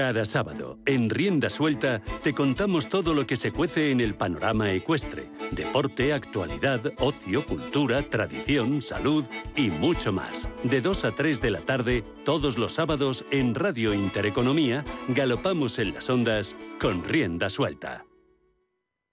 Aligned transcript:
Cada 0.00 0.24
sábado, 0.24 0.78
en 0.86 1.10
Rienda 1.10 1.50
Suelta, 1.50 2.00
te 2.22 2.32
contamos 2.32 2.88
todo 2.88 3.12
lo 3.12 3.26
que 3.26 3.36
se 3.36 3.52
cuece 3.52 3.90
en 3.90 4.00
el 4.00 4.14
panorama 4.14 4.72
ecuestre. 4.72 5.30
Deporte, 5.50 6.14
actualidad, 6.14 6.80
ocio, 6.96 7.44
cultura, 7.44 8.00
tradición, 8.00 8.80
salud 8.80 9.26
y 9.56 9.68
mucho 9.68 10.10
más. 10.10 10.48
De 10.64 10.80
2 10.80 11.04
a 11.04 11.10
3 11.10 11.42
de 11.42 11.50
la 11.50 11.60
tarde, 11.60 12.02
todos 12.24 12.56
los 12.56 12.72
sábados, 12.72 13.26
en 13.30 13.54
Radio 13.54 13.92
Intereconomía, 13.92 14.86
galopamos 15.08 15.78
en 15.78 15.92
las 15.92 16.08
ondas 16.08 16.56
con 16.80 17.04
Rienda 17.04 17.50
Suelta. 17.50 18.06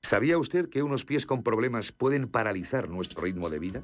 ¿Sabía 0.01 0.37
usted 0.37 0.69
que 0.69 0.83
unos 0.83 1.03
pies 1.03 1.25
con 1.25 1.43
problemas 1.43 1.91
pueden 1.91 2.29
paralizar 2.29 2.87
nuestro 2.87 3.23
ritmo 3.23 3.49
de 3.49 3.59
vida? 3.59 3.83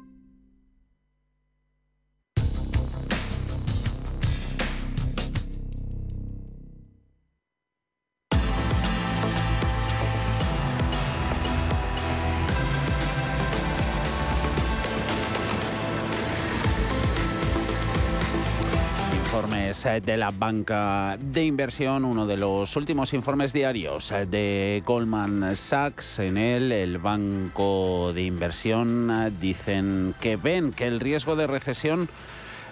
De 19.83 20.15
la 20.15 20.29
banca 20.29 21.17
de 21.19 21.43
inversión, 21.43 22.05
uno 22.05 22.27
de 22.27 22.37
los 22.37 22.75
últimos 22.75 23.13
informes 23.13 23.51
diarios 23.51 24.13
de 24.27 24.83
Goldman 24.85 25.55
Sachs. 25.55 26.19
En 26.19 26.37
él, 26.37 26.71
el 26.71 26.99
banco 26.99 28.11
de 28.13 28.21
inversión 28.21 29.33
dicen 29.39 30.13
que 30.21 30.35
ven 30.35 30.71
que 30.71 30.85
el 30.85 30.99
riesgo 30.99 31.35
de 31.35 31.47
recesión 31.47 32.07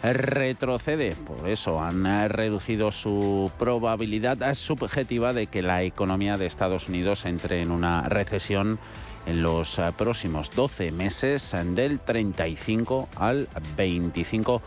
retrocede. 0.04 1.16
Por 1.16 1.50
eso 1.50 1.82
han 1.82 2.06
reducido 2.30 2.92
su 2.92 3.52
probabilidad 3.58 4.54
subjetiva 4.54 5.34
de 5.34 5.48
que 5.48 5.64
la 5.64 5.82
economía 5.82 6.38
de 6.38 6.46
Estados 6.46 6.90
Unidos 6.90 7.26
entre 7.26 7.62
en 7.62 7.72
una 7.72 8.04
recesión 8.04 8.78
en 9.26 9.42
los 9.42 9.82
próximos 9.98 10.56
12 10.56 10.92
meses 10.92 11.56
del 11.74 12.00
35 12.00 13.10
al 13.16 13.48
25 13.76 14.62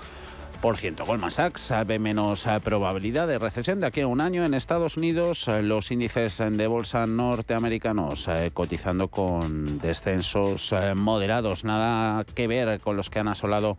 Goldman 0.63 1.33
Sachs 1.33 1.75
ve 1.87 1.99
menos 1.99 2.47
eh, 2.47 2.61
probabilidad 2.63 3.27
de 3.27 3.37
recesión 3.37 3.81
de 3.81 3.87
aquí 3.89 4.03
a 4.03 4.07
un 4.07 4.21
año. 4.21 4.45
En 4.45 4.55
Estados 4.55 4.97
Unidos. 4.97 5.49
Eh, 5.49 5.61
los 5.61 5.91
índices 5.91 6.39
de 6.39 6.67
bolsa 6.69 7.05
norteamericanos 7.09 8.29
eh, 8.29 8.53
cotizando 8.55 9.09
con 9.09 9.81
descensos 9.81 10.73
moderados, 10.95 11.65
nada 11.65 12.23
que 12.23 12.47
ver 12.47 12.79
con 12.79 12.97
los 12.97 13.11
que 13.11 13.19
han 13.19 13.27
asolado 13.27 13.77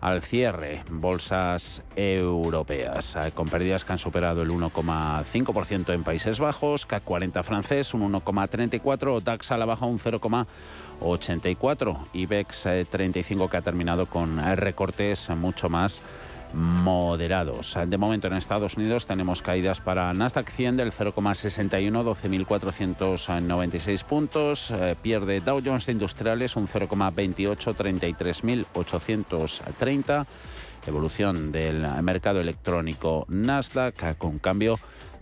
al 0.00 0.22
cierre 0.22 0.82
bolsas 0.90 1.84
europeas, 1.94 3.16
con 3.34 3.46
pérdidas 3.46 3.84
que 3.84 3.92
han 3.92 4.00
superado 4.00 4.42
el 4.42 4.50
1,5% 4.50 5.94
en 5.94 6.02
Países 6.02 6.40
Bajos, 6.40 6.84
CAC 6.84 7.04
40 7.04 7.44
francés 7.44 7.94
un 7.94 8.12
1,34, 8.12 9.22
DAX 9.22 9.52
a 9.52 9.56
la 9.56 9.66
baja 9.66 9.86
un 9.86 10.00
0,84, 10.00 11.96
IBEX 12.12 12.68
35 12.90 13.48
que 13.48 13.56
ha 13.56 13.62
terminado 13.62 14.06
con 14.06 14.36
recortes 14.56 15.30
mucho 15.30 15.68
más 15.68 16.02
moderados. 16.54 17.76
De 17.86 17.98
momento 17.98 18.28
en 18.28 18.34
Estados 18.34 18.76
Unidos 18.76 19.06
tenemos 19.06 19.42
caídas 19.42 19.80
para 19.80 20.14
Nasdaq 20.14 20.48
100 20.50 20.76
del 20.76 20.92
0,61, 20.92 22.04
12.496 22.46 24.04
puntos. 24.04 24.70
Eh, 24.70 24.94
pierde 25.00 25.40
Dow 25.40 25.62
Jones 25.64 25.86
de 25.86 25.92
Industriales 25.92 26.56
un 26.56 26.68
0,28, 26.68 27.74
33.830. 27.74 30.26
Evolución 30.86 31.50
del 31.50 31.80
mercado 32.02 32.40
electrónico 32.40 33.24
Nasdaq 33.28 34.18
con 34.18 34.38
cambio 34.38 34.78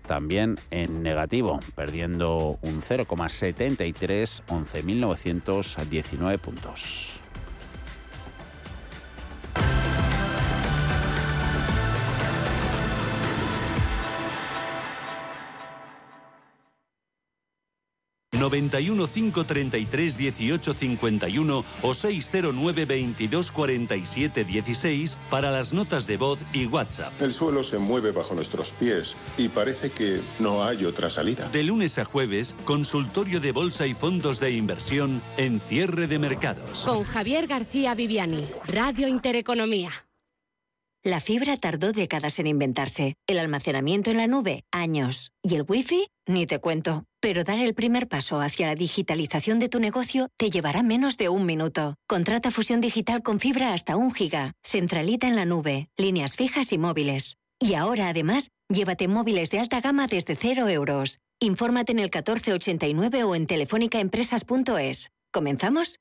también 0.06 0.58
en 0.70 1.02
negativo, 1.02 1.58
perdiendo 1.74 2.58
un 2.62 2.82
0,73, 2.82 4.44
11.919 4.46 6.38
puntos. 6.38 7.21
91 18.42 19.06
533 19.06 20.16
18 20.16 20.74
51 20.74 21.64
o 21.82 21.94
609 21.94 22.84
22 22.84 23.52
47 23.52 24.44
16 24.44 25.18
para 25.30 25.50
las 25.50 25.72
notas 25.72 26.06
de 26.06 26.16
voz 26.16 26.40
y 26.52 26.66
WhatsApp. 26.66 27.12
El 27.22 27.32
suelo 27.32 27.62
se 27.62 27.78
mueve 27.78 28.10
bajo 28.10 28.34
nuestros 28.34 28.72
pies 28.72 29.16
y 29.38 29.48
parece 29.48 29.90
que 29.90 30.20
no 30.40 30.64
hay 30.64 30.84
otra 30.84 31.08
salida. 31.08 31.48
De 31.50 31.62
lunes 31.62 31.98
a 31.98 32.04
jueves, 32.04 32.56
consultorio 32.64 33.40
de 33.40 33.52
bolsa 33.52 33.86
y 33.86 33.94
fondos 33.94 34.40
de 34.40 34.50
inversión 34.50 35.22
en 35.36 35.60
cierre 35.60 36.08
de 36.08 36.18
mercados. 36.18 36.80
Con 36.84 37.04
Javier 37.04 37.46
García 37.46 37.94
Viviani, 37.94 38.44
Radio 38.66 39.06
Intereconomía. 39.06 39.92
La 41.04 41.20
fibra 41.20 41.56
tardó 41.56 41.92
décadas 41.92 42.38
en 42.38 42.46
inventarse, 42.46 43.16
el 43.26 43.38
almacenamiento 43.38 44.10
en 44.10 44.18
la 44.18 44.28
nube, 44.28 44.64
años, 44.70 45.32
y 45.42 45.56
el 45.56 45.64
wifi, 45.66 46.06
ni 46.26 46.46
te 46.46 46.60
cuento. 46.60 47.04
Pero 47.22 47.44
dar 47.44 47.58
el 47.58 47.72
primer 47.72 48.08
paso 48.08 48.40
hacia 48.40 48.66
la 48.66 48.74
digitalización 48.74 49.60
de 49.60 49.68
tu 49.68 49.78
negocio 49.78 50.28
te 50.36 50.50
llevará 50.50 50.82
menos 50.82 51.16
de 51.16 51.28
un 51.28 51.46
minuto. 51.46 51.94
Contrata 52.08 52.50
fusión 52.50 52.80
digital 52.80 53.22
con 53.22 53.38
fibra 53.38 53.72
hasta 53.72 53.96
un 53.96 54.12
giga, 54.12 54.54
centralita 54.64 55.28
en 55.28 55.36
la 55.36 55.44
nube, 55.44 55.88
líneas 55.96 56.34
fijas 56.34 56.72
y 56.72 56.78
móviles. 56.78 57.36
Y 57.60 57.74
ahora, 57.74 58.08
además, 58.08 58.48
llévate 58.68 59.06
móviles 59.06 59.50
de 59.50 59.60
alta 59.60 59.80
gama 59.80 60.08
desde 60.08 60.34
cero 60.34 60.68
euros. 60.68 61.20
Infórmate 61.38 61.92
en 61.92 62.00
el 62.00 62.06
1489 62.06 63.22
o 63.22 63.36
en 63.36 63.46
telefónicaempresas.es. 63.46 65.12
¿Comenzamos? 65.32 66.00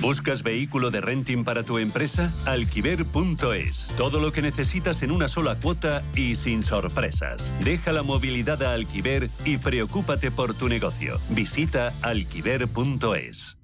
¿Buscas 0.00 0.42
vehículo 0.42 0.90
de 0.90 1.02
renting 1.02 1.44
para 1.44 1.62
tu 1.62 1.78
empresa? 1.78 2.32
Alquiver.es. 2.50 3.88
Todo 3.96 4.18
lo 4.18 4.32
que 4.32 4.40
necesitas 4.40 5.02
en 5.02 5.10
una 5.10 5.28
sola 5.28 5.56
cuota 5.56 6.02
y 6.14 6.34
sin 6.34 6.62
sorpresas. 6.62 7.52
Deja 7.62 7.92
la 7.92 8.02
movilidad 8.02 8.62
a 8.62 8.72
Alquiver 8.72 9.28
y 9.44 9.58
preocúpate 9.58 10.30
por 10.30 10.54
tu 10.54 10.68
negocio. 10.68 11.18
Visita 11.30 11.92
alquiver.es. 12.02 13.58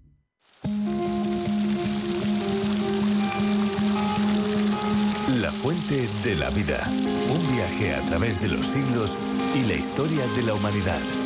La 5.28 5.52
fuente 5.52 6.08
de 6.22 6.34
la 6.34 6.50
vida. 6.50 6.86
Un 6.88 7.46
viaje 7.50 7.94
a 7.94 8.04
través 8.04 8.40
de 8.40 8.48
los 8.48 8.66
siglos 8.66 9.16
y 9.54 9.62
la 9.64 9.74
historia 9.74 10.26
de 10.28 10.42
la 10.42 10.54
humanidad. 10.54 11.25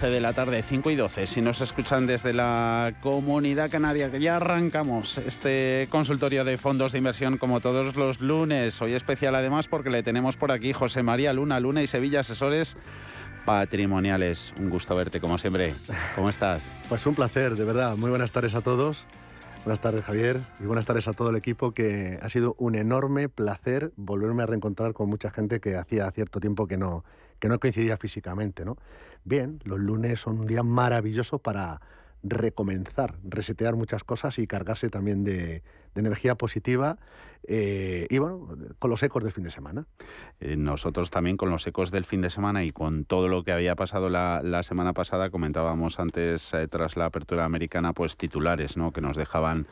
12 0.00 0.14
de 0.14 0.20
la 0.22 0.32
tarde, 0.32 0.62
5 0.62 0.90
y 0.92 0.96
12. 0.96 1.26
Si 1.26 1.42
nos 1.42 1.60
escuchan 1.60 2.06
desde 2.06 2.32
la 2.32 2.94
comunidad 3.02 3.70
canaria, 3.70 4.10
que 4.10 4.18
ya 4.18 4.36
arrancamos 4.36 5.18
este 5.18 5.88
consultorio 5.90 6.42
de 6.42 6.56
fondos 6.56 6.92
de 6.92 6.98
inversión 6.98 7.36
como 7.36 7.60
todos 7.60 7.94
los 7.96 8.18
lunes. 8.22 8.80
Hoy 8.80 8.94
especial 8.94 9.34
además 9.34 9.68
porque 9.68 9.90
le 9.90 10.02
tenemos 10.02 10.38
por 10.38 10.52
aquí 10.52 10.72
José 10.72 11.02
María 11.02 11.34
Luna, 11.34 11.60
Luna 11.60 11.82
y 11.82 11.86
Sevilla 11.86 12.20
Asesores 12.20 12.78
Patrimoniales. 13.44 14.54
Un 14.58 14.70
gusto 14.70 14.96
verte 14.96 15.20
como 15.20 15.36
siempre. 15.36 15.74
¿Cómo 16.14 16.30
estás? 16.30 16.74
Pues 16.88 17.04
un 17.04 17.14
placer, 17.14 17.54
de 17.54 17.64
verdad. 17.66 17.94
Muy 17.98 18.08
buenas 18.08 18.32
tardes 18.32 18.54
a 18.54 18.62
todos. 18.62 19.04
Buenas 19.66 19.82
tardes 19.82 20.02
Javier 20.06 20.40
y 20.60 20.64
buenas 20.64 20.86
tardes 20.86 21.08
a 21.08 21.12
todo 21.12 21.28
el 21.28 21.36
equipo 21.36 21.72
que 21.72 22.18
ha 22.22 22.30
sido 22.30 22.54
un 22.56 22.74
enorme 22.74 23.28
placer 23.28 23.92
volverme 23.96 24.44
a 24.44 24.46
reencontrar 24.46 24.94
con 24.94 25.10
mucha 25.10 25.30
gente 25.30 25.60
que 25.60 25.76
hacía 25.76 26.10
cierto 26.12 26.40
tiempo 26.40 26.66
que 26.66 26.78
no, 26.78 27.04
que 27.38 27.50
no 27.50 27.58
coincidía 27.58 27.98
físicamente, 27.98 28.64
¿no? 28.64 28.78
Bien, 29.24 29.60
los 29.64 29.78
lunes 29.78 30.20
son 30.20 30.40
un 30.40 30.46
día 30.46 30.62
maravilloso 30.62 31.38
para 31.38 31.80
recomenzar, 32.22 33.14
resetear 33.24 33.76
muchas 33.76 34.04
cosas 34.04 34.38
y 34.38 34.46
cargarse 34.46 34.90
también 34.90 35.24
de, 35.24 35.62
energía 35.94 36.34
positiva 36.36 36.98
eh, 37.46 38.06
y 38.08 38.18
bueno, 38.18 38.48
con 38.78 38.90
los 38.90 39.02
ecos 39.02 39.22
del 39.22 39.32
fin 39.32 39.44
de 39.44 39.50
semana. 39.50 39.86
Eh, 40.38 40.56
nosotros 40.56 41.10
también 41.10 41.36
con 41.36 41.50
los 41.50 41.66
ecos 41.66 41.90
del 41.90 42.04
fin 42.04 42.22
de 42.22 42.30
semana 42.30 42.64
y 42.64 42.70
con 42.70 43.04
todo 43.04 43.28
lo 43.28 43.42
que 43.42 43.52
había 43.52 43.74
pasado 43.74 44.08
la, 44.08 44.62
semana 44.62 44.92
pasada, 44.92 45.30
comentábamos 45.30 45.98
antes 45.98 46.54
eh, 46.54 46.68
tras 46.68 46.96
la 46.96 47.06
apertura 47.06 47.44
americana, 47.44 47.92
pues 47.92 48.16
titulares 48.16 48.76
¿no? 48.76 48.92
que 48.92 49.00
nos 49.00 49.16
dejaban 49.16 49.66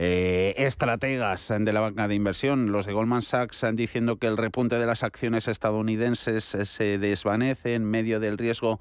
eh, 0.00 0.54
estrategas 0.56 1.52
de 1.58 1.72
la 1.72 1.80
banca 1.80 2.06
de 2.06 2.14
inversión, 2.14 2.70
los 2.70 2.86
de 2.86 2.92
Goldman 2.92 3.22
Sachs, 3.22 3.66
diciendo 3.72 4.16
que 4.16 4.28
el 4.28 4.36
repunte 4.36 4.78
de 4.78 4.86
las 4.86 5.02
acciones 5.02 5.48
estadounidenses 5.48 6.44
se 6.44 6.98
desvanece 6.98 7.74
en 7.74 7.84
medio 7.84 8.20
del 8.20 8.38
riesgo 8.38 8.78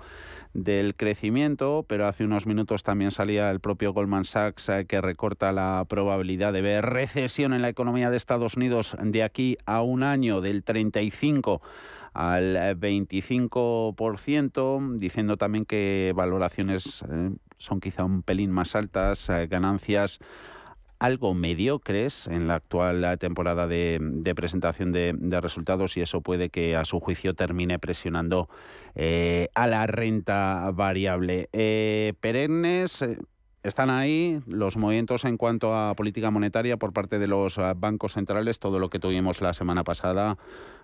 del 0.54 0.96
crecimiento, 0.96 1.84
pero 1.90 2.06
hace 2.06 2.24
unos 2.24 2.46
minutos 2.46 2.84
también 2.84 3.10
salía 3.10 3.50
el 3.50 3.60
propio 3.60 3.94
Goldman 3.94 4.26
Sachs 4.26 4.70
eh, 4.70 4.86
que 4.86 5.02
recorta 5.02 5.52
la 5.52 5.84
probabilidad 5.90 6.54
de 6.54 6.62
ver 6.62 6.86
recesión 6.86 7.54
en 7.54 7.64
la 7.64 7.70
economía 7.70 8.12
de 8.12 8.18
Estados 8.18 8.56
Unidos 8.56 8.96
de 9.02 9.24
aquí 9.24 9.58
a 9.66 9.82
un 9.82 10.04
año 10.04 10.40
del 10.40 10.64
35 10.64 11.64
al 12.14 12.80
25%, 12.80 14.98
diciendo 14.98 15.38
también 15.38 15.66
que 15.66 16.14
valoraciones 16.16 17.04
eh, 17.12 17.32
son 17.58 17.80
quizá 17.80 18.04
un 18.04 18.22
pelín 18.22 18.52
más 18.52 18.76
altas, 18.76 19.32
ganancias 19.50 20.20
algo 21.00 21.34
mediocres 21.34 22.28
en 22.28 22.48
la 22.48 22.56
actual 22.56 23.18
temporada 23.20 23.68
de, 23.68 24.34
presentación 24.36 24.92
de, 24.92 25.42
resultados 25.42 25.98
y 25.98 26.02
eso 26.02 26.22
puede 26.22 26.50
que 26.50 26.76
a 26.76 26.86
su 26.86 27.00
juicio 27.00 27.34
termine 27.34 27.80
presionando 27.80 28.50
eh, 28.96 29.50
a 29.54 29.68
la 29.68 29.86
renta 29.88 30.72
variable. 30.74 31.50
Eh, 31.54 32.14
perennes. 32.20 33.02
Eh, 33.02 33.18
están 33.64 33.90
ahí 33.90 34.40
los 34.48 34.78
movimientos 34.78 35.26
en 35.26 35.36
cuanto 35.36 35.76
a 35.76 35.94
política 35.94 36.32
monetaria 36.32 36.78
por 36.78 36.94
parte 36.94 37.20
de 37.20 37.28
los 37.28 37.60
bancos 37.76 38.14
centrales, 38.14 38.60
todo 38.60 38.80
lo 38.80 38.90
que 38.90 38.98
tuvimos 38.98 39.42
la 39.42 39.52
semana 39.52 39.84
pasada, 39.84 40.38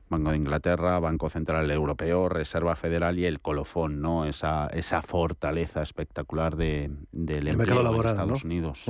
Banco 0.10 0.32
de 0.32 0.38
Inglaterra, 0.38 1.00
Banco 1.00 1.30
Central 1.30 1.70
Europeo, 1.72 2.28
Reserva 2.28 2.76
Federal 2.76 3.18
y 3.20 3.26
el 3.26 3.40
colofón, 3.40 4.02
¿no? 4.02 4.26
Esa, 4.26 4.68
esa 4.68 5.02
fortaleza 5.02 5.82
espectacular 5.82 6.58
de, 6.58 6.92
del 7.12 7.48
empleo 7.48 8.02
en 8.02 8.06
Estados 8.06 8.44
Unidos. 8.44 8.86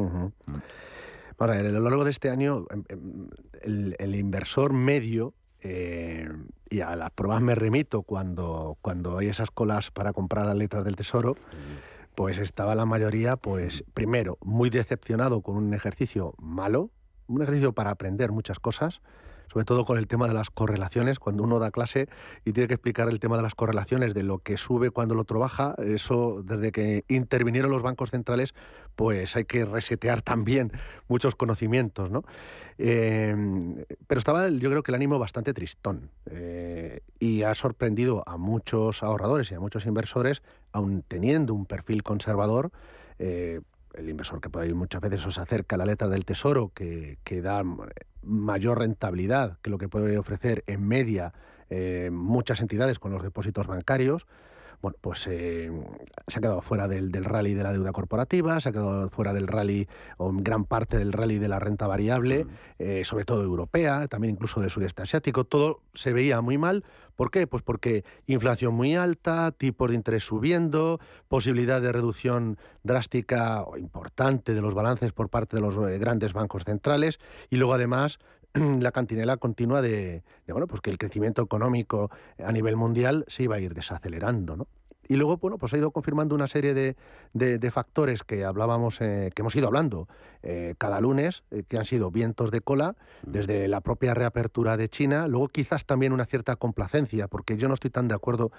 Ahora, 1.37 1.59
a 1.59 1.63
lo 1.63 1.79
largo 1.81 2.05
de 2.05 2.11
este 2.11 2.29
año, 2.29 2.65
em, 2.69 2.83
em, 2.89 3.95
el, 3.99 4.15
inversor 4.15 4.73
medio, 4.73 5.33
eh, 5.61 6.29
y 6.69 6.81
a 6.81 6.95
las 6.95 7.11
pruebas 7.11 7.41
me 7.41 7.55
remito 7.55 8.03
cuando, 8.03 8.77
cuando 8.81 9.17
hay 9.17 9.27
esas 9.27 9.51
colas 9.51 9.91
para 9.91 10.13
comprar 10.13 10.45
las 10.45 10.55
letras 10.55 10.83
del 10.83 10.95
tesoro, 10.95 11.35
pues 12.15 12.37
estaba 12.37 12.75
la 12.75 12.85
mayoría, 12.85 13.35
pues 13.35 13.83
primero, 13.93 14.37
muy 14.41 14.69
decepcionado 14.69 15.41
con 15.41 15.55
un 15.55 15.73
ejercicio 15.73 16.33
malo, 16.37 16.91
un 17.27 17.41
ejercicio 17.41 17.73
para 17.73 17.91
aprender 17.91 18.31
muchas 18.31 18.59
cosas, 18.59 19.01
sobre 19.53 19.65
todo 19.65 19.85
con 19.85 19.99
el 19.99 20.07
tema 20.07 20.27
de 20.27 20.33
las 20.33 20.49
correlaciones, 20.49 21.19
cuando 21.19 21.43
uno 21.43 21.59
da 21.59 21.69
clase 21.69 22.07
y 22.43 22.53
tiene 22.53 22.67
que 22.67 22.73
explicar 22.73 23.07
el 23.07 23.19
tema 23.19 23.37
de 23.37 23.43
las 23.43 23.53
correlaciones, 23.53 24.15
de 24.15 24.23
lo 24.23 24.39
que 24.39 24.57
sube 24.57 24.89
cuando 24.89 25.13
lo 25.13 25.21
otro 25.21 25.37
baja, 25.37 25.75
eso 25.77 26.41
desde 26.43 26.71
que 26.71 27.03
intervinieron 27.07 27.69
los 27.69 27.83
bancos 27.83 28.09
centrales, 28.09 28.55
pues 28.95 29.35
hay 29.35 29.45
que 29.45 29.63
resetear 29.65 30.23
también 30.23 30.71
muchos 31.07 31.35
conocimientos, 31.35 32.09
¿no? 32.09 32.23
Eh, 32.79 33.35
pero 34.07 34.17
estaba 34.17 34.49
yo 34.49 34.71
creo 34.71 34.81
que 34.81 34.89
el 34.89 34.95
ánimo 34.95 35.19
bastante 35.19 35.53
tristón 35.53 36.09
eh, 36.31 37.01
y 37.19 37.43
ha 37.43 37.53
sorprendido 37.53 38.23
a 38.25 38.37
muchos 38.37 39.03
ahorradores 39.03 39.51
y 39.51 39.53
a 39.55 39.59
muchos 39.59 39.85
inversores, 39.85 40.41
aun 40.71 41.03
teniendo 41.07 41.53
un 41.53 41.67
perfil 41.67 42.01
conservador, 42.01 42.71
eh, 43.19 43.61
el 43.93 44.09
inversor 44.09 44.41
que 44.41 44.49
puede 44.49 44.67
ir 44.67 44.75
muchas 44.75 45.01
veces 45.01 45.25
os 45.25 45.37
acerca 45.37 45.75
a 45.75 45.79
la 45.79 45.85
letra 45.85 46.07
del 46.07 46.25
tesoro, 46.25 46.71
que, 46.73 47.17
que 47.23 47.41
da 47.41 47.63
mayor 48.23 48.79
rentabilidad 48.79 49.57
que 49.61 49.69
lo 49.69 49.77
que 49.77 49.89
puede 49.89 50.17
ofrecer 50.17 50.63
en 50.67 50.87
media 50.87 51.33
eh, 51.69 52.09
muchas 52.11 52.61
entidades 52.61 52.99
con 52.99 53.11
los 53.11 53.23
depósitos 53.23 53.67
bancarios, 53.67 54.27
bueno, 54.83 54.97
pues 54.99 55.25
eh, 55.27 55.71
se 56.27 56.39
ha 56.39 56.41
quedado 56.41 56.61
fuera 56.61 56.89
del, 56.89 57.09
rally 57.23 57.53
de 57.53 57.63
la 57.63 57.71
deuda 57.71 57.93
corporativa, 57.93 58.59
se 58.59 58.67
ha 58.67 58.71
quedado 58.73 59.09
fuera 59.09 59.31
del 59.31 59.47
rally, 59.47 59.87
o 60.17 60.29
gran 60.33 60.65
parte 60.65 60.97
del 60.97 61.13
rally 61.13 61.39
de 61.39 61.47
la 61.47 61.57
renta 61.57 61.87
variable, 61.87 62.45
eh, 62.79 63.05
sobre 63.05 63.23
todo 63.23 63.43
europea, 63.43 64.09
también 64.09 64.33
incluso 64.33 64.59
de 64.59 64.69
sudeste 64.69 65.01
asiático. 65.01 65.45
Todo 65.45 65.79
se 65.93 66.11
veía 66.11 66.41
muy 66.41 66.57
mal. 66.57 66.83
¿Por 67.15 67.31
qué? 67.31 67.47
Pues 67.47 67.63
porque 67.63 68.03
inflación 68.27 68.73
muy 68.73 68.93
alta, 68.95 69.53
tipos 69.53 69.89
de 69.89 69.95
interés 69.95 70.25
subiendo, 70.25 70.99
posibilidad 71.29 71.81
de 71.81 71.93
reducción 71.93 72.57
drástica 72.83 73.63
o 73.63 73.77
importante 73.77 74.53
de 74.53 74.61
los 74.61 74.73
balances 74.73 75.13
por 75.13 75.29
parte 75.29 75.55
de 75.55 75.61
los 75.61 75.77
eh, 75.77 75.97
grandes 75.97 76.33
bancos 76.33 76.65
centrales 76.65 77.19
y 77.49 77.55
luego 77.55 77.73
además 77.73 78.19
la 78.79 78.91
cantinela 78.91 79.37
continua 79.37 79.81
de, 79.81 80.23
bueno, 80.47 80.67
pues 80.67 80.81
que 80.81 80.91
el 80.91 80.97
crecimiento 80.97 81.41
económico 81.41 82.11
a 82.43 82.51
nivel 82.51 82.75
mundial 82.75 83.25
se 83.27 83.43
iba 83.43 83.55
a 83.55 83.59
ir 83.59 83.73
desacelerando, 83.73 84.55
¿no? 84.55 84.67
Y 85.07 85.15
luego, 85.15 85.37
bueno, 85.37 85.57
pues 85.57 85.73
ha 85.73 85.77
ido 85.77 85.91
confirmando 85.91 86.33
una 86.33 86.47
serie 86.47 86.73
de, 86.73 86.95
de, 87.33 87.71
factores 87.71 88.23
que 88.23 88.45
hablábamos, 88.45 89.01
eh, 89.01 89.31
que 89.35 89.41
hemos 89.41 89.55
ido 89.55 89.67
hablando 89.67 90.07
eh, 90.43 90.75
cada 90.77 91.01
lunes, 91.01 91.43
eh, 91.51 91.63
que 91.67 91.77
han 91.77 91.83
sido 91.83 92.09
vientos 92.09 92.51
de 92.51 92.61
cola, 92.61 92.95
desde 93.21 93.67
la 93.67 93.81
propia 93.81 94.13
reapertura 94.13 94.77
de 94.77 94.87
China, 94.87 95.27
luego 95.27 95.49
quizás 95.49 95.85
también 95.85 96.13
una 96.13 96.25
cierta 96.25 96.55
complacencia, 96.55 97.27
porque 97.27 97.57
yo 97.57 97.67
no 97.67 97.73
estoy 97.73 97.89
tan 97.89 98.07
de 98.07 98.15
acuerdo, 98.15 98.51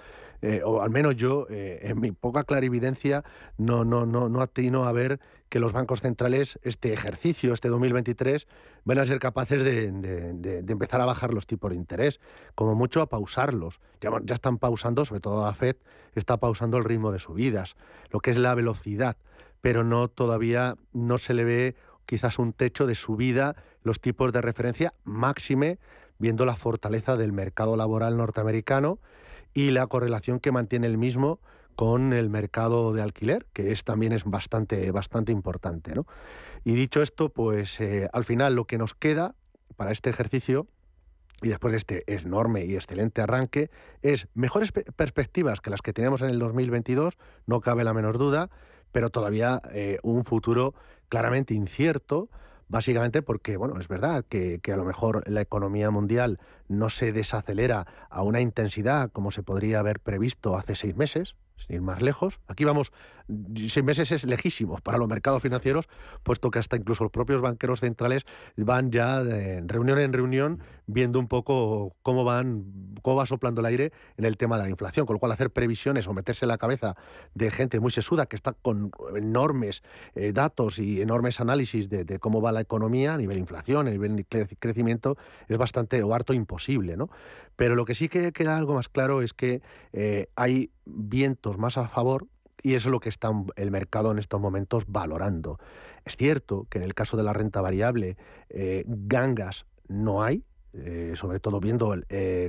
o 0.63 0.81
al 0.81 0.91
menos 0.91 1.15
yo, 1.15 1.47
en 1.49 1.99
mi 1.99 2.11
poca 2.11 2.43
clarividencia, 2.43 3.23
no, 3.57 3.83
no, 3.83 4.05
no, 4.05 4.29
no 4.29 4.41
atino 4.41 4.83
a 4.83 4.93
ver 4.93 5.19
que 5.49 5.59
los 5.59 5.73
bancos 5.73 6.01
centrales, 6.01 6.59
este 6.63 6.91
ejercicio, 6.93 7.53
este 7.53 7.69
2023, 7.69 8.47
van 8.83 8.97
a 8.99 9.05
ser 9.05 9.19
capaces 9.19 9.63
de, 9.63 9.91
de, 9.91 10.71
empezar 10.71 11.01
a 11.01 11.05
bajar 11.05 11.33
los 11.33 11.47
tipos 11.47 11.71
de 11.71 11.77
interés, 11.77 12.19
como 12.55 12.75
mucho 12.75 13.01
a 13.01 13.09
pausarlos. 13.09 13.79
Ya, 14.01 14.09
ya 14.23 14.35
están 14.35 14.57
pausando, 14.57 15.05
sobre 15.05 15.21
todo 15.21 15.45
la 15.45 15.53
Fed, 15.53 15.75
está 16.15 16.37
pausando 16.37 16.77
el 16.77 16.83
ritmo 16.83 17.11
de 17.11 17.19
subidas, 17.19 17.75
lo 18.09 18.19
que 18.19 18.31
es 18.31 18.37
la 18.37 18.55
velocidad, 18.55 19.17
pero 19.61 19.83
no 19.83 20.07
todavía 20.07 20.75
no 20.93 21.17
se 21.17 21.33
le 21.33 21.43
ve 21.43 21.75
quizás 22.05 22.39
un 22.39 22.53
techo 22.53 22.87
de 22.87 22.95
subida 22.95 23.55
los 23.83 23.99
tipos 23.99 24.31
de 24.31 24.41
referencia 24.41 24.91
máxime 25.03 25.79
viendo 26.17 26.45
la 26.45 26.55
fortaleza 26.55 27.17
del 27.17 27.33
mercado 27.33 27.75
laboral 27.75 28.17
norteamericano 28.17 28.99
y 29.53 29.71
la 29.71 29.87
correlación 29.87 30.39
que 30.39 30.51
mantiene 30.51 30.87
el 30.87 30.97
mismo 30.97 31.39
con 31.75 32.13
el 32.13 32.29
mercado 32.29 32.93
de 32.93 33.01
alquiler, 33.01 33.45
que 33.53 33.71
es 33.71 33.83
también 33.83 34.13
es 34.13 34.23
bastante, 34.23 34.91
importante. 35.31 35.93
¿no? 35.95 36.05
Y 36.63 36.73
dicho 36.73 37.01
esto, 37.01 37.29
pues 37.29 37.79
eh, 37.79 38.09
al 38.13 38.23
final 38.23 38.55
lo 38.55 38.65
que 38.65 38.77
nos 38.77 38.93
queda 38.93 39.35
para 39.75 39.91
este 39.91 40.09
ejercicio 40.09 40.67
y 41.41 41.49
después 41.49 41.73
de 41.73 41.77
este 41.77 42.03
enorme 42.13 42.65
y 42.65 42.75
excelente 42.75 43.21
arranque, 43.21 43.69
es 44.01 44.27
mejores 44.33 44.71
perspectivas 44.71 45.61
que 45.61 45.69
las 45.69 45.81
que 45.81 45.93
teníamos 45.93 46.21
en 46.21 46.29
el 46.29 46.39
2022, 46.39 47.17
no 47.45 47.59
cabe 47.61 47.83
la 47.83 47.93
menor 47.93 48.17
duda, 48.17 48.49
pero 48.91 49.09
todavía 49.09 49.61
eh, 49.73 49.99
un 50.03 50.23
futuro 50.23 50.73
claramente 51.09 51.53
incierto, 51.53 52.29
básicamente 52.67 53.21
porque, 53.21 53.57
bueno, 53.57 53.77
es 53.79 53.87
verdad 53.87 54.25
que, 54.27 54.59
a 54.71 54.77
lo 54.77 54.85
mejor 54.85 55.29
la 55.29 55.41
economía 55.41 55.91
mundial 55.91 56.39
no 56.67 56.89
se 56.89 57.11
desacelera 57.11 57.85
a 58.09 58.23
una 58.23 58.39
intensidad 58.39 59.11
como 59.11 59.31
se 59.31 59.43
podría 59.43 59.79
haber 59.79 59.99
previsto 59.99 60.57
hace 60.57 60.75
seis 60.75 60.95
meses, 60.95 61.35
sin 61.57 61.75
ir 61.75 61.81
más 61.81 62.01
lejos. 62.01 62.39
Aquí 62.47 62.63
vamos, 62.65 62.91
seis 63.55 63.83
meses 63.83 64.11
es 64.11 64.23
lejísimo 64.23 64.77
para 64.79 64.97
los 64.97 65.07
mercados 65.07 65.41
financieros, 65.41 65.87
puesto 66.23 66.51
que 66.51 66.59
hasta 66.59 66.75
incluso 66.75 67.03
los 67.03 67.11
propios 67.11 67.41
banqueros 67.41 67.79
centrales 67.79 68.25
van 68.55 68.91
ya 68.91 69.23
de 69.23 69.61
reunión 69.65 69.99
en 69.99 70.13
reunión 70.13 70.59
viendo 70.87 71.19
un 71.19 71.27
poco 71.27 71.95
cómo 72.03 72.23
van, 72.23 72.65
cómo 73.01 73.17
va 73.17 73.25
soplando 73.25 73.61
el 73.61 73.65
aire 73.67 73.91
en 74.17 74.25
el 74.25 74.37
tema 74.37 74.57
de 74.57 74.63
la 74.63 74.69
inflación, 74.69 75.05
con 75.05 75.15
lo 75.15 75.19
cual 75.19 75.31
hacer 75.31 75.49
previsiones 75.49 76.07
o 76.07 76.13
meterse 76.13 76.45
en 76.45 76.49
la 76.49 76.57
cabeza 76.57 76.95
de 77.33 77.49
gente 77.51 77.79
muy 77.79 77.91
sesuda 77.91 78.27
que 78.27 78.35
está 78.35 78.53
con 78.53 78.91
enormes 79.15 79.83
eh, 80.13 80.31
datos 80.31 80.79
y 80.79 81.01
enormes 81.01 81.39
análisis 81.39 81.89
de, 81.89 82.19
cómo 82.19 82.41
va 82.41 82.51
la 82.51 82.61
economía 82.61 83.15
a 83.15 83.17
nivel 83.17 83.37
inflación, 83.37 83.87
a 83.87 83.91
nivel 83.91 84.25
crecimiento, 84.27 85.17
es 85.47 85.57
bastante 85.57 86.01
o 86.03 86.13
harto 86.13 86.33
imposible, 86.33 86.95
¿no? 86.97 87.09
Pero 87.55 87.75
lo 87.75 87.85
que 87.85 87.95
sí 87.95 88.09
que 88.09 88.31
queda 88.31 88.57
algo 88.57 88.73
más 88.73 88.89
claro 88.89 89.21
es 89.21 89.33
que 89.33 89.61
eh, 89.93 90.27
hay 90.35 90.71
vientos 90.85 91.57
más 91.57 91.77
a 91.77 91.87
favor 91.87 92.27
y 92.61 92.73
eso 92.73 92.89
es 92.89 92.91
lo 92.91 92.99
que 92.99 93.09
está 93.09 93.31
el 93.55 93.71
mercado 93.71 94.11
en 94.11 94.19
estos 94.19 94.41
momentos 94.41 94.85
valorando. 94.87 95.59
Es 96.03 96.15
cierto 96.17 96.67
que 96.69 96.79
en 96.79 96.83
el 96.83 96.93
caso 96.93 97.15
de 97.17 97.23
la 97.23 97.33
renta 97.33 97.61
variable, 97.61 98.17
eh, 98.49 98.83
gangas 98.87 99.65
no 99.87 100.23
hay, 100.23 100.43
eh, 100.73 101.13
sobre 101.15 101.39
todo 101.39 101.59
viendo 101.59 101.95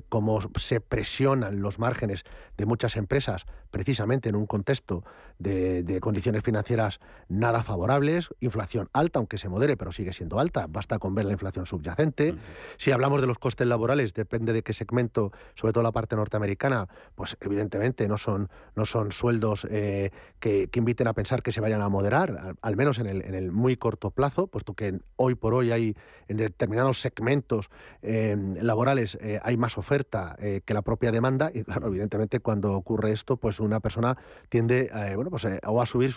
cómo 0.08 0.40
se 0.58 0.80
presionan 0.80 1.60
los 1.60 1.78
márgenes 1.78 2.24
de 2.56 2.66
muchas 2.66 2.96
empresas, 2.96 3.44
precisamente 3.76 4.30
en 4.30 4.36
un 4.36 4.46
contexto 4.46 5.04
de, 5.38 5.98
condiciones 6.00 6.42
financieras 6.42 6.98
nada 7.28 7.62
favorables, 7.62 8.30
inflación 8.40 8.88
alta, 8.94 9.18
aunque 9.18 9.36
se 9.36 9.50
modere, 9.50 9.76
pero 9.76 9.92
sigue 9.92 10.14
siendo 10.14 10.40
alta, 10.40 10.66
basta 10.66 10.98
con 10.98 11.14
ver 11.14 11.26
la 11.26 11.32
inflación 11.32 11.66
subyacente. 11.66 12.34
Si 12.78 12.90
hablamos 12.90 13.20
de 13.20 13.26
los 13.26 13.38
costes 13.38 13.66
laborales, 13.66 14.14
depende 14.14 14.54
de 14.54 14.62
qué 14.62 14.72
segmento, 14.72 15.30
sobre 15.54 15.74
todo 15.74 15.82
la 15.82 15.92
parte 15.92 16.16
norteamericana, 16.16 16.88
pues 17.14 17.36
evidentemente 17.40 18.08
no 18.08 18.16
son, 18.16 18.48
no 18.74 18.86
son 18.86 19.12
sueldos 19.12 19.66
eh, 19.70 20.10
que, 20.40 20.70
inviten 20.74 21.06
a 21.06 21.12
pensar 21.12 21.42
que 21.42 21.52
se 21.52 21.60
vayan 21.60 21.82
a 21.82 21.88
moderar, 21.88 22.54
al, 22.60 22.76
menos 22.76 22.98
en 22.98 23.06
el, 23.06 23.22
en 23.24 23.34
el, 23.34 23.52
muy 23.52 23.76
corto 23.76 24.10
plazo, 24.10 24.46
puesto 24.46 24.74
que 24.74 25.00
hoy 25.16 25.34
por 25.34 25.52
hoy 25.54 25.72
hay 25.72 25.96
en 26.28 26.36
determinados 26.36 27.00
segmentos 27.00 27.70
laborales 28.02 29.18
eh, 29.20 29.40
hay 29.42 29.56
más 29.56 29.78
oferta 29.78 30.36
eh, 30.38 30.60
que 30.64 30.74
la 30.74 30.82
propia 30.82 31.10
demanda. 31.10 31.50
Y 31.52 31.64
claro, 31.64 31.88
evidentemente 31.88 32.40
cuando 32.40 32.74
ocurre 32.74 33.12
esto, 33.12 33.36
pues 33.36 33.60
una 33.66 33.80
persona 33.80 34.16
tiende 34.48 34.90
eh, 34.94 35.14
bueno, 35.14 35.30
pues, 35.30 35.46
o 35.64 35.82
a 35.82 35.86
subir 35.86 36.14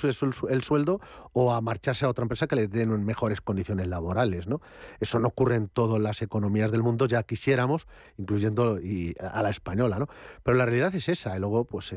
el 0.50 0.64
sueldo 0.64 1.02
o 1.34 1.54
a 1.54 1.62
marcharse 1.62 2.06
a 2.06 2.10
otra 2.10 2.24
empresa 2.24 2.48
que 2.48 2.56
le 2.56 2.68
den 2.68 3.06
mejores 3.06 3.42
condiciones 3.42 3.88
laborales. 3.88 4.48
¿no? 4.48 4.62
Eso 5.00 5.20
no 5.20 5.28
ocurre 5.28 5.56
en 5.56 5.68
todas 5.68 6.02
las 6.02 6.22
economías 6.22 6.72
del 6.72 6.84
mundo, 6.84 7.06
ya 7.06 7.24
quisiéramos, 7.24 7.88
incluyendo 8.18 8.80
y 8.80 9.16
a 9.20 9.42
la 9.44 9.50
española. 9.50 10.00
¿no? 10.00 10.08
Pero 10.44 10.58
la 10.58 10.66
realidad 10.66 10.94
es 10.96 11.10
esa. 11.10 11.36
Y 11.36 11.40
luego, 11.40 11.66
pues 11.66 11.94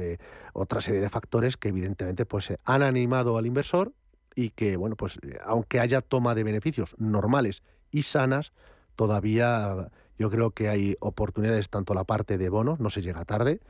otra 0.53 0.81
serie 0.81 1.01
de 1.01 1.09
factores 1.09 1.57
que 1.57 1.69
evidentemente 1.69 2.27
pues, 2.27 2.53
han 2.65 2.83
animado 2.83 3.39
al 3.39 3.47
inversor 3.47 3.93
y 4.35 4.51
que, 4.51 4.77
bueno, 4.77 4.97
pues 4.97 5.19
aunque 5.45 5.81
haya 5.81 6.01
toma 6.01 6.35
de 6.35 6.45
beneficios 6.45 6.95
normales 6.99 7.63
y 7.91 8.03
sanas, 8.03 8.53
todavía 8.97 9.91
yo 10.19 10.31
creo 10.31 10.51
que 10.51 10.69
hay 10.69 10.97
oportunidades 11.01 11.69
tanto 11.69 11.95
la 11.95 12.05
parte 12.05 12.39
de 12.39 12.49
bonos, 12.49 12.81
no 12.81 12.91
se 12.91 13.03
llega 13.03 13.25
tarde, 13.25 13.61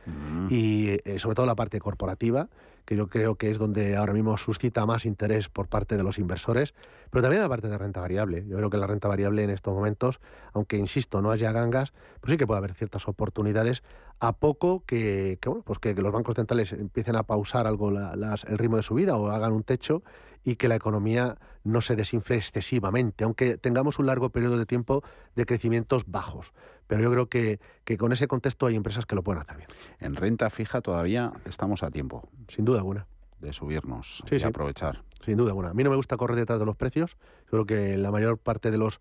y 0.48 0.98
eh, 1.04 1.18
sobre 1.18 1.34
todo 1.34 1.46
la 1.46 1.54
parte 1.54 1.80
corporativa, 1.80 2.48
que 2.84 2.96
yo 2.96 3.08
creo 3.08 3.36
que 3.36 3.50
es 3.50 3.58
donde 3.58 3.96
ahora 3.96 4.12
mismo 4.12 4.36
suscita 4.36 4.84
más 4.86 5.06
interés 5.06 5.48
por 5.48 5.68
parte 5.68 5.96
de 5.96 6.02
los 6.02 6.18
inversores, 6.18 6.74
pero 7.10 7.22
también 7.22 7.42
la 7.42 7.48
parte 7.48 7.68
de 7.68 7.78
renta 7.78 8.00
variable. 8.00 8.44
Yo 8.48 8.56
creo 8.56 8.70
que 8.70 8.76
la 8.76 8.86
renta 8.86 9.08
variable 9.08 9.44
en 9.44 9.50
estos 9.50 9.72
momentos, 9.72 10.20
aunque 10.52 10.76
insisto, 10.76 11.22
no 11.22 11.30
haya 11.30 11.52
gangas, 11.52 11.92
pues 12.20 12.32
sí 12.32 12.36
que 12.36 12.46
puede 12.46 12.58
haber 12.58 12.74
ciertas 12.74 13.06
oportunidades 13.06 13.82
a 14.18 14.32
poco 14.32 14.84
que, 14.86 15.38
bueno, 15.44 15.62
pues 15.64 15.78
que, 15.78 15.94
los 15.94 16.12
bancos 16.12 16.34
centrales 16.34 16.72
empiecen 16.72 17.16
a 17.16 17.24
pausar 17.24 17.66
algo 17.66 17.90
el 17.90 18.58
ritmo 18.58 18.76
de 18.76 18.82
su 18.82 18.94
vida 18.94 19.16
o 19.16 19.28
hagan 19.28 19.52
un 19.52 19.62
techo 19.62 20.02
y 20.44 20.56
que 20.56 20.68
la 20.68 20.74
economía 20.74 21.38
no 21.64 21.80
se 21.80 21.96
desinfle 21.96 22.36
excesivamente, 22.36 23.24
aunque 23.24 23.56
tengamos 23.56 23.98
un 23.98 24.06
largo 24.06 24.30
periodo 24.30 24.58
de 24.58 24.66
tiempo 24.66 25.02
de 25.34 25.46
crecimientos 25.46 26.04
bajos. 26.06 26.52
Pero 26.86 27.02
yo 27.02 27.10
creo 27.10 27.28
que, 27.28 27.60
que 27.84 27.96
con 27.96 28.12
ese 28.12 28.28
contexto 28.28 28.66
hay 28.66 28.76
empresas 28.76 29.06
que 29.06 29.14
lo 29.14 29.22
pueden 29.22 29.42
hacer 29.42 29.56
bien. 29.56 29.68
En 30.00 30.16
renta 30.16 30.50
fija 30.50 30.80
todavía 30.80 31.32
estamos 31.44 31.82
a 31.82 31.90
tiempo. 31.90 32.28
Sin 32.48 32.64
duda 32.64 32.78
alguna. 32.78 33.06
De 33.40 33.52
subirnos 33.52 34.22
y 34.30 34.42
aprovechar. 34.44 35.02
Sin 35.24 35.36
duda 35.36 35.50
alguna. 35.50 35.70
A 35.70 35.74
mí 35.74 35.82
no 35.82 35.90
me 35.90 35.96
gusta 35.96 36.16
correr 36.16 36.36
detrás 36.36 36.60
de 36.60 36.66
los 36.66 36.76
precios. 36.76 37.16
Yo 37.46 37.64
creo 37.64 37.66
que 37.66 37.98
la 37.98 38.10
mayor 38.10 38.38
parte 38.38 38.70
de 38.70 38.78
los, 38.78 39.00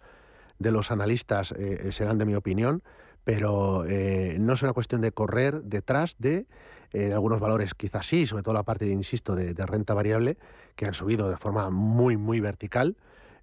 de 0.57 0.71
los 0.71 0.89
analistas 0.89 1.51
eh, 1.51 1.91
serán 1.91 2.17
de 2.17 2.25
mi 2.25 2.33
opinión, 2.33 2.81
pero 3.23 3.85
eh, 3.85 4.37
no 4.39 4.53
es 4.53 4.63
una 4.63 4.73
cuestión 4.73 5.01
de 5.01 5.11
correr 5.11 5.61
detrás 5.63 6.15
de 6.17 6.47
en 6.93 7.13
algunos 7.13 7.39
valores 7.39 7.73
quizás 7.73 8.05
sí, 8.05 8.25
sobre 8.25 8.43
todo 8.43 8.53
la 8.53 8.63
parte, 8.63 8.85
insisto, 8.87 9.35
de, 9.35 9.53
renta 9.65 9.93
variable, 9.93 10.37
que 10.75 10.85
han 10.85 10.93
subido 10.93 11.29
de 11.29 11.37
forma 11.37 11.69
muy, 11.69 12.17
muy 12.17 12.39
vertical, 12.39 12.95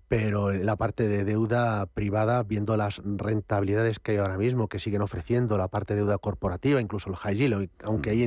pero 0.09 0.53
la 0.53 0.77
parte 0.77 1.07
de 1.07 1.25
deuda 1.25 1.87
privada, 1.87 2.43
viendo 2.43 2.77
las 2.77 3.01
rentabilidades 3.05 3.99
que 3.99 4.13
hay 4.13 4.19
ahora 4.19 4.39
mismo, 4.39 4.69
que 4.69 4.79
siguen 4.79 5.03
ofreciendo, 5.03 5.59
la 5.59 5.69
parte 5.69 5.95
de 5.95 6.01
deuda 6.01 6.19
corporativa, 6.19 6.81
incluso 6.81 7.11
el 7.11 7.17
high 7.17 7.37
yield, 7.37 7.71
aunque 7.83 8.11
ahí 8.11 8.27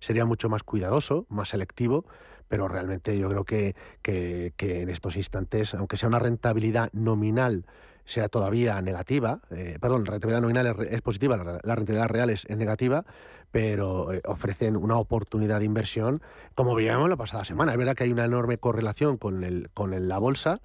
sería 0.00 0.24
mucho 0.24 0.48
más 0.48 0.64
cuidadoso, 0.64 1.26
más 1.28 1.50
selectivo, 1.50 2.04
pero 2.48 2.66
realmente 2.66 3.16
yo 3.16 3.28
creo 3.28 3.44
que, 3.44 3.76
que, 4.02 4.52
en 4.58 4.88
estos 4.88 5.14
instantes, 5.14 5.72
aunque 5.74 5.96
sea 5.96 6.08
una 6.08 6.18
rentabilidad 6.18 6.90
nominal, 6.92 7.64
sea 8.04 8.28
todavía 8.28 8.82
negativa, 8.82 9.40
eh, 9.52 9.78
perdón, 9.80 10.02
la 10.04 10.10
rentabilidad 10.10 10.40
nominal 10.40 10.76
es, 10.90 11.00
positiva, 11.00 11.36
la, 11.36 11.60
la, 11.62 11.74
rentabilidad 11.76 12.08
real 12.08 12.28
es, 12.28 12.48
negativa, 12.50 13.04
pero 13.50 14.12
eh, 14.12 14.22
ofrecen 14.26 14.76
una 14.76 14.96
oportunidad 14.96 15.58
de 15.58 15.64
inversión, 15.64 16.22
como 16.54 16.74
veíamos 16.74 17.08
la 17.08 17.16
pasada 17.16 17.44
semana. 17.44 17.72
Es 17.72 17.78
verdad 17.78 17.94
que 17.94 18.04
hay 18.04 18.12
una 18.12 18.24
enorme 18.24 18.58
correlación 18.58 19.16
con, 19.16 19.44
el, 19.44 19.70
con 19.74 20.08
la 20.08 20.18
bolsa, 20.18 20.60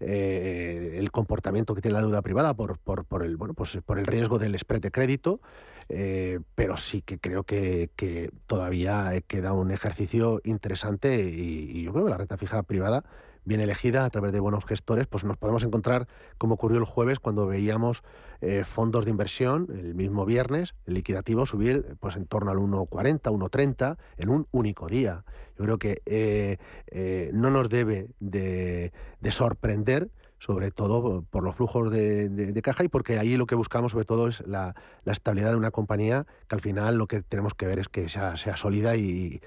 eh, 0.00 0.96
el 0.98 1.10
comportamiento 1.12 1.74
que 1.74 1.82
tiene 1.82 1.94
la 1.94 2.00
deuda 2.00 2.22
privada 2.22 2.54
por, 2.54 2.78
por, 2.78 3.04
por, 3.04 3.22
el, 3.22 3.36
bueno, 3.36 3.54
pues 3.54 3.78
por 3.84 3.98
el 3.98 4.06
riesgo 4.06 4.38
del 4.38 4.58
spread 4.58 4.80
de 4.80 4.90
crédito, 4.90 5.40
eh, 5.88 6.40
pero 6.54 6.76
sí 6.76 7.02
que 7.02 7.18
creo 7.18 7.44
que, 7.44 7.90
que, 7.96 8.30
todavía 8.46 9.12
queda 9.26 9.52
un 9.52 9.70
ejercicio 9.70 10.40
interesante 10.44 11.22
y 11.22 11.82
yo 11.82 11.92
creo 11.92 12.04
que 12.04 12.10
la 12.10 12.18
renta 12.18 12.36
fija 12.36 12.62
privada 12.62 13.04
bien 13.44 13.60
elegida 13.60 14.04
a 14.04 14.10
través 14.10 14.32
de 14.32 14.40
buenos 14.40 14.64
gestores, 14.64 15.06
pues 15.06 15.24
nos 15.24 15.36
podemos 15.36 15.62
encontrar, 15.64 16.08
como 16.38 16.54
ocurrió 16.54 16.78
el 16.78 16.84
jueves, 16.84 17.18
cuando 17.18 17.46
veíamos 17.46 18.02
eh, 18.40 18.64
fondos 18.64 19.04
de 19.04 19.10
inversión 19.10 19.68
el 19.70 19.94
mismo 19.94 20.26
viernes, 20.26 20.74
el 20.86 20.94
liquidativo, 20.94 21.46
subir 21.46 21.96
pues 22.00 22.16
en 22.16 22.26
torno 22.26 22.50
al 22.50 22.58
1,40, 22.58 23.20
1,30 23.20 23.96
en 24.18 24.30
un 24.30 24.46
único 24.50 24.88
día. 24.88 25.24
Yo 25.56 25.64
creo 25.64 25.78
que 25.78 26.02
eh, 26.06 26.58
eh, 26.88 27.30
no 27.32 27.50
nos 27.50 27.68
debe 27.68 28.08
de, 28.20 28.92
sorprender 29.30 30.10
sobre 30.42 30.72
todo 30.72 31.22
por 31.30 31.44
los 31.44 31.54
flujos 31.54 31.92
de, 31.92 32.60
caja 32.64 32.82
y 32.82 32.88
porque 32.88 33.16
ahí 33.16 33.36
lo 33.36 33.46
que 33.46 33.54
buscamos 33.54 33.92
sobre 33.92 34.04
todo 34.04 34.26
es 34.26 34.42
la, 34.44 34.74
estabilidad 35.06 35.50
de 35.50 35.56
una 35.56 35.70
compañía 35.70 36.26
que 36.48 36.56
al 36.56 36.60
final 36.60 36.98
lo 36.98 37.06
que 37.06 37.22
tenemos 37.22 37.54
que 37.54 37.68
ver 37.68 37.78
es 37.78 37.88
que 37.88 38.08
sea, 38.08 38.36
sea 38.36 38.56
sólida 38.56 38.96
y, 38.96 39.40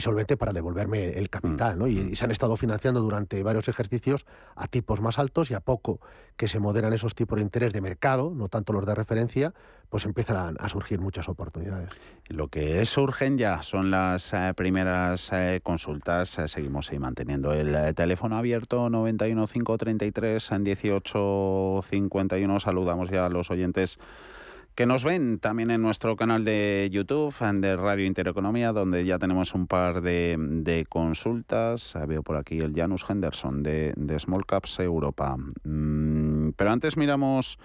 solvente 0.00 0.36
para 0.36 0.52
devolverme 0.52 1.18
el 1.18 1.30
capital. 1.30 1.76
¿no? 1.76 1.88
Y, 1.88 2.14
se 2.14 2.24
han 2.24 2.30
estado 2.30 2.56
financiando 2.56 3.00
durante 3.00 3.42
varios 3.42 3.66
ejercicios 3.66 4.24
a 4.54 4.68
tipos 4.68 5.00
más 5.00 5.18
altos 5.18 5.50
y 5.50 5.54
a 5.54 5.60
poco 5.60 5.98
que 6.36 6.46
se 6.46 6.60
moderan 6.60 6.92
esos 6.92 7.16
tipos 7.16 7.38
de 7.38 7.42
interés 7.42 7.72
de 7.72 7.80
mercado, 7.80 8.32
no 8.32 8.48
tanto 8.48 8.72
los 8.72 8.86
de 8.86 8.94
referencia, 8.94 9.52
pues 9.88 10.04
empiezan 10.04 10.56
a, 10.58 10.68
surgir 10.68 11.00
muchas 11.00 11.28
oportunidades. 11.28 11.90
Lo 12.28 12.48
que 12.48 12.84
surgen 12.84 13.38
ya 13.38 13.62
son 13.62 13.90
las 13.90 14.32
eh, 14.32 14.52
primeras 14.56 15.30
eh, 15.32 15.60
consultas. 15.62 16.38
Eh, 16.38 16.48
seguimos 16.48 16.90
ahí 16.90 16.98
manteniendo 16.98 17.52
el 17.52 17.94
teléfono 17.94 18.36
abierto 18.36 18.90
91533 18.90 20.50
en 20.52 20.62
1851. 20.62 22.60
Saludamos 22.60 23.10
ya 23.10 23.26
a 23.26 23.28
los 23.28 23.50
oyentes 23.50 23.98
que 24.76 24.84
nos 24.84 25.04
ven 25.04 25.38
también 25.38 25.70
en 25.70 25.80
nuestro 25.80 26.16
canal 26.16 26.44
de 26.44 26.90
YouTube, 26.92 27.34
de 27.60 27.76
Radio 27.76 28.04
Intereconomía, 28.04 28.72
donde 28.72 29.06
ya 29.06 29.18
tenemos 29.18 29.54
un 29.54 29.66
par 29.66 30.02
de, 30.02 30.86
consultas. 30.90 31.96
Veo 32.06 32.22
por 32.22 32.36
aquí 32.36 32.58
el 32.58 32.74
Janus 32.74 33.06
Henderson 33.08 33.62
de, 33.62 33.94
Small 34.18 34.44
Caps 34.44 34.80
Europa. 34.80 35.34
Mm, 35.64 36.15
pero 36.52 36.70
antes 36.70 36.96
miramos 36.96 37.58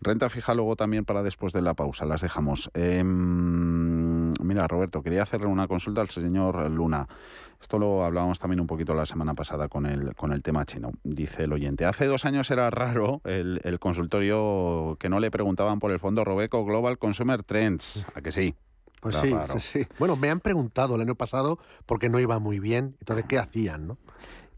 renta 0.00 0.28
fija 0.28 0.54
luego 0.54 0.76
también 0.76 1.04
para 1.04 1.22
después 1.22 1.52
de 1.52 1.62
la 1.62 1.74
pausa. 1.74 2.04
Las 2.04 2.20
dejamos. 2.20 2.70
Em, 2.74 4.32
mira, 4.42 4.66
Roberto, 4.66 5.02
quería 5.02 5.22
hacerle 5.22 5.46
una 5.46 5.68
consulta 5.68 6.00
al 6.00 6.10
señor 6.10 6.70
Luna. 6.70 7.08
Esto 7.60 7.78
lo 7.78 8.04
hablábamos 8.04 8.38
también 8.38 8.60
un 8.60 8.66
poquito 8.66 8.94
la 8.94 9.06
semana 9.06 9.34
pasada 9.34 9.68
con 9.68 9.86
el, 9.86 10.14
con 10.14 10.32
el 10.32 10.42
tema 10.42 10.64
chino. 10.66 10.92
Dice 11.02 11.44
el 11.44 11.52
oyente, 11.52 11.86
hace 11.86 12.06
dos 12.06 12.24
años 12.24 12.50
era 12.50 12.68
raro 12.70 13.22
el, 13.24 13.60
el 13.64 13.78
consultorio 13.78 14.96
que 15.00 15.08
no 15.08 15.20
le 15.20 15.30
preguntaban 15.30 15.78
por 15.78 15.90
el 15.90 15.98
fondo 15.98 16.24
Robeco 16.24 16.64
Global 16.64 16.98
Consumer 16.98 17.42
Trends. 17.42 18.06
¿A 18.14 18.20
que 18.20 18.32
sí? 18.32 18.54
Pues 19.00 19.16
sí, 19.16 19.32
sí, 19.52 19.60
sí. 19.60 19.86
Bueno, 19.98 20.16
me 20.16 20.30
han 20.30 20.40
preguntado 20.40 20.96
el 20.96 21.00
año 21.02 21.14
pasado 21.14 21.58
porque 21.86 22.08
no 22.08 22.18
iba 22.18 22.38
muy 22.38 22.58
bien. 22.58 22.96
Entonces, 23.00 23.26
¿qué 23.28 23.38
hacían? 23.38 23.86
¿no? 23.86 23.98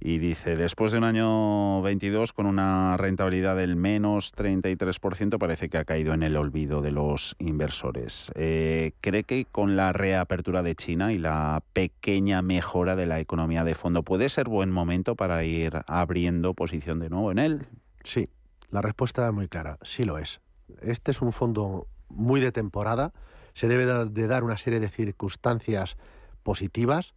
Y 0.00 0.18
dice, 0.18 0.54
después 0.54 0.92
de 0.92 0.98
un 0.98 1.04
año 1.04 1.82
22 1.82 2.32
con 2.32 2.46
una 2.46 2.96
rentabilidad 2.96 3.56
del 3.56 3.74
menos 3.74 4.32
33%, 4.32 5.38
parece 5.38 5.68
que 5.68 5.78
ha 5.78 5.84
caído 5.84 6.14
en 6.14 6.22
el 6.22 6.36
olvido 6.36 6.82
de 6.82 6.92
los 6.92 7.34
inversores. 7.40 8.30
Eh, 8.36 8.92
¿Cree 9.00 9.24
que 9.24 9.44
con 9.44 9.74
la 9.74 9.92
reapertura 9.92 10.62
de 10.62 10.76
China 10.76 11.12
y 11.12 11.18
la 11.18 11.64
pequeña 11.72 12.42
mejora 12.42 12.94
de 12.94 13.06
la 13.06 13.18
economía 13.18 13.64
de 13.64 13.74
fondo 13.74 14.04
puede 14.04 14.28
ser 14.28 14.48
buen 14.48 14.70
momento 14.70 15.16
para 15.16 15.42
ir 15.42 15.82
abriendo 15.88 16.54
posición 16.54 17.00
de 17.00 17.10
nuevo 17.10 17.32
en 17.32 17.40
él? 17.40 17.66
Sí, 18.04 18.28
la 18.70 18.82
respuesta 18.82 19.26
es 19.26 19.34
muy 19.34 19.48
clara, 19.48 19.78
sí 19.82 20.04
lo 20.04 20.18
es. 20.18 20.40
Este 20.80 21.10
es 21.10 21.20
un 21.20 21.32
fondo 21.32 21.88
muy 22.08 22.40
de 22.40 22.52
temporada, 22.52 23.12
se 23.52 23.66
debe 23.66 23.84
de 23.84 24.26
dar 24.28 24.44
una 24.44 24.58
serie 24.58 24.78
de 24.78 24.90
circunstancias 24.90 25.96
positivas 26.44 27.14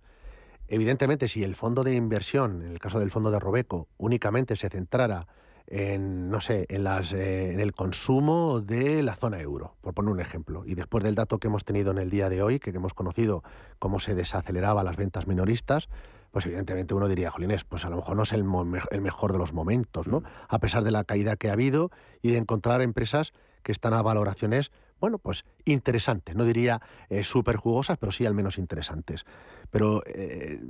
Evidentemente, 0.73 1.27
si 1.27 1.43
el 1.43 1.55
fondo 1.55 1.83
de 1.83 1.95
inversión, 1.95 2.61
en 2.61 2.71
el 2.71 2.79
caso 2.79 2.97
del 2.97 3.11
fondo 3.11 3.29
de 3.29 3.41
Robeco, 3.41 3.89
únicamente 3.97 4.55
se 4.55 4.69
centrara 4.69 5.27
en, 5.67 6.29
no 6.29 6.39
sé, 6.39 6.65
en, 6.69 6.85
las, 6.85 7.11
eh, 7.11 7.51
en 7.51 7.59
el 7.59 7.73
consumo 7.73 8.61
de 8.61 9.03
la 9.03 9.15
zona 9.15 9.41
euro, 9.41 9.75
por 9.81 9.93
poner 9.93 10.13
un 10.13 10.21
ejemplo, 10.21 10.63
y 10.65 10.75
después 10.75 11.03
del 11.03 11.13
dato 11.13 11.39
que 11.39 11.47
hemos 11.47 11.65
tenido 11.65 11.91
en 11.91 11.97
el 11.97 12.09
día 12.09 12.29
de 12.29 12.41
hoy, 12.41 12.57
que 12.57 12.69
hemos 12.69 12.93
conocido 12.93 13.43
cómo 13.79 13.99
se 13.99 14.15
desaceleraba 14.15 14.81
las 14.81 14.95
ventas 14.95 15.27
minoristas, 15.27 15.89
pues 16.31 16.45
evidentemente 16.45 16.93
uno 16.93 17.09
diría, 17.09 17.31
Jolines, 17.31 17.65
pues 17.65 17.83
a 17.83 17.89
lo 17.89 17.97
mejor 17.97 18.15
no 18.15 18.23
es 18.23 18.31
el, 18.31 18.45
el, 18.91 19.01
mejor 19.01 19.33
de 19.33 19.39
los 19.39 19.51
momentos, 19.51 20.07
¿no? 20.07 20.23
A 20.47 20.59
pesar 20.59 20.85
de 20.85 20.91
la 20.91 21.03
caída 21.03 21.35
que 21.35 21.49
ha 21.49 21.53
habido 21.53 21.91
y 22.21 22.31
de 22.31 22.37
encontrar 22.37 22.81
empresas 22.81 23.33
que 23.61 23.73
están 23.73 23.93
a 23.93 24.01
valoraciones, 24.01 24.71
bueno, 25.01 25.17
pues 25.17 25.43
interesantes, 25.65 26.35
no 26.35 26.45
diría 26.45 26.79
eh, 27.09 27.23
súper 27.23 27.57
jugosas, 27.57 27.97
pero 27.97 28.11
sí 28.11 28.25
al 28.25 28.35
menos 28.35 28.57
interesantes. 28.57 29.25
Pero 29.71 30.03
eh, 30.05 30.61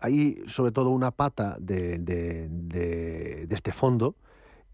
hay 0.00 0.36
sobre 0.46 0.70
todo 0.70 0.90
una 0.90 1.10
pata 1.10 1.56
de, 1.60 3.46
este 3.50 3.72
fondo 3.72 4.14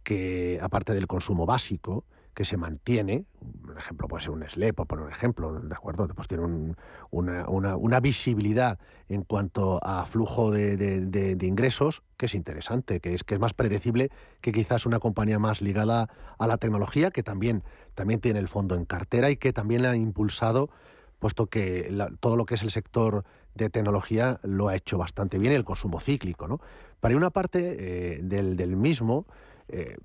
que, 0.04 0.60
aparte 0.62 0.92
del 0.92 1.06
consumo 1.06 1.46
básico, 1.46 2.04
que 2.40 2.46
se 2.46 2.56
mantiene, 2.56 3.26
un 3.68 3.76
ejemplo 3.76 4.08
puede 4.08 4.22
ser 4.22 4.30
un 4.30 4.48
SLE, 4.48 4.72
por 4.72 4.98
un 4.98 5.10
ejemplo, 5.10 5.60
¿de 5.60 5.74
acuerdo? 5.74 6.08
Pues 6.08 6.26
tiene 6.26 6.74
una, 7.10 8.00
visibilidad 8.00 8.78
en 9.10 9.24
cuanto 9.24 9.78
a 9.82 10.06
flujo 10.06 10.50
de, 10.50 11.36
ingresos 11.42 12.02
que 12.16 12.24
es 12.24 12.34
interesante, 12.34 13.00
que 13.00 13.12
es, 13.12 13.24
que 13.24 13.34
es 13.34 13.40
más 13.40 13.52
predecible 13.52 14.08
que 14.40 14.52
quizás 14.52 14.86
una 14.86 15.00
compañía 15.00 15.38
más 15.38 15.60
ligada 15.60 16.08
a 16.38 16.46
la 16.46 16.56
tecnología, 16.56 17.10
que 17.10 17.22
también, 17.22 17.62
también 17.94 18.20
tiene 18.20 18.38
el 18.38 18.48
fondo 18.48 18.74
en 18.74 18.86
cartera 18.86 19.28
y 19.28 19.36
que 19.36 19.52
también 19.52 19.82
le 19.82 19.88
ha 19.88 19.94
impulsado, 19.94 20.70
puesto 21.18 21.48
que 21.48 21.94
todo 22.20 22.38
lo 22.38 22.46
que 22.46 22.54
es 22.54 22.62
el 22.62 22.70
sector 22.70 23.22
de 23.54 23.68
tecnología 23.68 24.40
lo 24.44 24.68
ha 24.68 24.76
hecho 24.76 24.96
bastante 24.96 25.36
bien, 25.36 25.52
el 25.52 25.64
consumo 25.64 26.00
cíclico. 26.00 26.48
¿no? 26.48 26.58
Para 27.00 27.14
una 27.18 27.28
parte 27.28 28.14
eh, 28.14 28.20
del, 28.22 28.76
mismo, 28.78 29.26
eh, 29.72 29.96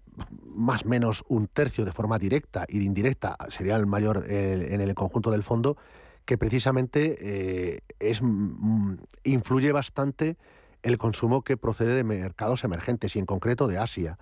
más 0.45 0.85
o 0.85 0.89
menos 0.89 1.23
un 1.27 1.47
tercio 1.47 1.85
de 1.85 1.91
forma 1.91 2.17
directa 2.17 2.65
y 2.67 2.83
indirecta 2.83 3.37
sería 3.49 3.75
el 3.75 3.87
mayor 3.87 4.25
eh, 4.27 4.69
en 4.71 4.81
el 4.81 4.93
conjunto 4.95 5.31
del 5.31 5.43
fondo, 5.43 5.77
que 6.25 6.37
precisamente 6.37 7.83
es, 7.99 8.21
mm, 8.21 8.95
influye 9.23 9.71
bastante 9.71 10.37
el 10.81 10.97
consumo 10.97 11.43
que 11.43 11.57
procede 11.57 11.93
de 11.93 12.03
mercados 12.03 12.63
emergentes 12.63 13.15
y 13.15 13.19
en 13.19 13.25
concreto 13.25 13.67
de 13.67 13.77
Asia. 13.77 14.17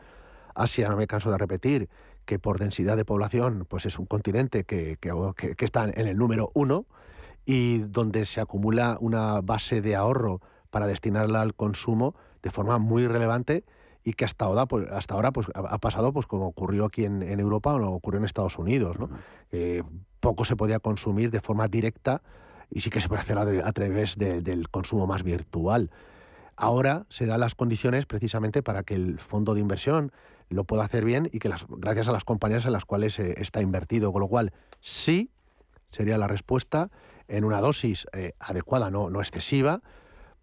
Asia, 0.53 0.89
no 0.89 0.97
me 0.97 1.07
canso 1.07 1.31
de 1.31 1.37
repetir, 1.37 1.89
que 2.25 2.39
por 2.39 2.59
densidad 2.59 2.97
de 2.97 3.05
población 3.05 3.65
pues 3.69 3.85
es 3.85 3.99
un 3.99 4.05
continente 4.05 4.63
que, 4.65 4.97
que, 4.99 5.55
que 5.55 5.65
está 5.65 5.85
en 5.85 6.07
el 6.07 6.17
número 6.17 6.49
uno, 6.53 6.85
y 7.45 7.79
donde 7.79 8.25
se 8.25 8.41
acumula 8.41 8.97
una 8.99 9.41
base 9.41 9.81
de 9.81 9.95
ahorro 9.95 10.41
para 10.69 10.87
destinarla 10.87 11.41
al 11.41 11.55
consumo 11.55 12.15
de 12.41 12.51
forma 12.51 12.77
muy 12.77 13.07
relevante 13.07 13.63
y 14.03 14.13
que 14.13 14.25
hasta 14.25 14.45
ahora, 14.45 14.65
pues, 14.65 14.89
hasta 14.91 15.13
ahora 15.13 15.31
pues, 15.31 15.47
ha 15.53 15.77
pasado 15.77 16.11
pues, 16.11 16.25
como 16.25 16.47
ocurrió 16.47 16.85
aquí 16.85 17.05
en, 17.05 17.21
Europa 17.39 17.73
o 17.75 17.93
ocurrió 17.93 18.19
en 18.19 18.25
Estados 18.25 18.57
Unidos. 18.57 18.97
¿no? 18.99 19.09
poco 20.19 20.45
se 20.45 20.55
podía 20.55 20.79
consumir 20.79 21.31
de 21.31 21.41
forma 21.41 21.67
directa 21.67 22.21
y 22.69 22.79
sí 22.79 22.89
que 22.89 23.01
se 23.01 23.09
puede 23.09 23.21
hacer 23.21 23.37
a, 23.37 23.71
través 23.73 24.17
del 24.17 24.69
consumo 24.69 25.05
más 25.05 25.21
virtual. 25.21 25.91
Ahora 26.55 27.05
se 27.09 27.25
dan 27.25 27.41
las 27.41 27.55
condiciones 27.55 28.05
precisamente 28.05 28.63
para 28.63 28.83
que 28.83 28.95
el 28.95 29.19
fondo 29.19 29.53
de 29.53 29.59
inversión 29.59 30.11
lo 30.49 30.63
pueda 30.63 30.85
hacer 30.85 31.03
bien 31.03 31.29
y 31.31 31.39
que 31.39 31.49
las, 31.49 31.65
gracias 31.67 32.07
a 32.07 32.11
las 32.11 32.23
compañías 32.23 32.65
en 32.65 32.71
las 32.71 32.85
cuales 32.85 33.19
eh, 33.19 33.35
está 33.37 33.61
invertido, 33.61 34.11
con 34.11 34.21
lo 34.21 34.27
cual 34.27 34.53
sí 34.79 35.29
sería 35.89 36.17
la 36.17 36.27
respuesta 36.27 36.89
en 37.27 37.43
una 37.43 37.59
dosis 37.59 38.07
eh, 38.13 38.33
adecuada, 38.39 38.89
no, 38.89 39.09
no 39.09 39.19
excesiva, 39.19 39.81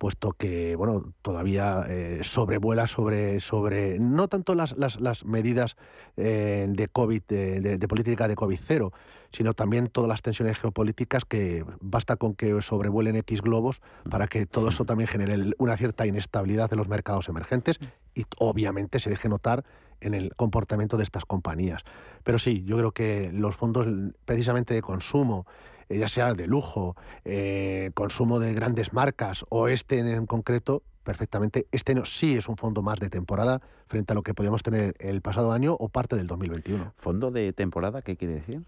puesto 0.01 0.33
que 0.33 0.77
bueno 0.77 1.13
todavía 1.21 1.85
eh, 1.87 2.21
sobrevuela 2.23 2.87
sobre 2.87 3.39
sobre 3.41 3.99
no 4.01 4.29
tanto 4.29 4.55
las, 4.55 4.75
las, 4.79 5.27
medidas 5.27 5.77
eh, 6.17 6.67
de 6.71 6.89
covid 6.89 7.23
de, 7.29 7.87
política 7.87 8.27
de 8.27 8.35
covid 8.35 8.59
cero 8.67 8.93
sino 9.31 9.53
también 9.53 9.89
todas 9.89 10.09
las 10.09 10.23
tensiones 10.23 10.59
geopolíticas 10.59 11.27
que 11.27 11.67
basta 11.83 12.17
con 12.17 12.35
que 12.35 12.63
sobrevuelen 12.63 13.15
x 13.17 13.43
globos 13.43 13.83
para 14.09 14.27
que 14.27 14.47
todo 14.47 14.71
eso 14.71 14.87
también 14.87 15.07
genere 15.07 15.53
una 15.59 15.77
cierta 15.77 16.07
inestabilidad 16.07 16.71
de 16.71 16.77
los 16.77 16.89
mercados 16.89 17.29
emergentes 17.29 17.79
y 18.15 18.25
obviamente 18.39 19.01
se 19.01 19.11
deje 19.11 19.29
notar 19.29 19.65
en 20.01 20.15
el 20.15 20.35
comportamiento 20.35 20.97
de 20.97 21.05
estas 21.05 21.27
compañías. 21.27 21.83
Pero 22.25 22.39
sí 22.39 22.65
yo 22.65 22.79
creo 22.79 22.93
que 22.93 23.31
los 23.35 23.55
fondos 23.55 23.87
precisamente 24.25 24.73
de 24.73 24.81
consumo 24.81 25.47
ya 25.91 26.09
sea 26.09 26.35
de 26.35 26.47
lujo, 26.47 26.97
eh, 27.25 27.91
consumo 27.95 28.39
de 28.39 28.55
grandes 28.55 28.93
marcas 28.93 29.45
o 29.49 29.69
este 29.69 29.99
en 29.99 30.27
concreto, 30.27 30.83
perfectamente. 31.03 31.67
Este 31.73 31.95
no, 31.95 32.05
sí 32.05 32.37
es 32.37 32.49
un 32.49 32.57
fondo 32.57 32.83
más 32.83 33.01
de 33.01 33.11
temporada 33.11 33.61
frente 33.87 34.13
a 34.13 34.15
lo 34.15 34.23
que 34.23 34.35
podíamos 34.35 34.63
tener 34.63 34.95
el 34.99 35.21
pasado 35.21 35.53
año 35.53 35.75
o 35.79 35.89
parte 35.89 36.17
del 36.17 36.27
2021. 36.27 36.95
¿Fondo 36.97 37.31
de 37.31 37.53
temporada 37.53 38.03
qué 38.03 38.17
quiere 38.17 38.35
decir? 38.35 38.63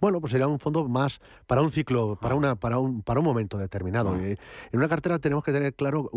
Bueno, 0.00 0.20
pues 0.20 0.30
sería 0.30 0.48
un 0.48 0.58
fondo 0.58 0.88
más 0.88 1.20
para 1.46 1.62
un 1.62 1.70
ciclo, 1.70 2.16
para 2.16 2.34
una 2.34 2.54
para 2.56 2.78
un 2.78 3.02
para 3.02 3.20
un 3.20 3.26
momento 3.26 3.58
determinado. 3.58 4.14
Ah. 4.14 4.22
Eh, 4.22 4.36
en 4.70 4.78
una 4.78 4.88
cartera 4.88 5.18
tenemos 5.18 5.44
que 5.44 5.52
tener 5.52 5.74
claro 5.74 6.10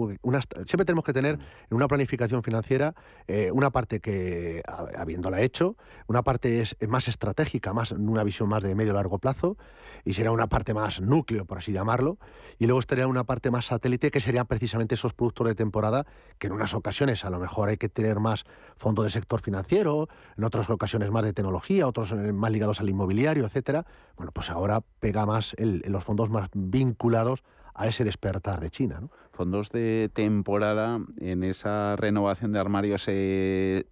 siempre 0.65 0.85
tenemos 0.85 1.03
que 1.03 1.13
tener 1.13 1.35
en 1.35 1.75
una 1.75 1.87
planificación 1.87 2.43
financiera 2.43 2.95
eh, 3.27 3.51
una 3.51 3.71
parte 3.71 3.99
que 3.99 4.63
habiéndola 4.95 5.41
hecho, 5.41 5.75
una 6.07 6.23
parte 6.23 6.61
es 6.61 6.75
más 6.87 7.07
estratégica, 7.07 7.73
más 7.73 7.91
una 7.91 8.23
visión 8.23 8.47
más 8.49 8.63
de 8.63 8.75
medio 8.75 8.93
largo 8.93 9.19
plazo 9.19 9.57
y 10.05 10.13
sería 10.13 10.31
una 10.31 10.47
parte 10.47 10.73
más 10.73 11.01
núcleo 11.01 11.45
por 11.45 11.57
así 11.57 11.71
llamarlo, 11.71 12.17
y 12.59 12.67
luego 12.67 12.79
estaría 12.79 13.07
una 13.07 13.23
parte 13.23 13.51
más 13.51 13.65
satélite 13.65 14.11
que 14.11 14.19
serían 14.19 14.45
precisamente 14.45 14.95
esos 14.95 15.13
productos 15.13 15.47
de 15.47 15.54
temporada 15.55 16.05
que 16.37 16.47
en 16.47 16.53
unas 16.53 16.73
ocasiones 16.73 17.25
a 17.25 17.29
lo 17.29 17.39
mejor 17.39 17.69
hay 17.69 17.77
que 17.77 17.89
tener 17.89 18.19
más 18.19 18.45
fondo 18.77 19.03
de 19.03 19.09
sector 19.09 19.41
financiero, 19.41 20.07
en 20.37 20.43
otras 20.43 20.69
ocasiones 20.69 21.11
más 21.11 21.23
de 21.23 21.33
tecnología, 21.33 21.87
otros 21.87 22.11
eh, 22.11 22.33
más 22.33 22.51
ligados 22.51 22.79
al 22.79 22.89
inmobiliario, 22.89 23.45
etcétera. 23.45 23.85
Bueno, 24.17 24.31
pues 24.31 24.49
ahora 24.49 24.81
pega 24.99 25.25
más 25.25 25.53
el, 25.57 25.83
los 25.87 26.03
fondos 26.03 26.29
más 26.29 26.49
vinculados 26.53 27.43
a 27.73 27.87
ese 27.87 28.03
despertar 28.03 28.59
de 28.59 28.69
China. 28.69 29.01
Fondos 29.33 29.69
de 29.69 30.09
temporada 30.13 30.99
en 31.19 31.43
esa 31.43 31.95
renovación 31.97 32.53
de 32.53 32.59
armarios. 32.59 33.03
Eh, 33.07 33.85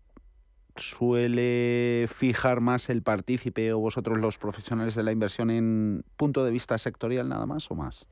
suele 0.75 2.07
fijar 2.09 2.61
más 2.61 2.89
el 2.89 3.03
partícipe 3.03 3.73
o 3.73 3.79
vosotros 3.79 4.17
los 4.19 4.37
profesionales 4.37 4.95
de 4.95 5.03
la 5.03 5.11
inversión 5.11 5.49
en 5.51 6.03
punto 6.17 6.43
de 6.43 6.51
vista 6.51 6.77
sectorial 6.77 7.29
nada 7.29 7.45
más 7.45 7.69
o 7.69 7.75
más? 7.75 8.07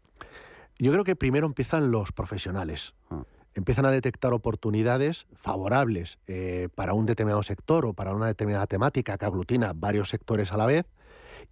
Yo 0.78 0.92
creo 0.92 1.04
que 1.04 1.16
primero 1.16 1.48
empiezan 1.48 1.92
los 1.92 2.12
profesionales. 2.12 2.94
Ah. 3.10 3.24
Empiezan 3.54 3.86
a 3.86 3.92
detectar 3.92 4.34
oportunidades 4.34 5.28
favorables 5.36 6.20
eh, 6.28 6.70
para 6.74 6.94
un 6.94 7.06
determinado 7.06 7.44
sector 7.44 7.86
o 7.86 7.94
para 7.94 8.16
una 8.16 8.28
determinada 8.28 8.68
temática 8.68 9.18
que 9.18 9.26
aglutina 9.26 9.74
varios 9.76 10.10
sectores 10.10 10.54
a 10.54 10.58
la 10.58 10.66
vez 10.66 10.86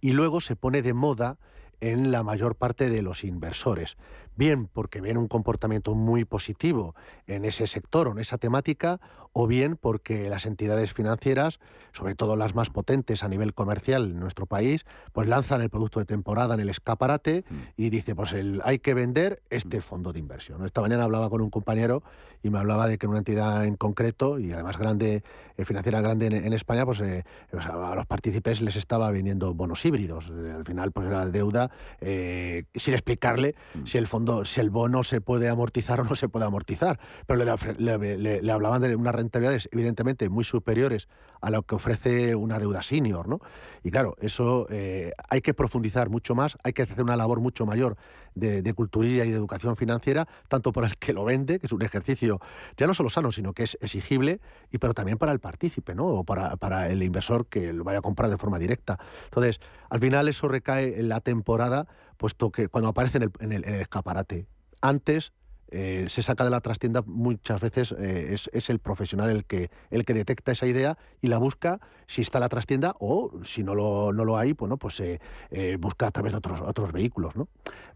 y 0.00 0.12
luego 0.12 0.40
se 0.40 0.56
pone 0.56 0.80
de 0.82 0.94
moda 0.94 1.38
en 1.80 2.10
la 2.10 2.22
mayor 2.22 2.56
parte 2.56 2.88
de 2.90 3.02
los 3.02 3.24
inversores 3.24 3.96
bien 4.40 4.68
porque 4.72 5.02
ven 5.02 5.18
un 5.18 5.28
comportamiento 5.28 5.94
muy 5.94 6.24
positivo 6.24 6.94
en 7.26 7.44
ese 7.44 7.66
sector 7.66 8.08
o 8.08 8.12
en 8.12 8.18
esa 8.20 8.38
temática, 8.38 8.98
o 9.32 9.46
bien 9.46 9.76
porque 9.76 10.30
las 10.30 10.46
entidades 10.46 10.94
financieras, 10.94 11.60
sobre 11.92 12.14
todo 12.14 12.36
las 12.36 12.54
más 12.54 12.70
potentes 12.70 13.22
a 13.22 13.28
nivel 13.28 13.52
comercial 13.52 14.04
en 14.04 14.18
nuestro 14.18 14.46
país, 14.46 14.86
pues 15.12 15.28
lanzan 15.28 15.60
el 15.60 15.68
producto 15.68 16.00
de 16.00 16.06
temporada 16.06 16.54
en 16.54 16.60
el 16.60 16.70
escaparate 16.70 17.44
y 17.76 17.90
dice, 17.90 18.14
pues 18.14 18.32
el, 18.32 18.62
hay 18.64 18.78
que 18.78 18.94
vender 18.94 19.42
este 19.50 19.78
mm. 19.78 19.82
fondo 19.82 20.12
de 20.12 20.20
inversión. 20.20 20.64
Esta 20.64 20.80
mañana 20.80 21.04
hablaba 21.04 21.28
con 21.28 21.42
un 21.42 21.50
compañero 21.50 22.02
y 22.42 22.48
me 22.48 22.58
hablaba 22.58 22.88
de 22.88 22.96
que 22.96 23.04
en 23.04 23.10
una 23.10 23.18
entidad 23.18 23.66
en 23.66 23.76
concreto, 23.76 24.38
y 24.38 24.52
además 24.52 24.78
grande, 24.78 25.22
financiera 25.64 26.00
grande 26.00 26.26
en, 26.26 26.52
España, 26.52 26.84
pues, 26.84 27.00
eh, 27.00 27.24
pues, 27.50 27.66
a 27.66 27.94
los 27.94 28.06
partícipes 28.06 28.60
les 28.60 28.76
estaba 28.76 29.10
vendiendo 29.10 29.54
bonos 29.54 29.84
híbridos. 29.84 30.30
Eh, 30.30 30.52
al 30.54 30.64
final, 30.64 30.92
pues 30.92 31.08
era 31.08 31.26
deuda 31.26 31.70
sin 32.00 32.94
explicarle 32.94 33.54
mm. 33.74 33.86
si 33.86 33.98
el 33.98 34.06
fondo 34.06 34.44
si 34.44 34.60
el 34.60 34.70
bono 34.70 35.04
se 35.04 35.20
puede 35.20 35.48
amortizar 35.48 36.00
o 36.00 36.04
no 36.04 36.16
se 36.16 36.28
puede 36.28 36.46
amortizar. 36.46 36.98
Pero 37.26 37.44
le, 37.78 38.52
hablaban 38.52 38.82
de 38.82 38.96
unas 38.96 39.14
rentabilidades 39.14 39.68
evidentemente 39.72 40.28
muy 40.28 40.44
superiores 40.44 41.08
a 41.40 41.50
lo 41.50 41.62
que 41.62 41.74
ofrece 41.74 42.34
una 42.34 42.58
deuda 42.58 42.82
senior, 42.82 43.28
¿no? 43.28 43.40
Y 43.82 43.90
claro, 43.90 44.16
eso 44.20 44.66
eh, 44.70 45.12
hay 45.28 45.40
que 45.40 45.54
profundizar 45.54 46.10
mucho 46.10 46.34
más, 46.34 46.56
hay 46.62 46.72
que 46.72 46.82
hacer 46.82 47.02
una 47.02 47.16
labor 47.16 47.40
mucho 47.40 47.64
mayor 47.64 47.96
de, 48.40 48.62
de, 48.62 48.74
culturilla 48.74 49.24
y 49.24 49.30
de 49.30 49.36
educación 49.36 49.76
financiera, 49.76 50.26
tanto 50.48 50.72
para 50.72 50.88
el 50.88 50.96
que 50.96 51.12
lo 51.12 51.24
vende, 51.24 51.60
que 51.60 51.66
es 51.66 51.72
un 51.72 51.82
ejercicio 51.82 52.40
ya 52.76 52.86
no 52.86 52.94
solo 52.94 53.10
sano, 53.10 53.30
sino 53.30 53.52
que 53.52 53.62
es 53.64 53.78
exigible, 53.80 54.40
y 54.72 54.78
pero 54.78 54.94
también 54.94 55.18
para 55.18 55.32
el 55.32 55.38
partícipe, 55.38 55.94
¿no? 55.94 56.06
O 56.06 56.24
para, 56.24 56.56
para 56.56 56.88
el 56.88 57.02
inversor 57.02 57.46
que 57.46 57.72
lo 57.72 57.84
vaya 57.84 57.98
a 57.98 58.02
comprar 58.02 58.30
de 58.30 58.38
forma 58.38 58.58
directa. 58.58 58.98
Entonces, 59.24 59.60
al 59.88 60.00
final 60.00 60.26
eso 60.28 60.48
recae 60.48 60.98
en 60.98 61.08
la 61.08 61.20
temporada 61.20 61.86
puesto 62.20 62.52
que 62.52 62.68
cuando 62.68 62.90
aparece 62.90 63.18
en 63.40 63.52
el, 63.52 63.64
escaparate. 63.64 64.46
Antes 64.82 65.32
eh, 65.70 66.04
se 66.08 66.22
saca 66.22 66.44
de 66.44 66.50
la 66.50 66.60
trastienda 66.60 67.02
muchas 67.06 67.60
veces 67.60 67.92
eh, 67.92 68.34
es, 68.34 68.70
el 68.70 68.78
profesional 68.78 69.30
el 69.30 69.44
que 69.44 69.68
el 69.90 70.04
que 70.04 70.14
detecta 70.14 70.52
esa 70.52 70.66
idea 70.66 70.96
y 71.20 71.28
la 71.28 71.38
busca 71.38 71.78
si 72.06 72.22
está 72.22 72.38
en 72.38 72.42
la 72.42 72.48
trastienda 72.48 72.94
o 72.98 73.30
si 73.42 73.62
no 73.62 73.74
lo, 73.74 74.12
no 74.12 74.24
lo 74.24 74.36
hay 74.36 74.52
bueno 74.52 74.76
pues 74.76 74.96
se 74.96 75.20
eh, 75.50 75.76
busca 75.78 76.06
a 76.06 76.10
través 76.10 76.32
de 76.32 76.38
otros 76.38 76.60
otros 76.60 76.92
vehículos 76.92 77.36
no 77.36 77.48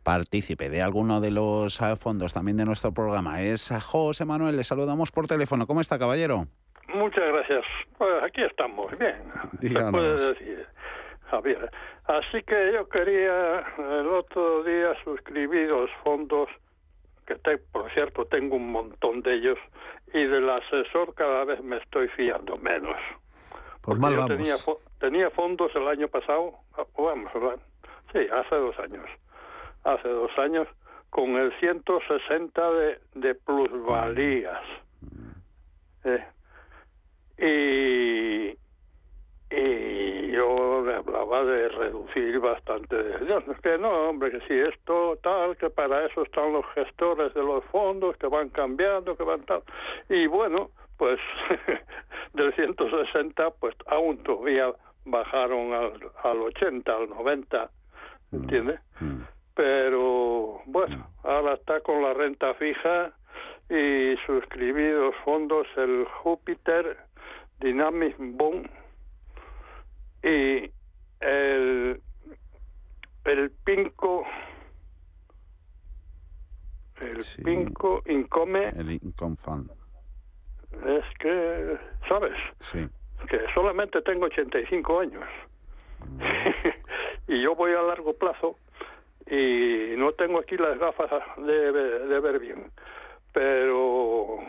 partícipe 0.02 0.68
de 0.68 0.82
alguno 0.82 1.20
de 1.20 1.30
los 1.30 1.80
fondos 1.98 2.32
también 2.32 2.56
de 2.56 2.64
nuestro 2.64 2.92
programa 2.92 3.42
es 3.42 3.72
José 3.82 4.24
Manuel 4.24 4.56
le 4.56 4.64
saludamos 4.64 5.10
por 5.10 5.26
teléfono. 5.26 5.66
Cómo 5.66 5.80
está 5.80 5.98
caballero 5.98 6.46
muchas 6.94 7.24
gracias. 7.32 7.64
Pues 7.98 8.22
aquí 8.22 8.42
estamos 8.42 8.96
bien. 8.98 9.16
Se 9.60 9.90
puede 9.90 10.32
decir 10.32 10.66
Javier. 11.30 11.70
Así 12.06 12.42
que 12.42 12.72
yo 12.72 12.88
quería 12.88 13.64
el 13.78 14.08
otro 14.08 14.62
día 14.62 14.94
suscribir 15.04 15.68
los 15.68 15.90
fondos, 16.02 16.48
que 17.26 17.58
por 17.72 17.90
cierto 17.92 18.24
tengo 18.26 18.56
un 18.56 18.70
montón 18.70 19.22
de 19.22 19.34
ellos, 19.34 19.58
y 20.12 20.24
del 20.24 20.48
asesor 20.48 21.14
cada 21.14 21.44
vez 21.44 21.62
me 21.62 21.78
estoy 21.78 22.08
fiando 22.08 22.56
menos. 22.58 22.96
Por 23.82 23.98
mal 23.98 24.16
vamos. 24.16 24.36
Tenía, 24.36 24.54
tenía, 24.98 25.30
fondos 25.30 25.74
el 25.74 25.88
año 25.88 26.08
pasado, 26.08 26.54
ah, 26.78 26.84
vamos, 26.96 27.30
sí, 28.12 28.20
hace 28.32 28.56
dos 28.56 28.78
años, 28.78 29.04
hace 29.84 30.08
dos 30.08 30.30
años, 30.38 30.68
con 31.10 31.36
el 31.36 31.52
160 31.60 32.70
de, 32.72 32.98
de 33.14 33.34
plusvalías. 33.34 34.62
Eh, 36.04 36.24
y, 37.38 38.58
y 39.54 40.36
yo 41.24 41.34
hablaba 41.34 41.44
de 41.44 41.68
reducir 41.68 42.38
bastante. 42.40 42.96
Es 42.98 43.60
que 43.60 43.78
no, 43.78 44.08
hombre, 44.08 44.30
que 44.30 44.40
si 44.46 44.54
esto 44.54 45.18
tal, 45.22 45.56
que 45.56 45.70
para 45.70 46.06
eso 46.06 46.22
están 46.22 46.52
los 46.52 46.64
gestores 46.74 47.32
de 47.34 47.42
los 47.42 47.64
fondos, 47.66 48.16
que 48.16 48.26
van 48.26 48.48
cambiando, 48.50 49.16
que 49.16 49.24
van 49.24 49.42
tal. 49.42 49.62
Y 50.08 50.26
bueno, 50.26 50.70
pues 50.96 51.18
del 52.34 52.54
160, 52.54 53.50
pues 53.60 53.74
aún 53.86 54.18
todavía 54.18 54.72
bajaron 55.04 55.72
al, 55.72 55.92
al 56.22 56.38
80, 56.38 56.96
al 56.96 57.08
90, 57.10 57.70
mm. 58.30 58.36
¿entiendes? 58.36 58.80
Mm. 59.00 59.22
Pero 59.54 60.60
bueno, 60.66 61.06
ahora 61.22 61.54
está 61.54 61.80
con 61.80 62.02
la 62.02 62.12
renta 62.12 62.54
fija 62.54 63.12
y 63.70 64.16
suscribidos 64.26 65.14
fondos 65.24 65.66
el 65.76 66.06
Júpiter 66.06 66.98
Dynamic 67.60 68.16
Bond 68.18 68.68
y 70.24 70.70
el, 71.24 72.00
el 73.24 73.50
pinco 73.64 74.24
el 77.00 77.44
pinco 77.44 78.02
income. 78.06 78.68
El 78.76 78.92
income 78.92 79.36
fund. 79.44 79.70
Es 80.86 81.04
que 81.18 81.78
sabes 82.08 82.36
sí. 82.60 82.86
que 83.28 83.40
solamente 83.54 84.00
tengo 84.02 84.26
85 84.26 85.00
años. 85.00 85.24
Mm. 86.06 86.22
y 87.32 87.42
yo 87.42 87.54
voy 87.54 87.72
a 87.72 87.82
largo 87.82 88.12
plazo 88.14 88.58
y 89.26 89.94
no 89.96 90.12
tengo 90.12 90.38
aquí 90.40 90.56
las 90.56 90.78
gafas 90.78 91.10
de, 91.38 91.72
de 91.72 92.20
ver 92.20 92.38
bien. 92.38 92.70
Pero 93.32 94.40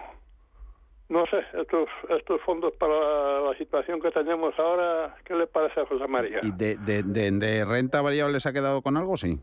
no 1.10 1.26
sé, 1.28 1.38
estos, 1.60 1.88
estos 2.10 2.42
fondos 2.42 2.74
para 2.80 3.42
la 3.42 3.56
situación 3.58 4.02
que 4.02 4.10
tenemos 4.12 4.58
ahora, 4.58 5.16
¿qué 5.24 5.36
le 5.36 5.46
parece 5.48 5.82
a 5.82 5.86
José 5.86 6.08
María? 6.08 6.40
¿Y 6.42 6.52
de, 6.52 6.76
de, 6.78 7.04
de, 7.04 7.66
renta 7.66 8.02
variable 8.02 8.40
se 8.40 8.50
ha 8.50 8.54
quedado 8.54 8.82
con 8.82 8.98
algo, 8.98 9.16
sí? 9.16 9.40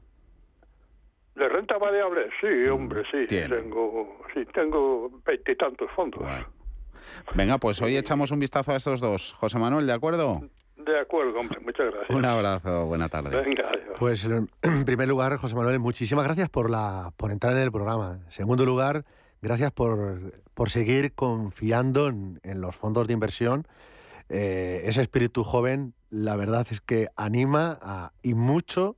De 1.36 1.48
renta 1.48 1.78
variable, 1.78 2.28
sí, 2.40 2.46
mm, 2.46 2.72
hombre, 2.72 3.02
sí. 3.10 3.26
Tengo, 3.26 4.18
sí, 4.34 4.44
tengo 4.52 5.10
veintitantos 5.24 5.90
fondos. 5.92 6.22
Venga, 7.34 7.58
pues 7.58 7.80
hoy 7.80 7.96
echamos 7.96 8.30
un 8.32 8.40
vistazo 8.40 8.72
a 8.72 8.76
estos 8.76 9.00
dos. 9.00 9.32
José 9.34 9.58
Manuel, 9.58 9.86
¿de 9.86 9.92
acuerdo? 9.92 10.40
De 10.76 10.98
acuerdo, 10.98 11.38
hombre, 11.38 11.60
muchas 11.60 11.92
gracias. 11.92 12.10
Un 12.10 12.24
abrazo, 12.24 12.86
buena 12.86 13.08
tarde. 13.08 13.40
Venga, 13.40 13.70
Pues 13.98 14.24
en 14.24 14.84
primer 14.84 15.08
lugar, 15.08 15.36
José 15.36 15.54
Manuel, 15.54 15.78
muchísimas 15.78 16.24
gracias 16.24 16.48
por, 16.48 16.68
la, 16.70 17.12
por 17.16 17.30
entrar 17.30 17.52
en 17.52 17.62
el 17.62 17.70
programa. 17.70 18.18
En 18.24 18.30
segundo 18.30 18.64
lugar, 18.64 19.04
Gracias 19.42 19.72
por, 19.72 20.40
por 20.54 20.70
seguir 20.70 21.14
confiando 21.14 22.06
en, 22.06 22.40
los 22.60 22.76
fondos 22.76 23.08
de 23.08 23.12
inversión. 23.12 23.66
Eh, 24.28 24.82
ese 24.84 25.02
espíritu 25.02 25.42
joven, 25.42 25.94
la 26.10 26.36
verdad 26.36 26.64
es 26.70 26.80
que 26.80 27.08
anima 27.16 28.12
y 28.22 28.34
mucho 28.34 28.96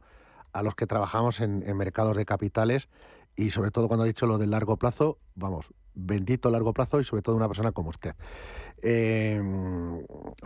a 0.52 0.62
los 0.62 0.74
que 0.74 0.86
trabajamos 0.86 1.40
en, 1.40 1.60
mercados 1.74 2.18
de 2.18 2.26
capitales 2.26 2.88
y 3.34 3.52
sobre 3.52 3.70
todo 3.70 3.88
cuando 3.88 4.04
ha 4.04 4.06
dicho 4.06 4.26
lo 4.26 4.36
del 4.36 4.50
largo 4.50 4.76
plazo, 4.76 5.16
vamos, 5.34 5.70
bendito 5.94 6.50
largo 6.50 6.74
plazo 6.74 7.00
y 7.00 7.04
sobre 7.04 7.22
todo 7.22 7.36
una 7.36 7.48
persona 7.48 7.72
como 7.72 7.88
usted. 7.88 8.14
Eh, 8.82 9.40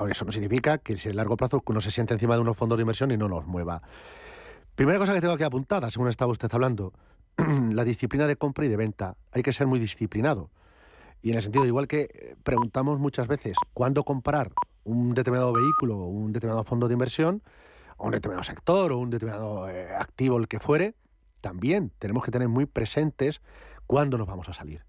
eso 0.08 0.24
no 0.24 0.30
significa 0.30 0.78
que 0.78 0.96
si 0.96 1.08
el 1.08 1.16
largo 1.16 1.36
plazo 1.36 1.60
uno 1.66 1.80
se 1.80 1.90
siente 1.90 2.14
encima 2.14 2.36
de 2.36 2.40
unos 2.40 2.56
fondos 2.56 2.78
de 2.78 2.82
inversión 2.82 3.10
y 3.10 3.16
no 3.16 3.28
los 3.28 3.48
mueva. 3.48 3.82
Primera 4.76 5.00
cosa 5.00 5.12
que 5.12 5.20
tengo 5.20 5.36
que 5.36 5.44
apuntar, 5.44 5.90
según 5.90 6.08
estaba 6.08 6.30
usted 6.30 6.48
hablando, 6.52 6.92
la 7.72 7.84
disciplina 7.84 8.26
de 8.26 8.36
compra 8.36 8.64
y 8.64 8.68
de 8.68 8.76
venta. 8.76 9.16
Hay 9.32 9.42
que 9.42 9.52
ser 9.52 9.66
muy 9.66 9.78
disciplinado. 9.78 10.50
Y 11.22 11.30
en 11.30 11.36
el 11.36 11.42
sentido, 11.42 11.64
igual 11.66 11.88
que 11.88 12.08
eh, 12.12 12.36
preguntamos 12.42 12.98
muchas 12.98 13.26
veces 13.26 13.56
cuándo 13.72 14.04
comprar 14.04 14.52
un 14.84 15.14
determinado 15.14 15.52
vehículo 15.52 15.96
un 15.98 16.32
determinado 16.32 16.64
fondo 16.64 16.88
de 16.88 16.94
inversión, 16.94 17.42
o 17.96 18.06
un 18.06 18.12
determinado 18.12 18.44
sector 18.44 18.92
o 18.92 18.98
un 18.98 19.10
determinado 19.10 19.68
eh, 19.68 19.94
activo, 19.94 20.38
el 20.38 20.48
que 20.48 20.60
fuere, 20.60 20.94
también 21.40 21.92
tenemos 21.98 22.24
que 22.24 22.30
tener 22.30 22.48
muy 22.48 22.66
presentes 22.66 23.40
cuándo 23.86 24.18
nos 24.18 24.26
vamos 24.26 24.48
a 24.48 24.52
salir. 24.52 24.84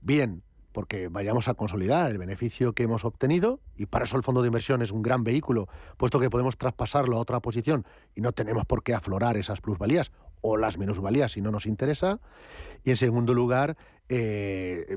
Bien, 0.00 0.42
porque 0.72 1.08
vayamos 1.08 1.46
a 1.46 1.54
consolidar 1.54 2.10
el 2.10 2.18
beneficio 2.18 2.72
que 2.72 2.82
hemos 2.82 3.04
obtenido 3.04 3.60
y 3.76 3.86
para 3.86 4.06
eso 4.06 4.16
el 4.16 4.24
fondo 4.24 4.42
de 4.42 4.48
inversión 4.48 4.82
es 4.82 4.90
un 4.90 5.02
gran 5.02 5.22
vehículo, 5.22 5.68
puesto 5.96 6.18
que 6.18 6.30
podemos 6.30 6.58
traspasarlo 6.58 7.16
a 7.16 7.20
otra 7.20 7.38
posición 7.40 7.86
y 8.14 8.20
no 8.20 8.32
tenemos 8.32 8.66
por 8.66 8.82
qué 8.82 8.92
aflorar 8.92 9.36
esas 9.36 9.60
plusvalías 9.60 10.10
o 10.46 10.58
las 10.58 10.76
minusvalías 10.76 11.32
si 11.32 11.40
no 11.40 11.50
nos 11.50 11.64
interesa. 11.64 12.20
Y 12.84 12.90
en 12.90 12.98
segundo 12.98 13.32
lugar, 13.32 13.78
eh, 14.10 14.94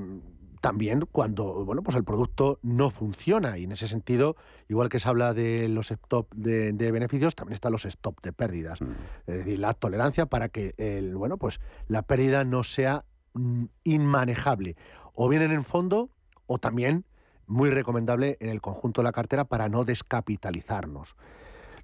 también 0.60 1.08
cuando 1.10 1.64
bueno, 1.64 1.84
pues 1.84 1.96
el 1.96 2.04
producto 2.04 2.60
no 2.64 2.90
funciona 2.90 3.58
y 3.58 3.64
en 3.64 3.72
ese 3.72 3.88
sentido, 3.88 4.36
igual 4.68 4.90
que 4.90 5.00
se 5.00 5.08
habla 5.08 5.34
de 5.34 5.70
los 5.70 5.90
stop 5.90 6.34
de, 6.36 6.92
beneficios, 6.92 7.34
también 7.34 7.56
están 7.56 7.72
los 7.72 7.86
stop 7.86 8.22
de 8.22 8.34
pérdidas. 8.34 8.82
Mm. 8.82 8.92
Es 9.28 9.38
decir, 9.38 9.60
la 9.60 9.74
tolerancia 9.74 10.26
para 10.26 10.50
que 10.50 10.74
el, 10.78 11.16
bueno, 11.16 11.38
pues 11.38 11.62
la 11.88 12.02
pérdida 12.02 12.44
no 12.44 12.66
sea 12.66 13.06
mm, 13.34 13.66
inmanejable, 13.86 14.76
o 15.14 15.30
bien 15.30 15.44
en 15.44 15.52
el 15.52 15.64
fondo 15.64 16.10
o 16.46 16.58
también 16.58 17.06
muy 17.46 17.70
recomendable 17.70 18.36
en 18.42 18.50
el 18.50 18.60
conjunto 18.60 19.00
de 19.00 19.06
la 19.06 19.14
cartera 19.14 19.46
para 19.46 19.70
no 19.70 19.86
descapitalizarnos. 19.86 21.16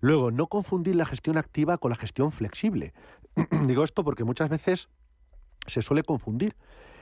Luego, 0.02 0.32
no 0.32 0.47
confundir 0.47 0.97
la 0.97 1.06
gestión 1.06 1.38
activa 1.38 1.78
con 1.78 1.89
la 1.89 1.95
gestión 1.95 2.34
flexible. 2.34 2.93
Digo 3.67 3.83
esto 3.83 4.03
porque 4.03 4.23
muchas 4.23 4.49
veces 4.49 4.89
se 5.67 5.81
suele 5.81 6.03
confundir. 6.03 6.55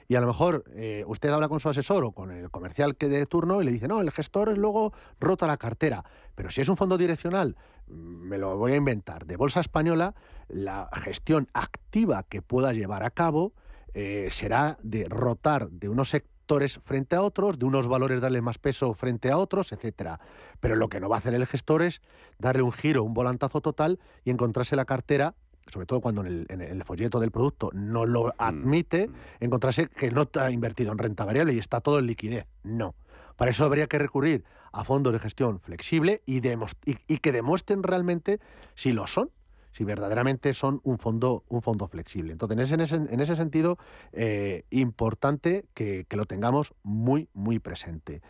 Y 0.07 0.15
a 0.15 0.21
lo 0.21 0.27
mejor 0.27 0.65
eh, 0.73 1.05
usted 1.07 1.29
habla 1.29 1.47
con 1.47 1.59
su 1.59 1.69
asesor 1.69 2.03
o 2.03 2.11
con 2.11 2.31
el 2.31 2.51
comercial 2.51 2.97
que 2.97 3.07
de 3.07 3.25
turno 3.25 3.61
y 3.61 3.65
le 3.65 3.71
dice, 3.71 3.87
no, 3.87 4.01
el 4.01 4.11
gestor 4.11 4.57
luego 4.57 4.91
rota 5.19 5.47
la 5.47 5.57
cartera. 5.57 6.03
Pero 6.35 6.49
si 6.49 6.59
es 6.59 6.67
un 6.67 6.75
fondo 6.75 6.97
direccional, 6.97 7.55
mm, 7.87 7.93
me 7.93 8.37
lo 8.37 8.57
voy 8.57 8.73
a 8.73 8.75
inventar, 8.75 9.25
de 9.25 9.37
Bolsa 9.37 9.61
Española, 9.61 10.13
la 10.49 10.89
gestión 10.93 11.47
activa 11.53 12.23
que 12.23 12.41
pueda 12.41 12.73
llevar 12.73 13.03
a 13.03 13.11
cabo 13.11 13.53
eh, 13.93 14.27
será 14.31 14.77
de 14.83 15.07
rotar 15.07 15.69
de 15.69 15.87
unos 15.87 16.09
sectores 16.09 16.79
frente 16.83 17.15
a 17.15 17.21
otros, 17.21 17.57
de 17.57 17.65
unos 17.65 17.87
valores 17.87 18.19
darle 18.19 18.41
más 18.41 18.57
peso 18.57 18.93
frente 18.93 19.31
a 19.31 19.37
otros, 19.37 19.71
etcétera. 19.71 20.19
Pero 20.59 20.75
lo 20.75 20.89
que 20.89 20.99
no 20.99 21.07
va 21.07 21.15
a 21.15 21.19
hacer 21.19 21.33
el 21.33 21.47
gestor 21.47 21.83
es 21.83 22.01
darle 22.37 22.63
un 22.63 22.73
giro, 22.73 23.03
un 23.03 23.13
volantazo 23.13 23.61
total 23.61 23.99
y 24.25 24.31
encontrarse 24.31 24.75
la 24.75 24.83
cartera 24.83 25.35
sobre 25.67 25.86
todo 25.86 26.02
cuando 26.02 26.26
en 26.26 26.45
el, 26.50 26.84
folleto 26.84 27.19
del 27.19 27.32
producto 27.32 27.69
no 27.74 28.06
lo 28.06 28.28
mm. 28.28 28.32
admite, 28.38 29.10
encontrarse 29.39 29.88
que 29.88 30.12
no 30.12 30.24
está 30.24 30.52
invertido 30.52 30.91
en 30.91 30.97
renta 30.97 31.26
variable 31.26 31.54
y 31.54 31.60
está 31.60 31.82
todo 31.82 32.00
en 32.00 32.08
liquidez. 32.08 32.47
No. 32.63 32.95
Para 33.36 33.52
eso 33.52 33.65
habría 33.65 33.88
que 33.88 33.97
recurrir 33.97 34.43
a 34.71 34.84
fondos 34.84 35.13
de 35.13 35.19
gestión 35.19 35.60
flexible 35.60 36.21
y, 36.26 36.41
y, 36.86 37.17
que 37.17 37.32
demuestren 37.32 37.84
realmente 37.84 38.39
si 38.76 38.93
lo 38.93 39.08
son, 39.08 39.32
si 39.71 39.84
verdaderamente 39.84 40.54
son 40.54 40.82
un 40.84 40.97
fondo, 40.97 41.43
un 41.47 41.62
fondo 41.62 41.88
flexible. 41.88 42.32
Entonces, 42.32 42.71
en 42.71 42.82
ese, 42.82 42.95
en 42.95 43.19
ese 43.19 43.36
sentido, 43.36 43.78
eh, 44.12 44.63
importante 44.69 45.65
que, 45.74 46.06
lo 46.12 46.26
tengamos 46.26 46.74
muy, 46.84 47.30
muy 47.34 47.60
presente. 47.60 48.21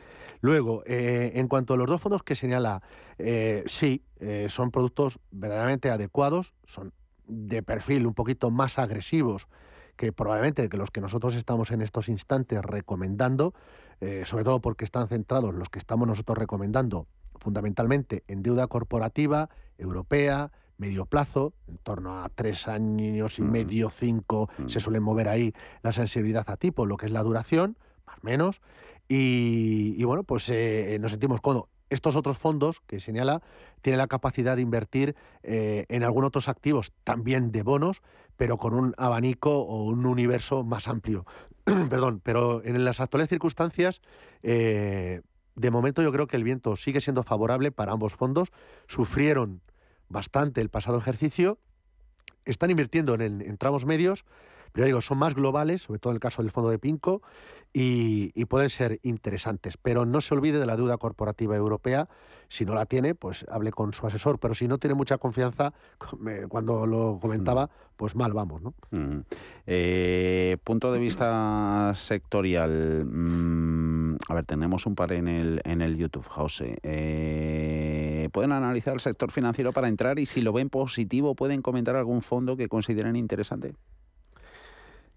Luego, 0.41 0.83
eh, 0.85 1.33
en 1.35 1.47
cuanto 1.47 1.73
a 1.73 1.77
los 1.77 1.87
dos 1.87 2.01
fondos 2.01 2.23
que 2.23 2.35
señala, 2.35 2.81
eh, 3.17 3.63
sí, 3.65 4.03
son 4.49 4.69
productos 4.69 5.19
verdaderamente 5.31 5.89
adecuados, 5.89 6.53
son 6.63 6.93
de 7.27 7.63
perfil 7.63 8.07
un 8.07 8.13
poquito 8.13 8.51
más 8.51 8.79
agresivos 8.79 9.47
que 9.95 10.11
probablemente 10.11 10.67
que 10.69 10.77
los 10.77 10.91
que 10.91 11.01
nosotros 11.01 11.35
estamos 11.35 11.71
en 11.71 11.81
estos 11.81 12.09
instantes 12.09 12.61
recomendando, 12.63 13.53
eh, 13.99 14.23
sobre 14.25 14.43
todo 14.43 14.59
porque 14.59 14.85
están 14.85 15.07
centrados 15.07 15.53
los 15.53 15.69
que 15.69 15.79
estamos 15.79 16.07
nosotros 16.07 16.37
recomendando 16.37 17.07
fundamentalmente 17.39 18.23
en 18.27 18.41
deuda 18.43 18.67
corporativa, 18.67 19.49
europea, 19.77 20.51
medio 20.77 21.05
plazo, 21.05 21.53
en 21.67 21.77
torno 21.77 22.23
a 22.23 22.29
tres 22.29 22.67
años 22.67 23.37
y 23.37 23.43
medio, 23.43 23.89
cinco, 23.89 24.49
se 24.67 24.79
suele 24.79 24.99
mover 24.99 25.27
ahí 25.27 25.53
la 25.83 25.93
sensibilidad 25.93 26.49
a 26.49 26.57
tipo, 26.57 26.85
lo 26.85 26.97
que 26.97 27.05
es 27.05 27.11
la 27.11 27.21
duración, 27.21 27.77
más 28.05 28.17
o 28.17 28.21
menos, 28.23 28.61
y, 29.07 30.03
bueno, 30.05 30.23
pues 30.23 30.49
eh, 30.49 30.97
nos 31.01 31.11
sentimos 31.11 31.41
cómodos. 31.41 31.69
Estos 31.89 32.15
otros 32.15 32.37
fondos 32.37 32.79
que 32.87 33.01
señala 33.01 33.41
tienen 33.81 33.97
la 33.97 34.07
capacidad 34.07 34.55
de 34.55 34.61
invertir 34.61 35.15
eh, 35.43 35.85
en 35.89 36.03
algunos 36.03 36.29
otros 36.29 36.47
activos, 36.47 36.93
también 37.03 37.51
de 37.51 37.63
bonos, 37.63 38.01
pero 38.37 38.57
con 38.57 38.73
un 38.73 38.93
abanico 38.97 39.59
o 39.59 39.83
un 39.85 40.05
universo 40.05 40.63
más 40.63 40.87
amplio. 40.87 41.25
Perdón, 41.63 42.21
pero 42.23 42.63
en 42.63 42.83
las 42.83 42.99
actuales 42.99 43.29
circunstancias, 43.29 44.01
eh, 44.43 45.21
de 45.55 45.71
momento 45.71 46.01
yo 46.01 46.11
creo 46.11 46.27
que 46.27 46.37
el 46.37 46.43
viento 46.43 46.75
sigue 46.75 47.01
siendo 47.01 47.23
favorable 47.23 47.71
para 47.71 47.91
ambos 47.91 48.15
fondos. 48.15 48.51
Sufrieron 48.87 49.61
bastante 50.09 50.61
el 50.61 50.69
pasado 50.69 50.97
ejercicio, 50.97 51.59
están 52.45 52.71
invirtiendo 52.71 53.13
en, 53.15 53.41
en 53.41 53.57
tramos 53.57 53.85
medios, 53.85 54.25
pero 54.71 54.85
digo, 54.85 55.01
son 55.01 55.17
más 55.17 55.35
globales, 55.35 55.83
sobre 55.83 55.99
todo 55.99 56.11
en 56.11 56.15
el 56.15 56.21
caso 56.21 56.41
del 56.41 56.51
fondo 56.51 56.69
de 56.69 56.79
Pinco, 56.79 57.21
y, 57.73 58.45
pueden 58.45 58.69
ser 58.69 58.99
interesantes. 59.03 59.77
Pero 59.77 60.05
no 60.05 60.21
se 60.21 60.33
olvide 60.33 60.59
de 60.59 60.65
la 60.65 60.75
deuda 60.75 60.97
corporativa 60.97 61.55
europea. 61.55 62.09
Si 62.49 62.65
no 62.65 62.73
la 62.73 62.85
tiene, 62.85 63.15
pues 63.15 63.45
hable 63.49 63.71
con 63.71 63.93
su 63.93 64.05
asesor. 64.05 64.39
Pero 64.39 64.53
si 64.53 64.67
no 64.67 64.77
tiene 64.77 64.93
mucha 64.93 65.17
confianza, 65.17 65.73
cuando 66.49 66.85
lo 66.85 67.17
comentaba, 67.21 67.67
mm. 67.67 67.69
pues 67.95 68.15
mal 68.15 68.33
vamos. 68.33 68.61
¿no? 68.61 68.73
Mm. 68.91 69.21
Eh, 69.67 70.57
punto 70.65 70.91
de 70.91 70.99
vista 70.99 71.93
sectorial. 71.95 73.05
Mm, 73.05 74.17
a 74.27 74.33
ver, 74.33 74.45
tenemos 74.45 74.85
un 74.85 74.95
par 74.95 75.13
en 75.13 75.29
el, 75.29 75.61
en 75.63 75.81
el 75.81 75.95
YouTube, 75.95 76.27
José. 76.27 76.77
Eh, 76.83 78.27
¿Pueden 78.33 78.51
analizar 78.51 78.93
el 78.93 78.99
sector 78.99 79.31
financiero 79.31 79.71
para 79.71 79.87
entrar 79.87 80.19
y 80.19 80.25
si 80.25 80.41
lo 80.41 80.51
ven 80.51 80.69
positivo, 80.69 81.35
pueden 81.35 81.61
comentar 81.61 81.95
algún 81.95 82.21
fondo 82.21 82.57
que 82.57 82.67
consideren 82.67 83.15
interesante? 83.15 83.75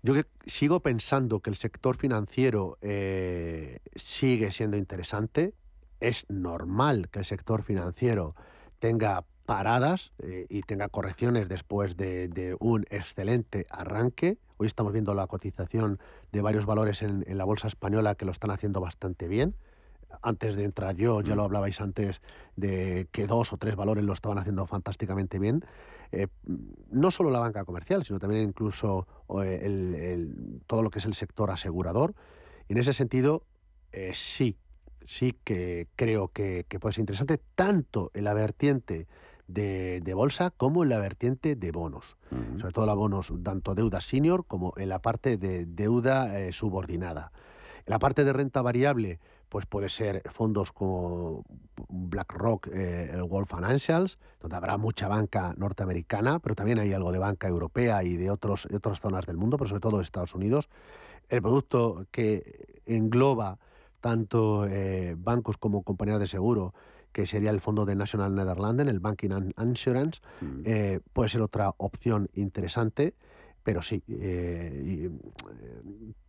Yo 0.05 0.13
sigo 0.45 0.81
pensando 0.81 1.41
que 1.41 1.49
el 1.49 1.57
sector 1.57 1.97
financiero 1.97 2.77
eh, 2.83 3.79
sigue 3.97 4.51
siendo 4.51 4.77
interesante. 4.77 5.55
Es 5.99 6.27
normal 6.29 7.09
que 7.09 7.21
el 7.21 7.25
sector 7.25 7.63
financiero 7.63 8.35
tenga 8.81 9.25
paradas 9.47 10.13
eh, 10.19 10.45
y 10.51 10.61
tenga 10.61 10.91
correcciones 10.91 11.49
después 11.49 11.97
de, 11.97 12.55
un 12.61 12.85
excelente 12.91 13.67
arranque. 13.71 14.37
Hoy 14.59 14.67
estamos 14.67 14.93
viendo 14.93 15.15
la 15.15 15.27
cotización 15.27 15.99
de 16.33 16.43
varios 16.43 16.67
valores 16.67 17.01
en, 17.01 17.25
la 17.27 17.45
bolsa 17.45 17.69
española 17.69 18.15
que 18.15 18.27
lo 18.27 18.33
están 18.33 18.51
haciendo 18.51 18.83
bastante 18.83 19.27
bien. 19.27 19.57
Antes 20.21 20.55
de 20.55 20.65
entrar 20.65 20.97
yo, 20.97 21.23
ya 21.23 21.35
lo 21.35 21.45
mm. 21.45 21.47
hablabais 21.47 21.81
antes 21.81 22.21
de 22.57 23.09
que 23.11 23.27
dos 23.27 23.55
o 23.55 23.57
tres 23.57 23.75
valores 23.75 24.05
lo 24.05 24.13
estaban 24.13 24.37
haciendo 24.37 24.67
fantásticamente 24.67 25.39
bien. 25.39 25.65
Eh, 26.13 26.29
no 26.91 27.11
solo 27.11 27.31
la 27.31 27.41
banca 27.41 27.65
comercial, 27.65 28.05
sino 28.05 28.19
también 28.19 28.43
incluso 28.43 29.07
eh, 29.43 30.33
todo 30.67 30.83
lo 30.83 30.91
que 30.91 30.99
es 30.99 31.05
el 31.05 31.15
sector 31.15 31.51
asegurador. 31.51 32.15
Y 32.69 32.73
en 32.73 32.79
ese 32.79 32.93
sentido, 32.93 33.43
eh, 33.93 34.13
sí, 34.15 34.57
sí 35.05 35.37
que 35.45 35.89
creo 35.97 36.29
que, 36.29 36.67
puede 36.81 36.93
ser 36.93 37.03
interesante 37.03 37.41
tanto 37.55 38.11
en 38.15 38.25
la 38.25 38.35
vertiente 38.35 39.07
de, 39.47 40.15
bolsa 40.15 40.51
como 40.51 40.83
en 40.83 40.89
la 40.89 40.99
vertiente 40.99 41.57
de 41.57 41.71
bonos. 41.71 42.17
Sobre 42.59 42.73
todo 42.73 42.87
la 42.87 42.95
bonos, 42.95 43.33
tanto 43.43 43.75
deuda 43.75 44.01
senior 44.01 44.45
como 44.47 44.73
en 44.77 44.89
la 44.89 45.01
parte 45.01 45.37
de 45.37 45.67
deuda 45.67 46.51
subordinada. 46.53 47.33
En 47.87 47.93
la 47.93 47.99
parte 47.99 48.25
de 48.25 48.33
renta 48.33 48.63
variable, 48.63 49.21
pues 49.55 49.67
puede 49.67 49.89
ser 49.89 50.21
fondos 50.33 50.73
como 50.73 51.45
BlackRock, 51.89 52.71
eh, 52.73 53.23
World 53.23 53.47
Financials, 53.47 54.19
donde 54.41 54.57
habrá 54.57 54.79
mucha 54.79 55.07
banca 55.07 55.55
norteamericana, 55.57 56.41
pero 56.41 56.57
también 56.57 56.81
hay 56.81 56.93
algo 56.93 57.13
de 57.13 57.21
banca 57.21 57.47
europea 57.47 58.03
y 58.03 58.17
de, 58.17 58.33
otros, 58.33 58.67
otras 58.75 58.99
zonas 58.99 59.27
del 59.27 59.37
mundo, 59.37 59.57
pero 59.57 59.69
sobre 59.69 59.81
todo 59.81 59.99
de 59.99 60.03
Estados 60.03 60.35
Unidos. 60.35 60.69
El 61.29 61.41
producto 61.41 62.05
que 62.11 62.83
engloba 62.85 63.61
tanto 64.01 64.67
eh, 64.67 65.15
bancos 65.17 65.57
como 65.57 65.85
compañías 65.85 66.19
de 66.19 66.27
seguro, 66.27 66.75
que 67.13 67.25
sería 67.25 67.51
el 67.51 67.61
fondo 67.61 67.87
de 67.87 67.95
National 67.95 68.35
Netherlands, 68.35 68.83
el 68.83 68.99
Banking 68.99 69.31
and 69.31 69.55
Insurance, 69.63 70.21
mm. 70.41 70.63
eh, 70.65 71.01
puede 71.13 71.29
ser 71.29 71.43
otra 71.43 71.73
opción 71.77 72.29
interesante, 72.35 73.15
pero 73.65 73.83
sí, 73.83 74.05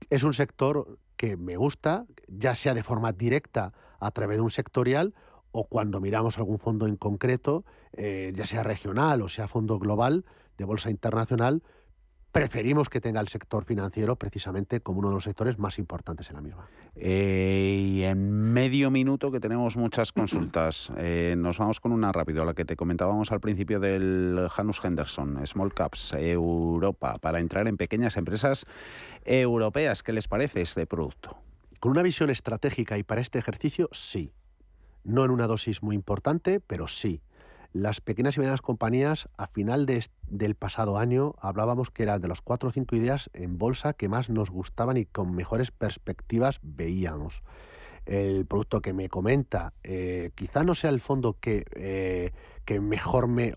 es 0.09 0.23
un 0.23 0.33
sector 0.33 0.97
que 1.17 1.37
me 1.37 1.57
gusta, 1.57 2.05
ya 2.27 2.55
sea 2.55 2.73
de 2.73 2.83
forma 2.83 3.11
directa 3.11 3.73
a 3.99 4.11
través 4.11 4.37
de 4.37 4.41
un 4.41 4.51
sectorial 4.51 5.13
o 5.51 5.65
cuando 5.65 6.01
miramos 6.01 6.37
algún 6.37 6.59
fondo 6.59 6.87
en 6.87 6.95
concreto, 6.97 7.63
eh, 7.93 8.33
ya 8.35 8.45
sea 8.45 8.63
regional 8.63 9.21
o 9.21 9.29
sea 9.29 9.47
fondo 9.47 9.79
global 9.79 10.25
de 10.57 10.65
bolsa 10.65 10.89
internacional, 10.89 11.63
preferimos 12.31 12.89
que 12.89 12.99
tenga 12.99 13.21
el 13.21 13.29
sector 13.29 13.63
financiero 13.63 14.17
precisamente 14.17 14.81
como 14.81 14.99
uno 14.99 15.09
de 15.09 15.15
los 15.15 15.23
sectores 15.23 15.57
más 15.57 15.79
importantes 15.79 16.29
en 16.29 16.35
la 16.35 16.41
misma. 16.41 16.67
Eh, 16.97 17.81
y 17.83 18.03
en 18.03 18.53
medio 18.53 18.89
minuto, 18.89 19.31
que 19.31 19.39
tenemos 19.39 19.75
muchas 19.75 20.11
consultas, 20.13 20.91
eh, 20.97 21.35
nos 21.37 21.57
vamos 21.57 21.79
con 21.79 21.91
una 21.91 22.11
rápido, 22.11 22.45
la 22.45 22.53
que 22.53 22.65
te 22.65 22.75
comentábamos 22.75 23.31
al 23.31 23.41
principio 23.41 23.79
del 23.79 24.47
Janus 24.49 24.81
Henderson, 24.83 25.45
Small 25.45 25.73
Caps 25.73 26.13
Europa, 26.13 27.17
para 27.19 27.39
entrar 27.39 27.67
en 27.67 27.77
pequeñas 27.77 28.17
empresas 28.17 28.65
europeas. 29.25 30.03
¿Qué 30.03 30.13
les 30.13 30.27
parece 30.27 30.61
este 30.61 30.85
producto? 30.85 31.37
Con 31.79 31.91
una 31.91 32.01
visión 32.01 32.29
estratégica 32.29 32.97
y 32.97 33.03
para 33.03 33.21
este 33.21 33.39
ejercicio, 33.39 33.89
sí. 33.91 34.31
No 35.03 35.23
en 35.23 35.31
una 35.31 35.47
dosis 35.47 35.83
muy 35.83 35.95
importante, 35.95 36.59
pero 36.59 36.87
sí. 36.87 37.21
Las 37.75 37.99
pequeñas 37.99 38.37
y 38.37 38.39
medianas 38.39 38.61
compañías, 38.61 39.27
a 39.35 39.47
final 39.47 39.85
del 39.85 40.55
pasado 40.55 40.97
año, 40.97 41.35
hablábamos 41.41 41.91
que 41.91 42.03
eran 42.03 42.21
de 42.21 42.29
los 42.29 42.41
cuatro 42.41 42.69
o 42.69 42.71
cinco 42.71 42.95
ideas 42.95 43.29
en 43.33 43.57
bolsa 43.57 43.91
que 43.91 44.07
más 44.07 44.29
nos 44.29 44.49
gustaban 44.49 44.95
y 44.95 45.03
con 45.03 45.35
mejores 45.35 45.71
perspectivas 45.71 46.61
veíamos. 46.63 47.43
El 48.05 48.45
producto 48.45 48.79
que 48.79 48.93
me 48.93 49.09
comenta, 49.09 49.73
eh, 49.83 50.31
quizá 50.35 50.63
no 50.63 50.73
sea 50.73 50.89
el 50.89 51.01
fondo 51.01 51.37
que, 51.37 51.65
eh, 51.75 52.31
que 52.63 52.79
mejor 52.79 53.27
me, 53.27 53.53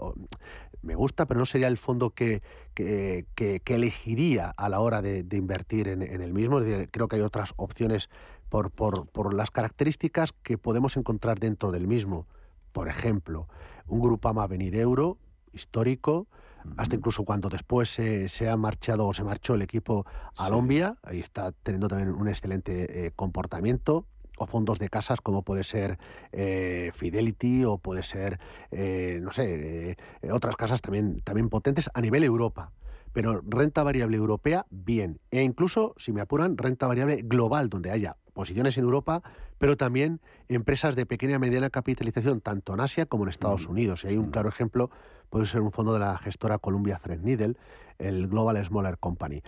me 0.83 0.97
gusta, 0.97 1.27
pero 1.27 1.39
no 1.39 1.47
sería 1.47 1.69
el 1.69 1.79
fondo 1.79 2.11
que, 2.11 2.43
que, 2.75 3.63
elegiría 3.67 4.51
a 4.51 4.69
la 4.69 4.81
hora 4.81 5.01
de, 5.01 5.25
invertir 5.31 5.87
en, 5.87 6.03
el 6.03 6.33
mismo. 6.33 6.59
creo 6.91 7.07
que 7.07 7.15
hay 7.15 7.23
otras 7.23 7.55
opciones 7.55 8.11
por, 8.49 8.73
por, 8.73 9.07
por 9.07 9.33
las 9.33 9.53
características 9.53 10.33
que 10.43 10.59
podemos 10.59 10.97
encontrar 10.97 11.39
dentro 11.39 11.71
del 11.71 11.87
mismo. 11.87 12.27
Por 12.73 12.89
ejemplo, 12.89 13.49
un 13.89 14.01
Grupama 14.01 14.47
Venir 14.47 14.77
Euro 14.77 15.19
histórico, 15.53 16.29
hasta 16.77 16.97
incluso 16.97 17.25
cuando 17.25 17.49
después 17.49 17.89
se, 17.89 18.49
ha 18.49 18.57
marchado 18.57 19.07
o 19.07 19.15
se 19.15 19.25
marchó 19.25 19.55
el 19.55 19.63
equipo 19.63 20.07
a 20.37 20.49
Lombia, 20.51 20.99
ahí 21.03 21.21
está 21.21 21.53
teniendo 21.53 21.89
también 21.89 22.11
un 22.11 22.29
excelente 22.29 23.07
eh, 23.07 23.13
comportamiento. 23.15 24.07
o 24.41 24.47
fondos 24.47 24.79
de 24.79 24.89
casas 24.89 25.21
como 25.21 25.43
puede 25.43 25.65
ser 25.65 25.99
eh, 26.31 26.93
Fidelity 26.95 27.65
o 27.65 27.79
puede 27.79 28.05
ser, 28.05 28.39
eh, 28.71 29.19
no 29.21 29.33
sé, 29.33 29.97
otras 30.31 30.55
casas 30.55 30.81
también, 30.81 31.21
también 31.25 31.49
potentes 31.49 31.91
a 31.93 32.01
nivel 32.01 32.23
Europa. 32.23 32.71
Pero 33.13 33.41
renta 33.45 33.83
variable 33.83 34.17
europea, 34.17 34.67
bien. 34.71 35.19
E 35.33 35.43
incluso, 35.43 35.95
si 35.97 36.13
me 36.13 36.21
apuran, 36.21 36.57
renta 36.57 36.87
variable 36.87 37.23
global, 37.25 37.69
donde 37.69 37.91
haya 37.91 38.17
posiciones 38.33 38.79
en 38.79 38.85
Europa, 38.85 39.23
pero 39.59 39.77
también 39.77 40.21
empresas 40.49 40.97
de 40.97 41.07
pequeña 41.07 41.37
y 41.37 41.39
mediana 41.39 41.71
capitalización, 41.71 42.41
tanto 42.41 42.75
en 42.75 42.81
Asia 42.81 43.07
como 43.07 43.25
en 43.25 43.31
Estados 43.31 43.67
Unidos. 43.67 44.05
Y 44.05 44.09
hay 44.09 44.17
un 44.17 44.31
claro 44.31 44.49
ejemplo, 44.49 44.91
puede 45.31 45.47
ser 45.47 45.61
un 45.61 45.73
fondo 45.73 45.93
de 45.93 46.01
la 46.01 46.17
gestora 46.19 46.59
Columbia 46.59 47.01
Threadneedle, 47.03 47.57
el 47.99 48.29
Global 48.29 48.65
Smaller 48.65 48.99
Company. 48.99 49.43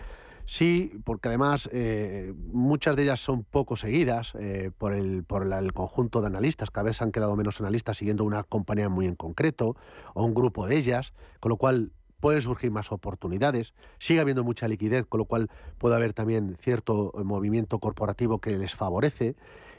Sí, 0.45 0.99
porque 1.05 1.29
además 1.29 1.69
eh, 1.71 2.33
muchas 2.51 2.95
de 2.95 3.03
ellas 3.03 3.21
son 3.21 3.43
poco 3.43 3.75
seguidas 3.75 4.33
eh, 4.39 4.71
por, 4.77 4.93
el, 4.93 5.23
por 5.23 5.45
el 5.45 5.73
conjunto 5.73 6.19
de 6.19 6.27
analistas. 6.27 6.71
Cada 6.71 6.85
vez 6.85 7.01
han 7.01 7.11
quedado 7.11 7.35
menos 7.35 7.59
analistas 7.61 7.97
siguiendo 7.97 8.25
una 8.25 8.43
compañía 8.43 8.89
muy 8.89 9.05
en 9.05 9.15
concreto 9.15 9.77
o 10.13 10.25
un 10.25 10.33
grupo 10.33 10.67
de 10.67 10.77
ellas, 10.77 11.13
con 11.39 11.51
lo 11.51 11.57
cual 11.57 11.91
pueden 12.19 12.41
surgir 12.41 12.71
más 12.71 12.91
oportunidades. 12.91 13.73
Sigue 13.97 14.19
habiendo 14.19 14.43
mucha 14.43 14.67
liquidez, 14.67 15.05
con 15.05 15.19
lo 15.19 15.25
cual 15.25 15.49
puede 15.77 15.95
haber 15.95 16.13
también 16.13 16.57
cierto 16.59 17.13
movimiento 17.23 17.79
corporativo 17.79 18.39
que 18.39 18.57
les 18.57 18.75
favorece 18.75 19.35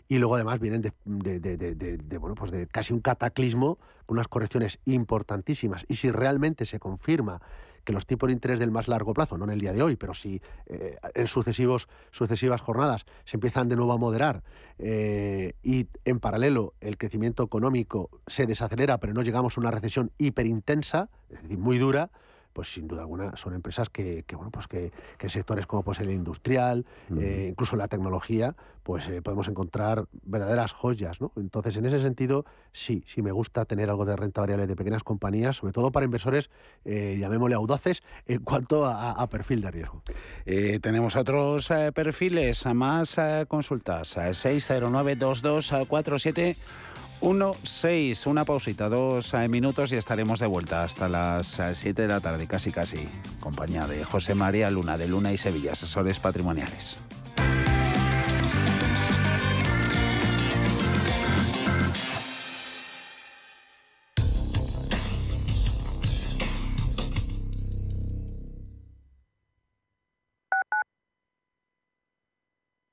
y 0.09 0.19
luego 0.19 0.35
además 0.35 0.61
vienen 0.61 0.83
de, 0.83 0.93
de, 1.41 2.19
bueno, 2.19 2.35
pues 2.35 2.51
de 2.51 2.67
casi 2.67 2.93
un 2.93 3.01
cataclismo 3.01 3.79
con 4.07 4.17
unas 4.17 4.29
correcciones 4.29 4.79
importantísimas. 4.85 5.85
Y 5.89 5.97
si 5.97 6.11
realmente 6.11 6.67
se 6.67 6.79
confirma 6.79 7.41
que 7.85 7.93
los 7.93 8.07
tipos 8.07 8.29
de 8.29 8.33
interés 8.33 8.59
del 8.59 8.71
más 8.71 8.89
largo 8.89 9.13
plazo, 9.13 9.37
no 9.39 9.45
en 9.45 9.51
el 9.51 9.61
día 9.61 9.73
de 9.73 9.83
hoy, 9.83 9.97
pero 9.97 10.15
si 10.15 10.41
eh, 10.67 10.97
en 11.15 11.27
sucesivos, 11.27 11.89
sucesivas 12.11 12.61
jornadas 12.61 13.07
se 13.25 13.37
empiezan 13.37 13.69
de 13.69 13.77
nuevo 13.77 13.93
a 13.93 13.99
moderar 13.99 14.43
eh, 14.79 15.55
y 15.63 15.89
en 16.05 16.21
paralelo 16.21 16.75
el 16.81 16.97
crecimiento 16.97 17.43
económico 17.43 18.11
se 18.27 18.47
desacelera, 18.47 18.99
pero 18.99 19.15
no 19.15 19.23
llegamos 19.23 19.57
a 19.57 19.61
una 19.61 19.71
recesión 19.71 20.13
hiperintensa, 20.19 21.09
es 21.31 21.43
decir, 21.43 21.59
muy 21.59 21.79
dura, 21.79 22.11
pues 22.53 22.73
sin 22.73 22.89
duda 22.89 23.03
alguna 23.03 23.37
son 23.37 23.55
empresas 23.55 23.89
que, 23.89 24.25
bueno 24.33 24.51
pues 24.51 24.67
que, 24.67 24.91
que, 25.19 25.29
sectores 25.29 25.67
como 25.67 25.83
pues 25.83 26.01
el 26.01 26.11
industrial 26.11 26.87
eh, 27.19 27.49
incluso 27.51 27.77
la 27.77 27.89
tecnología 27.89 28.57
pues 28.83 29.07
eh, 29.09 29.21
podemos 29.23 29.49
encontrar 29.49 30.07
verdaderas 30.25 30.73
joyas 30.73 31.21
no 31.21 31.33
entonces 31.37 31.77
en 31.77 31.87
ese 31.87 31.99
sentido 31.99 32.45
sí 32.73 33.05
sí 33.07 33.23
me 33.23 33.33
gusta 33.33 33.65
tener 33.65 33.91
algo 33.91 34.05
de 34.05 34.17
renta 34.17 34.41
variable 34.41 34.67
de 34.67 34.77
pequeñas 34.77 35.05
compañías 35.05 35.57
sobre 35.57 35.73
todo 35.73 35.93
para 35.93 36.05
inversores 36.05 36.51
eh, 36.85 37.17
llamémosle 37.19 37.55
audaces 37.55 38.03
en 38.27 38.43
cuanto 38.43 38.87
a, 38.87 39.27
perfil 39.29 39.61
de 39.63 39.71
riesgo. 39.71 40.03
Tenemos 40.45 41.17
otros 41.17 41.69
perfiles. 41.95 42.67
Más 42.67 43.17
consultas. 43.49 44.15
6092247 44.17 46.57
1, 46.57 46.61
6, 47.23 48.27
una 48.27 48.45
pausita, 48.45 48.89
dos 48.89 49.33
eh, 49.35 49.47
minutos 49.47 49.93
y 49.93 49.97
estaremos 49.97 50.41
de 50.41 50.47
vuelta 50.47 50.83
hasta 50.83 51.09
las 51.09 51.61
7 51.73 51.89
eh, 51.89 51.93
de 51.93 52.09
la 52.09 52.21
tarde, 52.21 52.49
casi 52.49 52.73
casi, 52.73 53.09
compañía 53.39 53.87
de 53.87 54.05
José 54.05 54.35
María 54.35 54.71
Luna 54.71 54.99
de 54.99 55.07
Luna 55.07 55.33
y 55.33 55.37
Sevilla, 55.37 55.73
asesores 55.73 56.19
patrimoniales. 56.19 56.97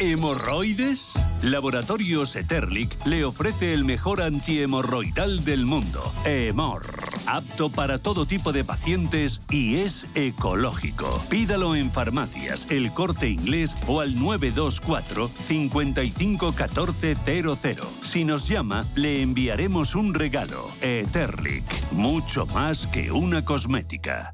¿Hemorroides? 0.00 1.14
Laboratorios 1.42 2.34
Eterlic 2.34 3.06
le 3.06 3.24
ofrece 3.24 3.72
el 3.72 3.84
mejor 3.84 4.22
antihemorroidal 4.22 5.44
del 5.44 5.66
mundo, 5.66 6.12
Hemor. 6.24 6.84
Apto 7.26 7.70
para 7.70 7.98
todo 7.98 8.26
tipo 8.26 8.50
de 8.52 8.64
pacientes 8.64 9.40
y 9.50 9.76
es 9.76 10.08
ecológico. 10.16 11.22
Pídalo 11.28 11.76
en 11.76 11.92
farmacias, 11.92 12.66
el 12.70 12.92
corte 12.92 13.28
inglés 13.28 13.76
o 13.86 14.00
al 14.00 14.18
924 14.18 15.28
551400. 15.28 17.88
Si 18.02 18.24
nos 18.24 18.48
llama, 18.48 18.84
le 18.96 19.22
enviaremos 19.22 19.94
un 19.94 20.12
regalo. 20.12 20.72
Eterlic, 20.80 21.64
mucho 21.92 22.46
más 22.46 22.88
que 22.88 23.12
una 23.12 23.44
cosmética. 23.44 24.33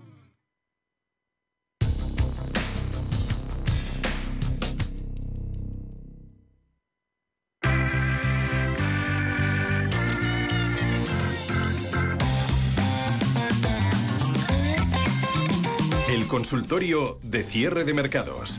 consultorio 16.31 17.19
de 17.23 17.43
cierre 17.43 17.83
de 17.83 17.93
mercados. 17.93 18.57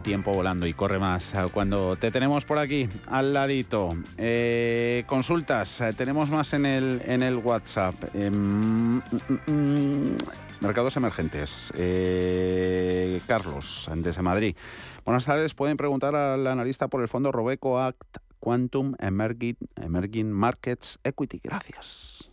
Eh, 0.00 0.02
tiempo 0.02 0.32
volando 0.32 0.66
y 0.66 0.72
corre 0.72 0.98
más 0.98 1.34
eh, 1.34 1.46
cuando 1.52 1.96
te 1.96 2.10
tenemos 2.10 2.44
por 2.44 2.58
aquí 2.58 2.88
al 3.06 3.32
ladito. 3.32 3.90
Eh, 4.16 5.04
consultas, 5.06 5.82
tenemos 5.96 6.30
más 6.30 6.52
en 6.54 6.66
el, 6.66 7.02
en 7.04 7.22
el 7.22 7.36
WhatsApp. 7.36 7.94
Em, 8.14 8.34
mm, 8.34 9.02
mm, 9.28 9.52
mm, 9.52 10.16
Mercados 10.60 10.96
emergentes. 10.96 11.72
Eh, 11.76 13.20
Carlos, 13.26 13.90
desde 13.96 14.22
Madrid. 14.22 14.56
Buenas 15.04 15.24
tardes. 15.24 15.54
Pueden 15.54 15.76
preguntar 15.76 16.14
al 16.14 16.46
analista 16.46 16.88
por 16.88 17.00
el 17.00 17.08
fondo 17.08 17.32
Robeco 17.32 17.80
Act 17.80 18.18
Quantum 18.38 18.94
Emerging, 18.98 19.56
Emerging 19.76 20.30
Markets 20.30 20.98
Equity. 21.02 21.40
Gracias. 21.42 22.30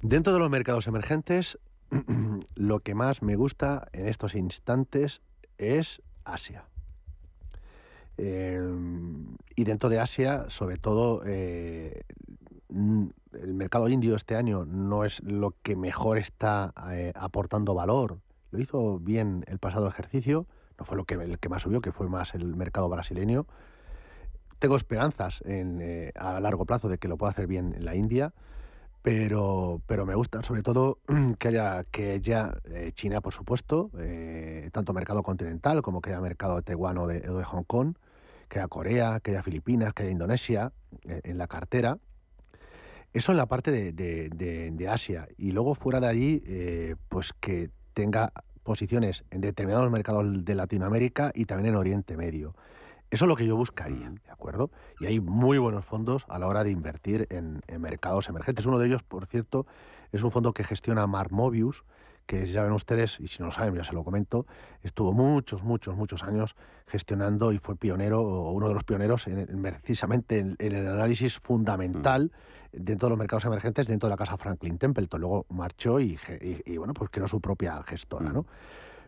Dentro 0.00 0.32
de 0.32 0.38
los 0.38 0.50
mercados 0.50 0.86
emergentes, 0.86 1.58
lo 2.54 2.80
que 2.80 2.94
más 2.94 3.22
me 3.22 3.36
gusta 3.36 3.88
en 3.92 4.08
estos 4.08 4.34
instantes 4.34 5.20
es 5.58 6.02
Asia. 6.24 6.64
Em, 8.18 9.36
y 9.54 9.64
dentro 9.64 9.88
de 9.88 10.00
Asia, 10.00 10.46
sobre 10.48 10.76
todo, 10.76 11.22
eh, 11.26 12.02
el 12.70 13.54
mercado 13.54 13.88
indio 13.88 14.16
este 14.16 14.36
año 14.36 14.64
no 14.64 15.04
es 15.04 15.22
lo 15.22 15.54
que 15.62 15.76
mejor 15.76 16.18
está 16.18 16.72
eh, 16.90 17.12
aportando 17.14 17.74
valor. 17.74 18.18
Lo 18.50 18.58
hizo 18.58 18.98
bien 18.98 19.44
el 19.48 19.58
pasado 19.58 19.88
ejercicio, 19.88 20.46
no 20.78 20.84
fue 20.84 20.96
lo 20.96 21.04
que, 21.04 21.14
el 21.14 21.38
que 21.38 21.48
más 21.48 21.62
subió, 21.62 21.80
que 21.80 21.92
fue 21.92 22.08
más 22.08 22.34
el 22.34 22.56
mercado 22.56 22.88
brasileño. 22.88 23.46
Tengo 24.58 24.76
esperanzas 24.76 25.42
eh, 25.44 26.12
a 26.14 26.40
largo 26.40 26.64
plazo 26.64 26.88
de 26.88 26.98
que 26.98 27.08
lo 27.08 27.18
pueda 27.18 27.32
hacer 27.32 27.46
bien 27.46 27.74
en 27.74 27.84
la 27.84 27.94
India 27.94 28.32
pero, 29.06 29.80
pero 29.86 30.04
me 30.04 30.16
gusta 30.16 30.42
sobre 30.42 30.62
todo 30.62 30.98
que 31.38 31.46
haya 31.46 31.84
que 31.84 32.20
ya 32.20 32.58
eh, 32.64 32.90
China, 32.92 33.20
por 33.20 33.32
supuesto, 33.32 33.88
eh, 34.00 34.68
tanto 34.72 34.92
mercado 34.92 35.22
continental 35.22 35.80
como 35.80 36.00
que 36.00 36.10
haya 36.10 36.20
mercado 36.20 36.56
de 36.56 36.62
Taiwán 36.62 36.98
o 36.98 37.06
de, 37.06 37.20
Hong 37.44 37.62
Kong, 37.62 37.94
que 38.48 38.58
haya 38.58 38.66
Corea, 38.66 39.20
que 39.20 39.30
haya 39.30 39.44
Filipinas, 39.44 39.94
que 39.94 40.02
haya 40.02 40.10
Indonesia 40.10 40.72
eh, 41.04 41.20
en 41.22 41.38
la 41.38 41.46
cartera. 41.46 41.98
Eso 43.12 43.30
en 43.30 43.38
la 43.38 43.46
parte 43.46 43.70
de, 43.70 43.92
de 43.92 44.88
Asia. 44.88 45.28
Y 45.38 45.52
luego 45.52 45.76
fuera 45.76 46.00
de 46.00 46.08
allí, 46.08 46.42
pues 47.08 47.32
que 47.32 47.70
tenga 47.94 48.32
posiciones 48.64 49.22
en 49.30 49.40
determinados 49.40 49.88
mercados 49.88 50.44
de 50.44 50.54
Latinoamérica 50.56 51.30
y 51.32 51.44
también 51.44 51.74
en 51.74 51.78
Oriente 51.78 52.16
Medio. 52.16 52.56
Eso 53.10 53.24
es 53.24 53.28
lo 53.28 53.36
que 53.36 53.46
yo 53.46 53.56
buscaría, 53.56 54.10
¿de 54.10 54.30
acuerdo? 54.30 54.70
Y 54.98 55.06
hay 55.06 55.20
muy 55.20 55.58
buenos 55.58 55.84
fondos 55.84 56.26
a 56.28 56.38
la 56.38 56.48
hora 56.48 56.64
de 56.64 56.70
invertir 56.70 57.28
en, 57.30 57.62
mercados 57.80 58.28
emergentes. 58.28 58.66
Uno 58.66 58.78
de 58.78 58.86
ellos, 58.88 59.02
por 59.04 59.26
cierto, 59.26 59.66
es 60.10 60.22
un 60.22 60.30
fondo 60.30 60.52
que 60.52 60.64
gestiona 60.64 61.06
Mar 61.06 61.30
Mobius, 61.30 61.84
que 62.26 62.44
ya 62.46 62.64
ven 62.64 62.72
ustedes, 62.72 63.20
y 63.20 63.28
si 63.28 63.38
no 63.38 63.46
lo 63.46 63.52
saben, 63.52 63.74
ya 63.76 63.84
se 63.84 63.92
lo 63.92 64.02
comento, 64.02 64.46
estuvo 64.82 65.12
muchos, 65.12 65.62
muchos, 65.62 65.94
muchos 65.96 66.24
años 66.24 66.56
gestionando 66.88 67.52
y 67.52 67.58
fue 67.58 67.76
pionero, 67.76 68.20
o 68.20 68.50
uno 68.50 68.66
de 68.66 68.74
los 68.74 68.82
pioneros 68.82 69.28
en, 69.28 69.62
precisamente 69.62 70.38
en, 70.38 70.56
el 70.58 70.88
análisis 70.88 71.38
fundamental 71.38 72.32
dentro 72.72 73.06
de 73.06 73.10
los 73.10 73.18
mercados 73.18 73.44
emergentes, 73.44 73.86
dentro 73.86 74.08
de 74.08 74.14
la 74.14 74.16
casa 74.16 74.36
Franklin 74.36 74.78
Templeton. 74.78 75.20
Luego 75.20 75.46
marchó 75.50 76.00
y, 76.00 76.18
bueno, 76.76 76.92
pues 76.92 77.10
creó 77.10 77.28
su 77.28 77.40
propia 77.40 77.80
gestora, 77.84 78.32
¿no? 78.32 78.46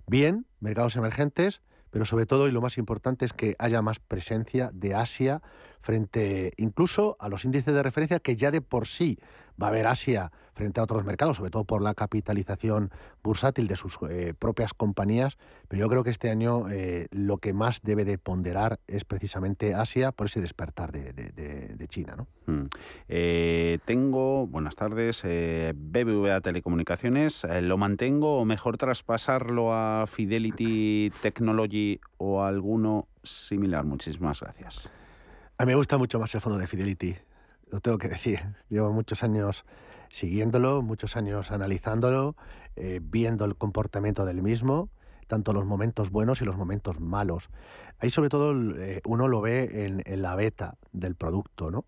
Bien, 0.06 0.46
mercados 0.60 0.94
emergentes, 0.94 1.60
pero 1.90 2.04
sobre 2.04 2.26
todo 2.26 2.48
y 2.48 2.52
lo 2.52 2.60
más 2.60 2.78
importante 2.78 3.24
es 3.24 3.32
que 3.32 3.56
haya 3.58 3.82
más 3.82 3.98
presencia 3.98 4.70
de 4.72 4.94
Asia 4.94 5.42
frente 5.80 6.52
incluso 6.56 7.16
a 7.18 7.28
los 7.28 7.44
índices 7.44 7.74
de 7.74 7.82
referencia 7.82 8.20
que 8.20 8.36
ya 8.36 8.50
de 8.50 8.60
por 8.60 8.86
sí 8.86 9.18
va 9.60 9.66
a 9.66 9.70
haber 9.70 9.86
Asia 9.86 10.32
frente 10.58 10.80
a 10.80 10.82
otros 10.82 11.04
mercados, 11.04 11.36
sobre 11.36 11.50
todo 11.50 11.64
por 11.64 11.80
la 11.80 11.94
capitalización 11.94 12.90
bursátil 13.22 13.68
de 13.68 13.76
sus 13.76 13.96
eh, 14.10 14.34
propias 14.36 14.74
compañías, 14.74 15.38
pero 15.68 15.80
yo 15.80 15.88
creo 15.88 16.02
que 16.02 16.10
este 16.10 16.30
año 16.30 16.68
eh, 16.68 17.06
lo 17.12 17.38
que 17.38 17.52
más 17.52 17.80
debe 17.82 18.04
de 18.04 18.18
ponderar 18.18 18.80
es 18.88 19.04
precisamente 19.04 19.74
Asia 19.74 20.10
por 20.10 20.26
ese 20.26 20.40
despertar 20.40 20.90
de, 20.90 21.86
China. 21.88 22.16
¿no? 22.16 22.26
Mm. 22.46 22.66
Eh, 23.08 23.78
tengo, 23.84 24.46
buenas 24.48 24.74
tardes, 24.74 25.22
BBVA 25.22 26.40
Telecomunicaciones, 26.40 27.46
¿lo 27.62 27.78
mantengo 27.78 28.38
o 28.38 28.44
mejor 28.44 28.76
traspasarlo 28.76 29.72
a 29.72 30.06
Fidelity 30.06 31.12
Technology 31.22 32.00
o 32.16 32.42
a 32.42 32.48
alguno 32.48 33.06
similar? 33.22 33.84
Muchísimas 33.84 34.40
gracias. 34.40 34.90
A 35.56 35.64
mí 35.64 35.70
me 35.70 35.76
gusta 35.76 35.98
mucho 35.98 36.18
más 36.18 36.34
el 36.34 36.40
fondo 36.40 36.58
de 36.58 36.66
Fidelity, 36.66 37.16
lo 37.70 37.80
tengo 37.80 37.96
que 37.96 38.08
decir. 38.08 38.40
Llevo 38.68 38.92
muchos 38.92 39.22
años 39.22 39.64
siguiéndolo, 40.10 40.82
muchos 40.82 41.16
años 41.16 41.50
analizándolo, 41.50 42.36
eh, 42.76 43.00
viendo 43.02 43.44
el 43.44 43.56
comportamiento 43.56 44.24
del 44.24 44.42
mismo, 44.42 44.88
tanto 45.26 45.52
los 45.52 45.66
momentos 45.66 46.10
buenos 46.10 46.40
y 46.40 46.44
los 46.44 46.56
momentos 46.56 47.00
malos. 47.00 47.50
Ahí 47.98 48.10
sobre 48.10 48.28
todo 48.28 48.54
eh, 48.80 49.00
uno 49.04 49.28
lo 49.28 49.40
ve 49.40 50.02
en, 50.04 50.22
la 50.22 50.34
beta 50.34 50.76
del 50.92 51.14
producto, 51.14 51.70
¿no? 51.70 51.84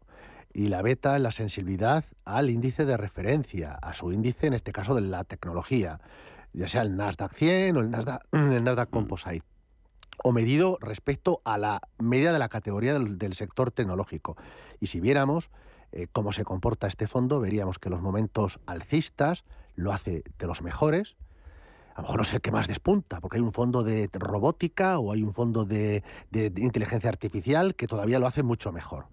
Y 0.53 0.66
la 0.66 0.83
beta 0.83 1.16
es 1.16 1.23
la 1.23 1.31
sensibilidad 1.31 2.05
al 2.25 2.51
índice 2.51 2.85
de 2.85 2.97
referencia, 2.97 3.73
a 3.73 3.95
su 3.95 4.12
índice, 4.12 4.49
en 4.49 4.55
este 4.55 4.73
caso 4.73 4.95
de 4.97 5.03
la 5.03 5.23
tecnología, 5.23 6.01
ya 6.53 6.66
sea 6.66 6.83
el 6.83 6.97
Nasdaq 6.97 7.33
100 7.33 7.77
o 7.77 7.81
el 7.81 7.91
Nasdaq, 7.91 8.27
el 8.33 8.64
Nasdaq 8.64 8.89
mm. 8.89 8.93
Composite 8.93 9.51
o 10.23 10.33
medido 10.33 10.79
respecto 10.81 11.41
a 11.45 11.59
la 11.59 11.81
media 11.99 12.33
de 12.33 12.39
la 12.39 12.49
categoría 12.49 12.99
del 12.99 13.35
sector 13.35 13.71
tecnológico. 13.71 14.37
Y 14.81 14.89
si 14.89 15.01
viéramos, 15.01 15.51
eh, 15.93 16.07
cómo 16.12 16.32
se 16.32 16.45
comporta 16.45 16.86
este 16.86 17.07
fondo, 17.07 17.41
veríamos 17.41 17.78
que 17.78 17.91
los 17.91 18.01
momentos 18.01 18.61
alcistas 18.66 19.45
lo 19.74 19.93
hace 19.93 20.22
de 20.38 20.47
los 20.47 20.62
mejores. 20.62 21.16
A 21.95 22.01
lo 22.01 22.03
mejor 22.03 22.18
no 22.18 22.24
sé 22.24 22.41
qué 22.41 22.53
más 22.53 22.68
despunta, 22.68 23.20
porque 23.20 23.38
hay 23.38 23.43
un 23.43 23.53
fondo 23.53 23.82
de 23.82 24.09
robótica 24.12 24.99
o 24.99 25.12
hay 25.12 25.22
un 25.22 25.34
fondo 25.34 25.64
de, 25.64 26.03
inteligencia 26.32 27.11
artificial 27.11 27.74
que 27.74 27.86
todavía 27.86 28.18
lo 28.18 28.26
hace 28.26 28.43
mucho 28.43 28.72
mejor. 28.72 29.07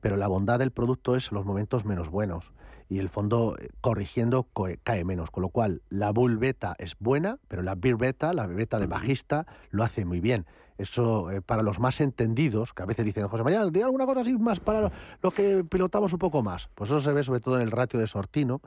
Pero 0.00 0.16
la 0.16 0.28
bondad 0.28 0.58
del 0.58 0.72
producto 0.72 1.16
es 1.16 1.32
los 1.32 1.44
momentos 1.44 1.84
menos 1.84 2.10
buenos 2.10 2.52
y 2.88 2.98
el 2.98 3.08
fondo 3.08 3.56
eh, 3.58 3.68
corrigiendo 3.80 4.48
cae 4.82 5.04
menos, 5.04 5.30
con 5.30 5.42
lo 5.42 5.48
cual 5.48 5.82
la 5.88 6.10
bull 6.10 6.38
beta 6.38 6.74
es 6.78 6.96
buena, 6.98 7.38
pero 7.48 7.62
la 7.62 7.74
beer 7.74 7.96
beta, 7.96 8.32
la 8.32 8.46
beta 8.46 8.78
de 8.78 8.86
bajista, 8.86 9.46
lo 9.70 9.82
hace 9.82 10.04
muy 10.04 10.20
bien. 10.20 10.46
Eso 10.78 11.30
eh, 11.30 11.40
para 11.40 11.62
los 11.62 11.78
más 11.78 12.00
entendidos, 12.00 12.72
que 12.72 12.82
a 12.82 12.86
veces 12.86 13.04
dicen, 13.04 13.28
José 13.28 13.42
María, 13.42 13.64
di 13.66 13.82
alguna 13.82 14.06
cosa 14.06 14.20
así 14.20 14.36
más 14.36 14.60
para 14.60 14.90
los 15.22 15.34
que 15.34 15.64
pilotamos 15.64 16.12
un 16.12 16.18
poco 16.18 16.42
más. 16.42 16.68
Pues 16.74 16.90
eso 16.90 17.00
se 17.00 17.12
ve 17.12 17.24
sobre 17.24 17.40
todo 17.40 17.56
en 17.56 17.62
el 17.62 17.70
ratio 17.70 17.98
de 17.98 18.06
Sortino, 18.06 18.60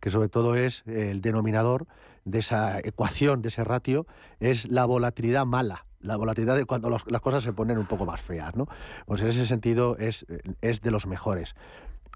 que 0.00 0.10
sobre 0.10 0.28
todo 0.28 0.54
es 0.54 0.82
el 0.86 1.20
denominador 1.20 1.86
de 2.24 2.38
esa 2.40 2.78
ecuación, 2.80 3.42
de 3.42 3.48
ese 3.48 3.64
ratio, 3.64 4.06
es 4.40 4.68
la 4.68 4.84
volatilidad 4.86 5.46
mala 5.46 5.86
la 6.00 6.18
volatilidad 6.18 6.54
de 6.54 6.66
cuando 6.66 6.90
las 6.90 7.20
cosas 7.22 7.42
se 7.42 7.54
ponen 7.54 7.78
un 7.78 7.86
poco 7.86 8.04
más 8.04 8.20
feas, 8.20 8.54
¿no? 8.54 8.68
Pues 9.06 9.22
en 9.22 9.28
ese 9.28 9.46
sentido 9.46 9.96
es, 9.98 10.26
es 10.60 10.82
de 10.82 10.90
los 10.90 11.06
mejores 11.06 11.54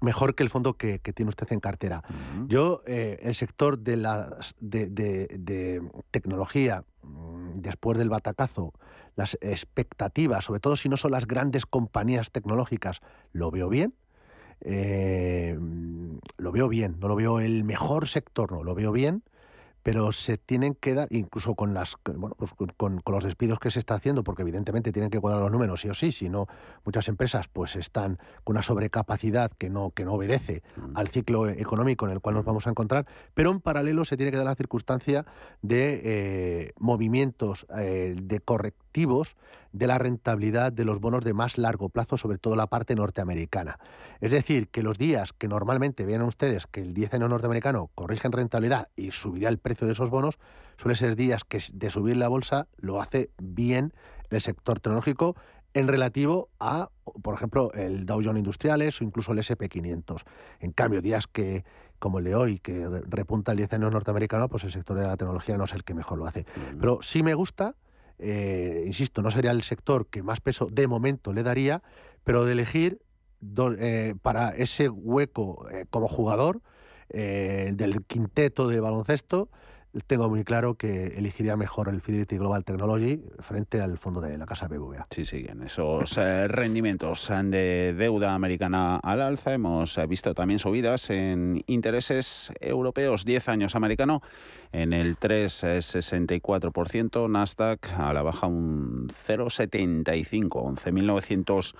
mejor 0.01 0.35
que 0.35 0.43
el 0.43 0.49
fondo 0.49 0.75
que, 0.75 0.99
tiene 0.99 1.29
usted 1.29 1.51
en 1.51 1.59
cartera. 1.59 2.03
Yo, 2.47 2.81
eh, 2.85 3.19
el 3.21 3.35
sector 3.35 3.79
de, 3.79 3.97
las, 3.97 4.55
de, 4.59 5.81
tecnología, 6.11 6.83
mm, 7.03 7.55
después 7.55 7.97
del 7.97 8.09
batacazo, 8.09 8.73
las 9.15 9.37
expectativas, 9.41 10.45
sobre 10.45 10.59
todo 10.59 10.77
si 10.77 10.89
no 10.89 10.97
son 10.97 11.11
las 11.11 11.27
grandes 11.27 11.65
compañías 11.65 12.31
tecnológicas, 12.31 13.01
lo 13.33 13.51
veo 13.51 13.69
bien. 13.69 13.93
Eh, 14.61 15.57
mm, 15.59 16.17
lo 16.37 16.51
veo 16.51 16.67
bien, 16.67 16.97
no 16.99 17.07
lo 17.07 17.15
veo 17.15 17.39
el 17.39 17.63
mejor 17.63 18.07
sector, 18.07 18.51
no, 18.51 18.63
lo 18.63 18.75
veo 18.75 18.91
bien 18.91 19.23
pero 19.83 20.11
se 20.11 20.37
tienen 20.37 20.75
que 20.75 20.93
dar, 20.93 21.07
incluso 21.11 21.55
con 21.55 21.73
las 21.73 21.95
bueno, 22.15 22.35
pues 22.37 22.51
con, 22.77 23.01
los 23.05 23.23
despidos 23.23 23.59
que 23.59 23.71
se 23.71 23.79
está 23.79 23.95
haciendo, 23.95 24.23
porque 24.23 24.41
evidentemente 24.41 24.91
tienen 24.91 25.09
que 25.09 25.19
cuadrar 25.19 25.41
los 25.41 25.51
números 25.51 25.81
sí 25.81 25.89
o 25.89 25.93
sí, 25.93 26.11
si 26.11 26.29
no 26.29 26.47
muchas 26.85 27.07
empresas 27.07 27.47
pues 27.47 27.75
están 27.75 28.17
con 28.43 28.55
una 28.55 28.61
sobrecapacidad 28.61 29.51
que 29.57 29.69
no, 29.69 29.91
que 29.91 30.05
no 30.05 30.13
obedece 30.13 30.63
mm. 30.75 30.97
al 30.97 31.07
ciclo 31.07 31.47
económico 31.47 32.05
en 32.05 32.13
el 32.13 32.19
cual 32.19 32.35
nos 32.35 32.45
vamos 32.45 32.67
a 32.67 32.69
encontrar, 32.69 33.05
pero 33.33 33.51
en 33.51 33.59
paralelo 33.59 34.05
se 34.05 34.17
tiene 34.17 34.31
que 34.31 34.37
dar 34.37 34.45
la 34.45 34.55
circunstancia 34.55 35.25
de 35.61 36.01
eh, 36.03 36.71
movimientos 36.77 37.65
eh, 37.77 38.15
de 38.21 38.39
correctivos 38.39 39.35
de 39.71 39.87
la 39.87 39.97
rentabilidad 39.97 40.71
de 40.71 40.85
los 40.85 40.99
bonos 40.99 41.23
de 41.23 41.33
más 41.33 41.57
largo 41.57 41.89
plazo, 41.89 42.17
sobre 42.17 42.37
todo 42.37 42.55
la 42.55 42.67
parte 42.67 42.95
norteamericana. 42.95 43.79
Es 44.19 44.31
decir, 44.31 44.69
que 44.69 44.83
los 44.83 44.97
días 44.97 45.33
que 45.33 45.47
normalmente 45.47 46.05
vean 46.05 46.21
ustedes 46.23 46.65
que 46.67 46.81
el 46.81 46.93
10 46.93 47.15
año 47.15 47.29
norteamericano 47.29 47.89
corrige 47.95 48.27
en 48.27 48.33
rentabilidad 48.33 48.87
y 48.95 49.11
subiría 49.11 49.49
el 49.49 49.57
precio 49.57 49.87
de 49.87 49.93
esos 49.93 50.09
bonos, 50.09 50.39
suele 50.77 50.95
ser 50.95 51.15
días 51.15 51.43
que 51.43 51.59
de 51.73 51.89
subir 51.89 52.17
la 52.17 52.27
bolsa 52.27 52.67
lo 52.77 53.01
hace 53.01 53.31
bien 53.37 53.93
el 54.29 54.41
sector 54.41 54.79
tecnológico 54.79 55.35
en 55.73 55.87
relativo 55.87 56.49
a, 56.59 56.89
por 57.21 57.35
ejemplo, 57.35 57.71
el 57.73 58.05
Dow 58.05 58.21
Jones 58.23 58.39
Industriales 58.39 58.99
o 59.01 59.03
incluso 59.03 59.31
el 59.31 59.39
SP500. 59.39 60.23
En 60.59 60.71
cambio, 60.71 61.01
días 61.01 61.27
que 61.27 61.63
como 61.99 62.19
el 62.19 62.25
de 62.25 62.35
hoy, 62.35 62.59
que 62.59 62.87
repunta 63.07 63.51
el 63.51 63.57
10 63.57 63.73
año 63.73 63.91
norteamericano, 63.91 64.47
pues 64.47 64.63
el 64.63 64.71
sector 64.71 64.97
de 64.97 65.05
la 65.05 65.17
tecnología 65.17 65.57
no 65.57 65.65
es 65.65 65.73
el 65.73 65.83
que 65.83 65.93
mejor 65.93 66.17
lo 66.17 66.25
hace. 66.25 66.45
Pero 66.79 66.99
sí 67.01 67.23
me 67.23 67.33
gusta 67.33 67.75
eh, 68.19 68.83
insisto, 68.85 69.21
no 69.21 69.31
sería 69.31 69.51
el 69.51 69.63
sector 69.63 70.07
que 70.07 70.23
más 70.23 70.41
peso 70.41 70.67
de 70.71 70.87
momento 70.87 71.33
le 71.33 71.43
daría, 71.43 71.81
pero 72.23 72.45
de 72.45 72.51
elegir 72.51 73.01
eh, 73.79 74.15
para 74.21 74.49
ese 74.49 74.89
hueco 74.89 75.67
eh, 75.69 75.85
como 75.89 76.07
jugador 76.07 76.61
del 77.11 78.05
quinteto 78.05 78.67
de 78.67 78.79
baloncesto, 78.79 79.49
tengo 80.05 80.29
muy 80.29 80.43
claro 80.43 80.75
que 80.75 81.05
elegiría 81.17 81.57
mejor 81.57 81.89
el 81.89 82.01
Fidelity 82.01 82.37
Global 82.37 82.63
Technology 82.63 83.19
frente 83.39 83.81
al 83.81 83.97
fondo 83.97 84.21
de 84.21 84.37
la 84.37 84.45
casa 84.45 84.67
BBVA. 84.67 85.07
Sí, 85.09 85.25
siguen 85.25 85.63
esos 85.63 86.15
rendimientos 86.47 87.31
de 87.45 87.95
deuda 87.97 88.35
americana 88.35 88.97
al 88.97 89.21
alza. 89.21 89.53
Hemos 89.53 89.99
visto 90.07 90.35
también 90.35 90.59
subidas 90.59 91.09
en 91.09 91.63
intereses 91.67 92.51
europeos 92.59 93.23
10 93.25 93.49
años 93.49 93.75
americano 93.75 94.21
en 94.71 94.93
el 94.93 95.17
3,64%, 95.17 97.27
Nasdaq 97.29 97.89
a 97.97 98.13
la 98.13 98.21
baja 98.21 98.45
un 98.45 99.07
0,75, 99.07 100.49
11.900 100.49 101.73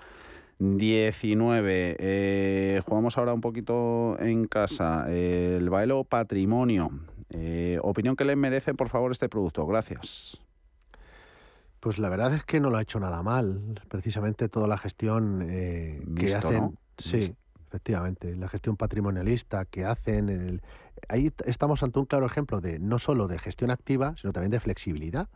19. 0.61 1.95
Eh, 1.99 2.81
jugamos 2.85 3.17
ahora 3.17 3.33
un 3.33 3.39
poquito 3.39 4.19
en 4.19 4.45
casa. 4.45 5.09
el 5.09 5.69
bailo 5.69 6.03
patrimonio. 6.03 6.91
Eh, 7.29 7.79
opinión 7.81 8.15
que 8.15 8.25
le 8.25 8.35
merece, 8.35 8.73
por 8.73 8.89
favor, 8.89 9.11
este 9.11 9.29
producto. 9.29 9.65
Gracias. 9.65 10.39
Pues 11.79 11.97
la 11.97 12.09
verdad 12.09 12.33
es 12.33 12.43
que 12.43 12.59
no 12.59 12.69
lo 12.69 12.77
ha 12.77 12.81
hecho 12.81 12.99
nada 12.99 13.23
mal. 13.23 13.81
Precisamente 13.87 14.49
toda 14.49 14.67
la 14.67 14.77
gestión 14.77 15.47
eh, 15.49 16.03
que 16.15 16.33
hacen. 16.33 16.77
Sí, 16.97 17.33
efectivamente. 17.67 18.35
La 18.35 18.49
gestión 18.49 18.75
patrimonialista 18.75 19.65
que 19.65 19.85
hacen. 19.85 20.61
ahí 21.07 21.31
estamos 21.45 21.81
ante 21.83 21.99
un 21.99 22.05
claro 22.05 22.25
ejemplo 22.25 22.59
de 22.59 22.79
no 22.79 22.99
solo 22.99 23.27
de 23.27 23.39
gestión 23.39 23.71
activa, 23.71 24.15
sino 24.17 24.33
también 24.33 24.51
de 24.51 24.59
flexibilidad. 24.59 25.29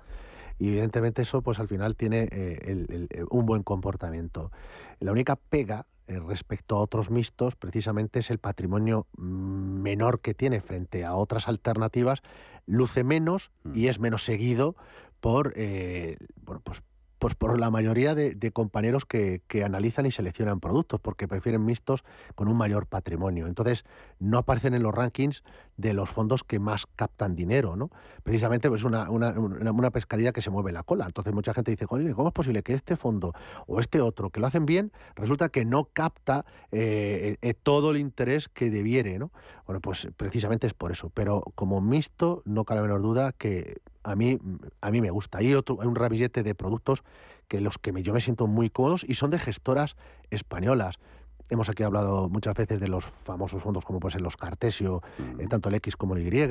Y 0.59 0.69
evidentemente 0.69 1.21
eso, 1.21 1.41
pues 1.41 1.59
al 1.59 1.67
final 1.67 1.95
tiene 1.95 2.27
eh, 2.31 3.25
un 3.29 3.45
buen 3.45 3.63
comportamiento. 3.63 4.51
La 4.99 5.11
única 5.11 5.35
pega 5.35 5.79
eh, 5.81 5.92
respecto 6.08 6.76
a 6.76 6.82
otros 6.82 7.10
mixtos, 7.10 7.56
precisamente 7.56 8.20
es 8.20 8.30
el 8.30 8.39
patrimonio 8.39 9.08
menor 9.18 10.20
que 10.20 10.34
tiene 10.34 10.62
frente 10.62 11.06
a 11.06 11.16
otras 11.16 11.47
alternativas, 11.47 12.22
luce 12.66 13.04
menos 13.04 13.51
y 13.74 13.86
mm. 13.86 13.89
es 13.89 13.99
menos 13.99 14.24
seguido 14.24 14.76
por, 15.20 15.54
eh, 15.56 16.18
bueno, 16.41 16.62
pues 16.64 16.84
pues 17.24 17.36
por 17.36 17.57
la 17.57 17.69
mayoría 17.69 18.15
de, 18.15 18.51
compañeros 18.51 19.05
que, 19.05 19.41
analizan 19.63 20.05
y 20.05 20.11
seleccionan 20.11 20.59
productos, 20.59 20.99
porque 20.99 21.26
prefieren 21.26 21.63
mixtos 21.63 22.03
con 22.36 22.49
un 22.49 22.57
mayor 22.57 22.86
patrimonio. 22.86 23.47
Entonces, 23.47 23.86
no 24.19 24.39
aparecen 24.39 24.74
en 24.74 24.84
los 24.84 24.93
rankings 24.93 25.41
de 25.78 25.93
los 25.93 26.09
fondos 26.09 26.43
que 26.43 26.59
más 26.59 26.86
captan 26.97 27.34
dinero, 27.34 27.78
¿no? 27.78 27.91
Precisamente 28.24 28.67
es 28.67 28.71
pues, 28.71 28.84
una, 28.84 29.09
una, 29.09 29.91
pescadilla 29.91 30.34
que 30.34 30.41
se 30.41 30.49
mueve 30.49 30.74
la 30.74 30.84
cola. 30.84 31.05
Entonces, 31.05 31.34
mucha 31.34 31.53
gente 31.53 31.71
dice, 31.71 31.88
¿cómo 31.88 32.28
es 32.28 32.34
posible 32.34 32.61
que 32.61 32.74
este 32.74 32.97
fondo 32.97 33.32
o 33.67 33.80
este 33.80 34.01
otro, 34.01 34.30
que 34.30 34.41
lo 34.41 34.47
hacen 34.47 34.65
bien, 34.65 34.91
resulta 35.15 35.47
que 35.47 35.63
no 35.63 35.86
capta 35.93 36.45
eh, 36.74 37.38
eh, 37.41 37.53
todo 37.53 37.91
el 37.91 37.99
interés 37.99 38.49
que 38.49 38.69
debiere, 38.69 39.17
¿no? 39.17 39.32
Bueno, 39.66 39.80
pues 39.80 40.07
precisamente 40.18 40.68
es 40.68 40.74
por 40.74 40.91
eso. 40.91 41.09
Pero 41.14 41.43
como 41.55 41.82
mixto, 41.82 42.41
no 42.45 42.66
cabe 42.66 42.82
menor 42.82 43.01
duda 43.01 43.32
que 43.32 43.82
a 44.03 44.16
mí, 44.16 44.39
a 44.82 44.91
mí 44.91 45.01
me 45.01 45.09
gusta. 45.09 45.38
Hay, 45.39 45.53
otro, 45.53 45.78
hay 45.82 45.88
un 45.88 45.95
ramillete 45.95 46.43
de 46.43 46.55
productos 46.55 47.03
que 47.47 47.61
los 47.61 47.78
que 47.78 47.91
me, 47.91 48.03
yo 48.03 48.14
me 48.14 48.22
siento 48.22 48.47
muy 48.47 48.70
cómodos 48.70 49.05
y 49.07 49.16
son 49.16 49.32
de 49.32 49.39
gestoras 49.39 49.95
españolas. 50.32 50.99
Hemos 51.54 51.70
aquí 51.70 51.84
hablado 51.84 52.30
muchas 52.30 52.56
veces 52.56 52.80
de 52.80 52.88
los 52.88 53.06
famosos 53.06 53.62
fondos 53.62 53.86
como 53.86 53.99
pues 53.99 54.20
los 54.20 54.36
Cartesio, 54.36 55.04
eh, 55.38 55.45
tanto 55.47 55.70
el 55.70 55.76
X 55.76 55.95
como 55.95 56.16
el 56.16 56.26
Y, 56.26 56.49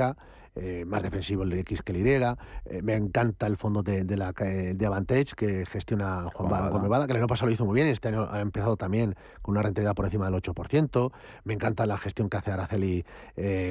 eh, 0.54 0.84
más 0.86 1.02
defensivo 1.02 1.42
el 1.42 1.52
X 1.54 1.82
que 1.82 1.90
el 1.90 2.06
Y. 2.06 2.08
Eh, 2.12 2.82
me 2.84 2.94
encanta 2.94 3.48
el 3.48 3.56
fondo 3.56 3.82
de, 3.82 4.04
de, 4.04 4.16
la, 4.16 4.30
de 4.30 4.86
Avantage 4.86 5.34
que 5.36 5.66
gestiona 5.66 6.28
Juan, 6.32 6.70
Juan 6.70 7.06
que 7.08 7.12
el 7.14 7.16
año 7.16 7.26
pasado 7.26 7.48
lo 7.48 7.52
hizo 7.52 7.66
muy 7.66 7.74
bien, 7.74 7.88
este 7.88 8.10
año 8.10 8.28
ha 8.30 8.38
empezado 8.38 8.76
también 8.76 9.16
con 9.42 9.54
una 9.54 9.62
rentabilidad 9.62 9.96
por 9.96 10.04
encima 10.04 10.30
del 10.30 10.40
8%. 10.40 11.12
Me 11.42 11.54
encanta 11.54 11.84
la 11.84 11.98
gestión 11.98 12.30
que 12.30 12.36
hace 12.36 12.52
Araceli 12.52 13.04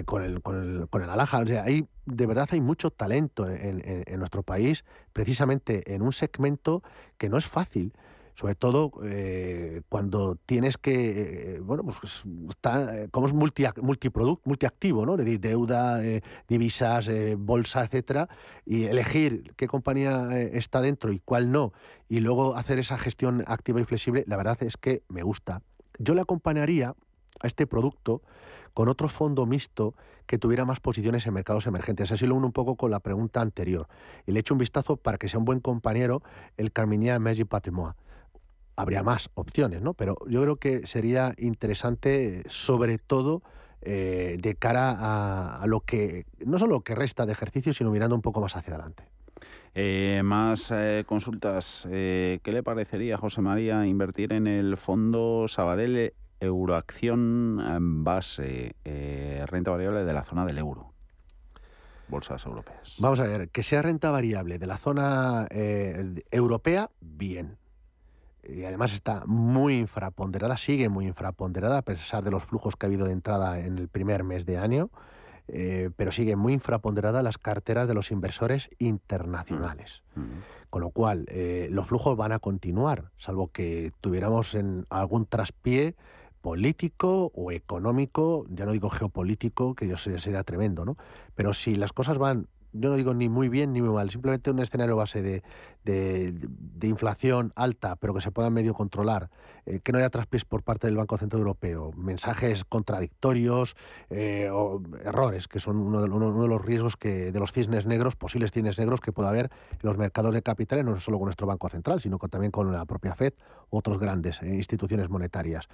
con, 0.04 0.24
el, 0.24 0.42
con, 0.42 0.62
el, 0.62 0.90
con 0.90 1.02
el 1.02 1.10
Alaja. 1.10 1.40
O 1.40 1.48
sea, 1.48 1.64
hay, 1.64 1.88
de 2.08 2.26
verdad 2.26 2.50
hay 2.52 2.60
mucho 2.60 2.92
talento 2.92 3.48
en, 3.48 3.82
en 3.86 4.20
nuestro 4.20 4.44
país, 4.44 4.84
precisamente 5.14 5.96
en 5.96 6.02
un 6.02 6.12
segmento 6.12 6.84
que 7.18 7.30
no 7.30 7.38
es 7.38 7.48
fácil 7.48 7.94
sobre 8.42 8.56
todo 8.56 8.92
eh, 9.04 9.84
cuando 9.88 10.36
tienes 10.48 10.76
que, 10.80 11.58
eh, 11.58 11.60
bueno, 11.60 11.84
pues 11.84 12.24
está, 12.50 13.08
como 13.12 13.28
es 13.28 13.34
multi, 13.34 13.66
multiactivo, 13.84 15.06
¿no? 15.06 15.16
De 15.16 15.38
deuda, 15.38 16.04
eh, 16.04 16.22
divisas, 16.48 17.08
bolsa, 17.38 17.84
etcétera, 17.84 18.30
y 18.66 18.86
elegir 18.86 19.54
qué 19.56 19.68
compañía 19.68 20.36
está 20.54 20.82
dentro 20.82 21.14
y 21.14 21.20
cuál 21.20 21.52
no, 21.52 21.72
y 22.10 22.22
luego 22.22 22.56
hacer 22.56 22.80
esa 22.80 22.98
gestión 22.98 23.44
activa 23.46 23.80
y 23.80 23.84
flexible, 23.84 24.24
la 24.26 24.38
verdad 24.38 24.58
es 24.64 24.76
que 24.76 25.04
me 25.08 25.22
gusta. 25.22 25.62
Yo 26.00 26.16
le 26.16 26.22
acompañaría 26.22 26.96
a 27.42 27.48
este 27.48 27.68
producto 27.68 28.24
con 28.74 28.90
otro 28.90 29.08
fondo 29.08 29.46
mixto 29.46 29.94
que 30.26 30.40
tuviera 30.40 30.66
más 30.66 30.80
posiciones 30.80 31.28
en 31.28 31.36
mercados 31.36 31.68
emergentes. 31.68 32.12
Así 32.12 32.26
lo 32.26 32.34
uno 32.34 32.48
un 32.48 32.54
poco 32.54 32.76
con 32.76 32.90
la 32.90 33.02
pregunta 33.02 33.40
anterior. 33.40 33.88
Y 34.26 34.32
le 34.32 34.40
echo 34.40 34.56
un 34.56 34.60
vistazo 34.60 34.98
para 34.98 35.20
que 35.20 35.30
sea 35.30 35.38
un 35.38 35.46
buen 35.46 35.60
compañero 35.60 36.24
el 36.58 36.72
Carminia 36.72 37.20
Magic 37.20 37.48
Patrimoine 37.48 37.94
habría 38.82 39.04
más 39.04 39.30
opciones, 39.36 39.82
¿no? 39.82 39.94
Pero 39.94 40.18
yo 40.28 40.42
creo 40.42 40.56
que 40.58 40.86
sería 40.88 41.34
interesante, 41.38 42.44
sobre 42.48 42.98
todo, 42.98 43.42
eh, 43.82 44.38
de 44.40 44.56
cara 44.56 45.60
a, 45.62 45.66
lo 45.66 45.82
que, 45.82 46.26
no 46.46 46.60
solo 46.60 46.74
lo 46.74 46.82
que 46.82 46.94
resta 46.94 47.26
de 47.26 47.32
ejercicio, 47.32 47.74
sino 47.74 47.92
mirando 47.92 48.16
un 48.16 48.22
poco 48.22 48.42
más 48.42 48.56
hacia 48.56 48.76
adelante. 48.76 49.04
Eh, 49.74 50.22
más 50.24 50.72
eh, 50.72 51.04
consultas. 51.08 51.88
¿Qué 51.90 52.42
le 52.44 52.64
parecería, 52.64 53.18
José 53.18 53.42
María, 53.42 53.86
invertir 53.86 54.34
en 54.34 54.48
el 54.48 54.78
fondo 54.78 55.48
Sabadell 55.48 56.14
Euroacción 56.40 57.62
en 57.66 58.04
base, 58.04 58.76
renta 59.48 59.72
variable 59.72 60.04
de 60.04 60.14
la 60.14 60.24
zona 60.24 60.46
del 60.46 60.58
euro? 60.58 60.94
Bolsas 62.08 62.46
europeas. 62.46 62.96
Vamos 63.00 63.22
a 63.22 63.24
ver, 63.24 63.50
que 63.50 63.64
sea 63.64 63.82
renta 63.82 64.12
variable 64.12 64.60
de 64.60 64.68
la 64.68 64.78
zona 64.78 65.48
europea, 66.32 66.90
bien 67.00 67.58
y 68.54 68.66
además 68.66 68.94
está 68.94 69.24
muy 69.26 69.78
infraponderada, 69.78 70.58
sigue 70.58 70.90
muy 70.90 71.08
infraponderada 71.08 71.80
a 71.80 71.82
pesar 71.82 72.24
de 72.24 72.32
los 72.32 72.44
flujos 72.44 72.76
que 72.76 72.86
ha 72.86 72.88
habido 72.88 73.06
de 73.06 73.14
entrada 73.14 73.60
en 73.60 73.78
el 73.78 73.88
primer 73.88 74.24
mes 74.24 74.46
de 74.46 74.58
año, 74.58 74.90
eh, 75.48 75.90
pero 75.96 76.12
sigue 76.12 76.36
muy 76.36 76.54
infraponderada 76.54 77.24
las 77.24 77.38
carteras 77.38 77.88
de 77.88 77.94
los 77.94 78.12
inversores 78.12 78.70
internacionales. 78.80 80.04
Mm, 80.16 80.22
mm. 80.22 80.44
Con 80.70 80.82
lo 80.82 80.92
cual, 80.92 81.26
eh, 81.28 81.68
los 81.72 81.88
flujos 81.88 82.16
van 82.16 82.32
a 82.32 82.40
continuar, 82.40 83.12
salvo 83.18 83.48
que 83.48 83.92
tuviéramos 84.00 84.56
en 84.56 84.86
algún 84.90 85.26
traspié 85.26 85.96
político 86.42 87.32
o 87.36 87.52
económico, 87.52 88.46
ya 88.50 88.66
no 88.66 88.72
digo 88.72 88.90
geopolítico, 88.90 89.76
que 89.76 89.88
yo 89.88 89.98
sé 89.98 90.18
sería 90.20 90.44
tremendo, 90.44 90.86
¿no? 90.86 90.98
Pero 91.36 91.54
si 91.54 91.76
las 91.76 91.94
cosas 91.94 92.18
van 92.18 92.48
yo 92.74 92.90
no 92.90 92.96
digo 92.96 93.14
ni 93.14 93.30
muy 93.30 93.50
bien 93.50 93.74
ni 93.74 93.82
muy 93.82 93.92
mal, 93.92 94.10
simplemente 94.10 94.52
un 94.52 94.60
escenario 94.60 94.96
base 94.96 95.22
de, 95.22 95.44
de, 95.84 96.34
inflación 96.82 97.54
alta, 97.56 97.96
pero 97.96 98.14
que 98.14 98.22
se 98.22 98.32
pueda 98.32 98.50
medio 98.50 98.74
controlar, 98.74 99.30
eh, 99.66 99.80
que 99.84 99.92
no 99.92 100.00
haya 100.00 100.10
traspiés 100.10 100.46
por 100.46 100.64
parte 100.64 100.88
del 100.88 100.98
Banco 100.98 101.18
Central 101.18 101.42
Europeo, 101.42 101.92
mensajes 101.96 102.66
contradictorios 102.66 103.76
eh, 104.10 104.50
o 104.52 104.82
errores, 105.04 105.48
que 105.48 105.60
son 105.60 105.78
uno 105.78 106.02
de, 106.02 106.10
uno, 106.10 106.42
de, 106.42 106.48
los 106.48 106.64
riesgos 106.64 106.98
que 106.98 107.32
de 107.32 107.40
los 107.40 107.52
cisnes 107.52 107.86
negros, 107.86 108.16
posibles 108.16 108.52
cisnes 108.52 108.80
negros 108.80 109.00
que 109.00 109.12
pueda 109.12 109.30
haber 109.30 109.52
en 109.72 109.80
los 109.84 109.98
mercados 109.98 110.34
de 110.34 110.42
capitales, 110.42 110.86
no 110.86 111.00
solo 111.00 111.18
con 111.18 111.26
nuestro 111.26 111.48
Banco 111.48 111.70
Central, 111.70 112.02
sino 112.02 112.18
también 112.18 112.52
con 112.52 112.72
la 112.72 112.86
propia 112.86 113.16
Fed 113.16 113.34
u 113.70 113.78
otras 113.78 114.00
grandes 114.00 114.42
eh, 114.42 114.56
instituciones 114.56 115.10
monetarias. 115.10 115.68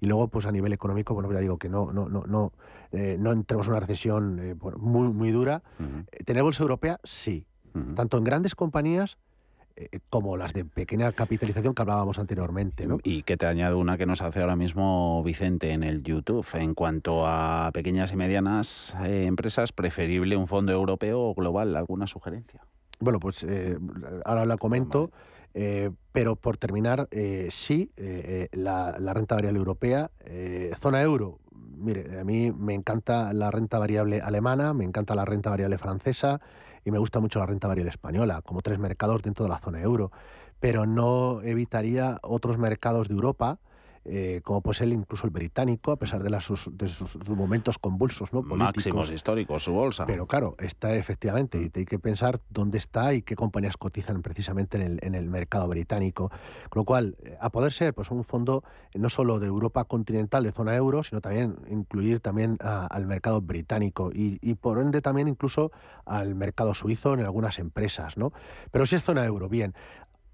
Y 0.00 0.06
luego, 0.06 0.28
pues 0.28 0.46
a 0.46 0.52
nivel 0.52 0.72
económico, 0.72 1.14
bueno, 1.14 1.30
ya 1.32 1.40
digo 1.40 1.58
que 1.58 1.68
no, 1.68 1.92
no, 1.92 2.08
no, 2.08 2.24
no, 2.26 2.52
no 2.92 3.32
entremos 3.32 3.66
en 3.66 3.72
una 3.72 3.80
recesión 3.80 4.58
muy, 4.76 5.12
muy 5.12 5.30
dura. 5.30 5.62
¿Tener 6.24 6.42
bolsa 6.42 6.62
europea? 6.62 7.00
Sí. 7.04 7.46
Tanto 7.96 8.18
en 8.18 8.24
grandes 8.24 8.54
compañías 8.54 9.18
eh, 9.76 9.98
como 10.08 10.36
las 10.36 10.52
de 10.52 10.64
pequeña 10.64 11.10
capitalización 11.12 11.74
que 11.74 11.82
hablábamos 11.82 12.18
anteriormente. 12.18 12.86
¿no? 12.86 12.98
Y 13.02 13.22
que 13.22 13.36
te 13.36 13.46
añado 13.46 13.78
una 13.78 13.98
que 13.98 14.06
nos 14.06 14.22
hace 14.22 14.40
ahora 14.40 14.56
mismo 14.56 15.22
Vicente 15.24 15.72
en 15.72 15.82
el 15.82 16.02
YouTube. 16.02 16.46
En 16.54 16.74
cuanto 16.74 17.26
a 17.26 17.70
pequeñas 17.72 18.12
y 18.12 18.16
medianas 18.16 18.96
eh, 19.04 19.26
empresas, 19.26 19.72
preferible 19.72 20.36
un 20.36 20.46
fondo 20.46 20.72
europeo 20.72 21.20
o 21.20 21.34
global. 21.34 21.74
¿Alguna 21.76 22.06
sugerencia? 22.06 22.64
Bueno, 23.00 23.18
pues 23.18 23.42
eh, 23.44 23.76
ahora 24.24 24.46
la 24.46 24.56
comento. 24.56 25.10
pero 26.12 26.36
por 26.36 26.56
terminar, 26.56 27.08
sí, 27.50 27.90
la, 28.52 28.96
la, 28.98 29.14
renta 29.14 29.36
variable 29.36 29.58
europea, 29.58 30.10
zona 30.80 31.00
euro, 31.02 31.38
mire, 31.76 32.18
a 32.18 32.24
mí 32.24 32.52
me 32.52 32.74
encanta 32.74 33.32
la 33.32 33.50
renta 33.50 33.78
variable 33.78 34.20
alemana, 34.20 34.72
me 34.74 34.84
encanta 34.84 35.14
la 35.14 35.24
renta 35.24 35.50
variable 35.50 35.78
francesa, 35.78 36.40
y 36.84 36.90
me 36.90 36.98
gusta 36.98 37.20
mucho 37.20 37.38
la 37.38 37.46
renta 37.46 37.68
variable 37.68 37.90
española, 37.90 38.42
como 38.42 38.62
tres 38.62 38.78
mercados 38.78 39.22
dentro 39.22 39.44
de 39.44 39.50
la 39.50 39.58
zona 39.58 39.80
euro, 39.80 40.12
pero 40.60 40.86
no 40.86 41.42
evitaría 41.42 42.18
otros 42.22 42.58
mercados 42.58 43.08
de 43.08 43.14
Europa 43.14 43.58
eh, 44.06 44.40
como 44.44 44.60
puede 44.60 44.76
ser 44.76 44.88
incluso 44.88 45.26
el 45.26 45.30
británico, 45.30 45.90
a 45.90 45.96
pesar 45.96 46.22
de, 46.22 46.28
las, 46.28 46.44
sus, 46.44 46.68
de 46.76 46.88
sus, 46.88 47.16
momentos 47.28 47.78
convulsos 47.78 48.32
¿no? 48.32 48.42
políticos. 48.42 48.76
Máximos 48.76 49.10
históricos, 49.10 49.64
su 49.64 49.72
bolsa. 49.72 50.04
Pero 50.06 50.26
claro, 50.26 50.56
está 50.58 50.94
efectivamente, 50.94 51.58
y 51.58 51.78
hay 51.78 51.86
que 51.86 51.98
pensar 51.98 52.40
dónde 52.50 52.78
está 52.78 53.14
y 53.14 53.22
qué 53.22 53.34
compañías 53.34 53.76
cotizan 53.76 54.20
precisamente 54.20 54.76
en 54.76 54.82
el, 54.82 54.98
en 55.02 55.14
el 55.14 55.28
mercado 55.30 55.68
británico. 55.68 56.30
Con 56.68 56.80
lo 56.80 56.84
cual, 56.84 57.16
eh, 57.22 57.38
a 57.40 57.50
poder 57.50 57.72
ser 57.72 57.94
pues 57.94 58.10
un 58.10 58.24
fondo 58.24 58.62
no 58.94 59.08
solo 59.08 59.38
de 59.38 59.46
Europa 59.46 59.84
continental, 59.84 60.44
de 60.44 60.52
zona 60.52 60.76
euro, 60.76 61.02
sino 61.02 61.20
también 61.20 61.56
incluir 61.68 62.20
también 62.20 62.58
al 62.60 63.06
mercado 63.06 63.40
británico 63.40 64.10
y, 64.12 64.38
y, 64.40 64.54
por 64.54 64.78
ende 64.78 65.00
también 65.00 65.28
incluso 65.28 65.72
al 66.04 66.34
mercado 66.34 66.74
suizo 66.74 67.14
en 67.14 67.20
algunas 67.20 67.58
empresas. 67.58 68.16
¿no? 68.16 68.32
Pero 68.70 68.86
si 68.86 68.96
es 68.96 69.02
zona 69.02 69.24
euro, 69.24 69.48
bien. 69.48 69.74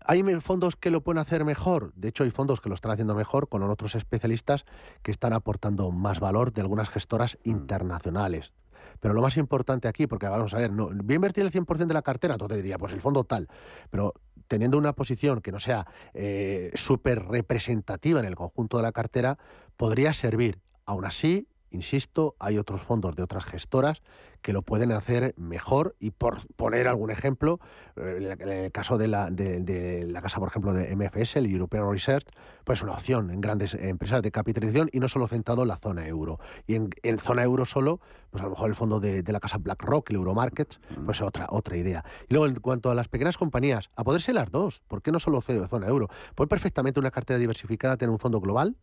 ¿Hay 0.04 0.22
fondos 0.40 0.76
que 0.76 0.90
lo 0.90 1.02
pueden 1.02 1.18
hacer 1.18 1.44
mejor? 1.44 1.92
De 1.94 2.08
hecho, 2.08 2.24
hay 2.24 2.30
fondos 2.30 2.60
que 2.60 2.68
lo 2.68 2.74
están 2.74 2.92
haciendo 2.92 3.14
mejor 3.14 3.48
con 3.48 3.62
otros 3.62 3.94
especialistas 3.94 4.64
que 5.02 5.10
están 5.10 5.32
aportando 5.32 5.90
más 5.90 6.20
valor 6.20 6.52
de 6.52 6.62
algunas 6.62 6.88
gestoras 6.88 7.36
mm. 7.44 7.50
internacionales. 7.50 8.52
Pero 9.00 9.14
lo 9.14 9.22
más 9.22 9.36
importante 9.36 9.88
aquí, 9.88 10.06
porque 10.06 10.28
vamos 10.28 10.52
a 10.54 10.58
ver, 10.58 10.72
no, 10.72 10.88
voy 10.88 11.12
a 11.12 11.14
invertir 11.14 11.44
el 11.44 11.50
100% 11.50 11.86
de 11.86 11.94
la 11.94 12.02
cartera, 12.02 12.34
entonces 12.34 12.56
te 12.56 12.62
diría, 12.62 12.78
pues 12.78 12.92
el 12.92 13.00
fondo 13.00 13.24
tal. 13.24 13.48
Pero 13.90 14.14
teniendo 14.46 14.78
una 14.78 14.92
posición 14.92 15.40
que 15.40 15.52
no 15.52 15.60
sea 15.60 15.86
eh, 16.12 16.70
súper 16.74 17.24
representativa 17.26 18.20
en 18.20 18.26
el 18.26 18.34
conjunto 18.34 18.76
de 18.76 18.82
la 18.82 18.92
cartera, 18.92 19.38
podría 19.76 20.12
servir. 20.12 20.60
Aún 20.86 21.04
así, 21.04 21.46
insisto, 21.70 22.36
hay 22.38 22.58
otros 22.58 22.82
fondos 22.82 23.16
de 23.16 23.22
otras 23.22 23.44
gestoras 23.44 24.02
que 24.42 24.52
lo 24.52 24.62
pueden 24.62 24.92
hacer 24.92 25.34
mejor 25.36 25.96
y 25.98 26.10
por 26.10 26.46
poner 26.56 26.88
algún 26.88 27.10
ejemplo, 27.10 27.60
eh, 27.96 28.36
en 28.38 28.48
el 28.48 28.72
caso 28.72 28.98
de 28.98 29.08
la, 29.08 29.30
de, 29.30 30.06
la 30.08 30.22
casa, 30.22 30.38
por 30.38 30.48
ejemplo, 30.48 30.72
de 30.72 30.94
MFS, 30.94 31.36
el 31.36 31.50
European 31.50 31.90
Research, 31.90 32.26
pues 32.64 32.82
una 32.82 32.92
opción 32.92 33.30
en 33.30 33.40
grandes 33.40 33.74
empresas 33.74 34.22
de 34.22 34.30
capitalización 34.30 34.88
y 34.92 35.00
no 35.00 35.08
solo 35.08 35.26
centrado 35.28 35.62
en 35.62 35.68
la 35.68 35.76
zona 35.76 36.06
euro. 36.06 36.38
Y 36.66 36.74
en, 36.74 37.18
zona 37.18 37.42
euro 37.42 37.64
solo, 37.64 38.00
pues 38.30 38.42
a 38.42 38.44
lo 38.44 38.50
mejor 38.50 38.68
el 38.68 38.74
fondo 38.74 39.00
de, 39.00 39.22
la 39.26 39.40
casa 39.40 39.58
BlackRock, 39.58 40.10
el 40.10 40.16
Euromarket, 40.16 40.80
pues 41.04 41.20
otra, 41.20 41.46
otra 41.50 41.76
idea. 41.76 42.04
Y 42.28 42.34
luego, 42.34 42.46
en 42.46 42.54
cuanto 42.56 42.90
a 42.90 42.94
las 42.94 43.08
pequeñas 43.08 43.36
compañías, 43.36 43.90
a 43.96 44.04
poder 44.04 44.20
ser 44.20 44.34
las 44.34 44.50
dos, 44.50 44.82
¿por 44.88 45.02
qué 45.02 45.12
no 45.12 45.20
solo 45.20 45.40
zona 45.42 45.86
euro? 45.86 46.08
Puede 46.34 46.48
perfectamente 46.48 47.00
una 47.00 47.10
cartera 47.10 47.38
diversificada 47.38 47.96
tener 47.96 48.10
un 48.10 48.18
fondo 48.18 48.40
global, 48.40 48.76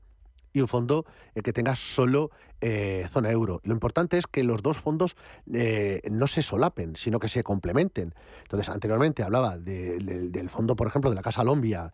y 0.53 0.61
un 0.61 0.67
fondo 0.67 1.05
eh, 1.35 1.41
que 1.41 1.53
tenga 1.53 1.75
solo 1.75 2.31
eh, 2.59 3.07
zona 3.11 3.29
euro. 3.29 3.61
Lo 3.63 3.73
importante 3.73 4.17
es 4.17 4.25
que 4.25 4.43
los 4.43 4.63
dos 4.63 4.77
fondos 4.77 5.15
eh, 5.53 6.01
no 6.09 6.27
se 6.27 6.41
solapen, 6.41 6.95
sino 6.95 7.19
que 7.19 7.27
se 7.27 7.43
complementen. 7.43 8.15
Entonces, 8.41 8.69
anteriormente 8.69 9.21
hablaba 9.23 9.57
del 9.57 10.49
fondo, 10.49 10.75
por 10.75 10.87
ejemplo, 10.87 11.09
de 11.11 11.15
la 11.15 11.21
Casa 11.21 11.43
Lombia, 11.43 11.91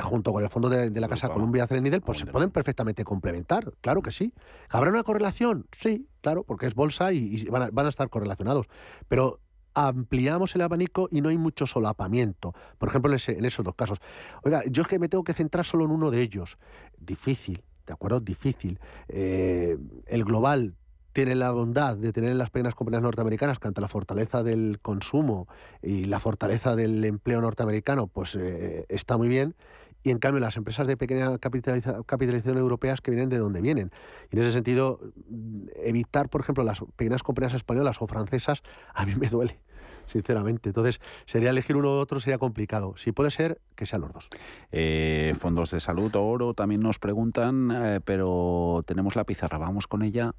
junto 0.00 0.32
con 0.32 0.42
el 0.42 0.48
fondo 0.48 0.68
de, 0.68 1.00
la 1.00 1.08
Casa 1.08 1.28
Columbia 1.28 1.66
Threadneedle, 1.66 2.00
pues 2.00 2.18
se 2.18 2.26
pueden 2.26 2.50
perfectamente 2.50 3.04
complementar, 3.04 3.72
claro 3.80 4.00
que 4.00 4.10
sí. 4.10 4.32
¿Habrá 4.68 4.90
una 4.90 5.02
correlación? 5.02 5.66
Sí, 5.72 6.08
claro, 6.22 6.44
porque 6.44 6.66
es 6.66 6.74
bolsa 6.74 7.12
y, 7.12 7.44
van, 7.46 7.62
a, 7.62 7.70
van 7.70 7.86
a 7.86 7.88
estar 7.90 8.08
correlacionados. 8.08 8.66
Pero 9.08 9.40
ampliamos 9.74 10.54
el 10.54 10.62
abanico 10.62 11.08
y 11.10 11.20
no 11.20 11.28
hay 11.28 11.36
mucho 11.36 11.66
solapamiento. 11.66 12.54
Por 12.78 12.88
ejemplo, 12.88 13.12
en, 13.12 13.18
en, 13.36 13.44
esos 13.44 13.64
dos 13.64 13.74
casos. 13.74 13.98
Oiga, 14.42 14.62
yo 14.68 14.82
es 14.82 14.88
que 14.88 14.98
me 14.98 15.08
tengo 15.08 15.24
que 15.24 15.34
centrar 15.34 15.64
solo 15.64 15.84
en 15.84 15.90
uno 15.90 16.10
de 16.10 16.22
ellos. 16.22 16.58
Difícil. 16.98 17.62
¿De 17.90 17.94
acuerdo? 17.94 18.20
Difícil. 18.20 18.78
Eh, 19.08 19.76
el 20.06 20.24
global 20.24 20.76
tiene 21.12 21.34
la 21.34 21.50
bondad 21.50 21.96
de 21.96 22.12
tener 22.12 22.36
las 22.36 22.50
pequeñas 22.50 22.76
compañías 22.76 23.02
norteamericanas 23.02 23.58
que 23.58 23.66
ante 23.66 23.80
la 23.80 23.88
fortaleza 23.88 24.44
del 24.44 24.78
consumo 24.80 25.48
y 25.82 26.04
la 26.04 26.20
fortaleza 26.20 26.76
del 26.76 27.04
empleo 27.04 27.40
norteamericano, 27.40 28.06
pues 28.06 28.36
eh, 28.36 28.86
está 28.88 29.16
muy 29.16 29.26
bien. 29.26 29.56
Y 30.04 30.10
en 30.10 30.18
cambio 30.18 30.40
las 30.40 30.56
empresas 30.56 30.86
de 30.86 30.96
pequeña 30.96 31.36
capitalización 31.38 32.56
europeas 32.56 33.00
que 33.00 33.10
vienen 33.10 33.28
de 33.28 33.38
donde 33.38 33.60
vienen. 33.60 33.90
Y 34.30 34.36
en 34.36 34.42
ese 34.42 34.52
sentido, 34.52 35.00
evitar, 35.82 36.30
por 36.30 36.42
ejemplo, 36.42 36.62
las 36.62 36.80
pequeñas 36.94 37.24
compañías 37.24 37.54
españolas 37.54 38.00
o 38.00 38.06
francesas, 38.06 38.62
a 38.94 39.04
mí 39.04 39.14
me 39.16 39.28
duele 39.28 39.58
sinceramente. 40.10 40.70
Entonces, 40.70 41.00
sería 41.26 41.50
elegir 41.50 41.76
uno 41.76 41.88
u 41.88 41.98
otro 41.98 42.20
sería 42.20 42.38
complicado. 42.38 42.94
Si 42.96 43.12
puede 43.12 43.30
ser, 43.30 43.60
que 43.74 43.86
sean 43.86 44.02
los 44.02 44.12
dos. 44.12 44.28
Eh, 44.72 45.34
fondos 45.38 45.70
de 45.70 45.80
salud, 45.80 46.14
oro, 46.14 46.54
también 46.54 46.80
nos 46.80 46.98
preguntan, 46.98 47.70
eh, 47.72 48.00
pero 48.04 48.82
tenemos 48.86 49.16
la 49.16 49.24
pizarra, 49.24 49.58
vamos 49.58 49.86
con 49.86 50.02
ella. 50.02 50.32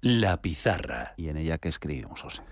La 0.00 0.42
pizarra. 0.42 1.14
¿Y 1.16 1.28
en 1.28 1.36
ella 1.36 1.58
qué 1.58 1.68
escribimos, 1.68 2.22
José? 2.22 2.42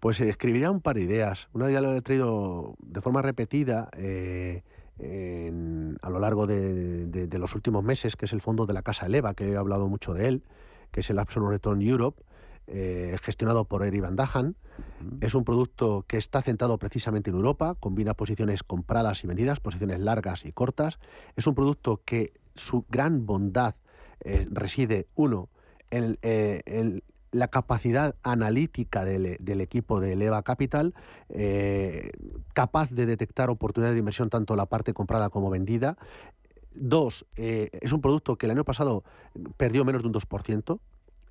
Pues 0.00 0.20
eh, 0.20 0.28
escribiría 0.28 0.70
un 0.70 0.80
par 0.80 0.96
de 0.96 1.02
ideas. 1.02 1.48
Una 1.52 1.70
ya 1.70 1.80
lo 1.80 1.94
he 1.94 2.02
traído 2.02 2.76
de 2.80 3.00
forma 3.00 3.22
repetida. 3.22 3.90
a 3.92 6.10
lo 6.10 6.20
largo 6.20 6.46
de, 6.46 7.38
los 7.38 7.54
últimos 7.54 7.84
meses, 7.84 8.16
que 8.16 8.24
es 8.24 8.32
el 8.32 8.40
fondo 8.40 8.66
de 8.66 8.74
la 8.74 8.82
Casa 8.82 9.06
Eleva, 9.06 9.34
que 9.34 9.52
he 9.52 9.56
hablado 9.56 9.88
mucho 9.88 10.14
de 10.14 10.28
él, 10.28 10.42
que 10.90 11.00
es 11.00 11.10
el 11.10 11.18
Absolute 11.18 11.52
Return 11.52 11.82
Europe, 11.82 12.22
gestionado 12.66 13.64
por 13.64 13.84
Eri 13.84 14.00
Van 14.00 14.16
Dahan, 14.16 14.56
es 15.20 15.34
un 15.34 15.44
producto 15.44 16.04
que 16.06 16.16
está 16.16 16.42
centrado 16.42 16.78
precisamente 16.78 17.30
en 17.30 17.36
Europa, 17.36 17.76
combina 17.78 18.14
posiciones 18.14 18.62
compradas 18.62 19.24
y 19.24 19.26
vendidas, 19.26 19.60
posiciones 19.60 20.00
largas 20.00 20.44
y 20.44 20.52
cortas. 20.52 20.98
Es 21.36 21.46
un 21.46 21.54
producto 21.54 22.02
que 22.04 22.32
su 22.54 22.84
gran 22.88 23.26
bondad 23.26 23.74
eh, 24.20 24.46
reside, 24.50 25.06
uno, 25.14 25.48
eh, 25.90 26.62
en, 26.66 27.02
la 27.32 27.48
capacidad 27.48 28.14
analítica 28.22 29.04
del, 29.04 29.60
equipo 29.60 30.00
de 30.00 30.16
Leva 30.16 30.42
Capital, 30.42 30.94
eh, 31.28 32.10
capaz 32.54 32.90
de 32.90 33.04
detectar 33.04 33.50
oportunidades 33.50 33.94
de 33.94 33.98
inversión 33.98 34.30
tanto 34.30 34.56
la 34.56 34.66
parte 34.66 34.94
comprada 34.94 35.28
como 35.28 35.50
vendida. 35.50 35.98
Dos, 36.74 37.26
es 37.36 37.92
un 37.92 38.00
producto 38.00 38.36
que 38.36 38.46
el 38.46 38.52
año 38.52 38.64
pasado 38.64 39.02
perdió 39.56 39.84
menos 39.84 40.02
de 40.02 40.08
un 40.08 40.14
2%, 40.14 40.78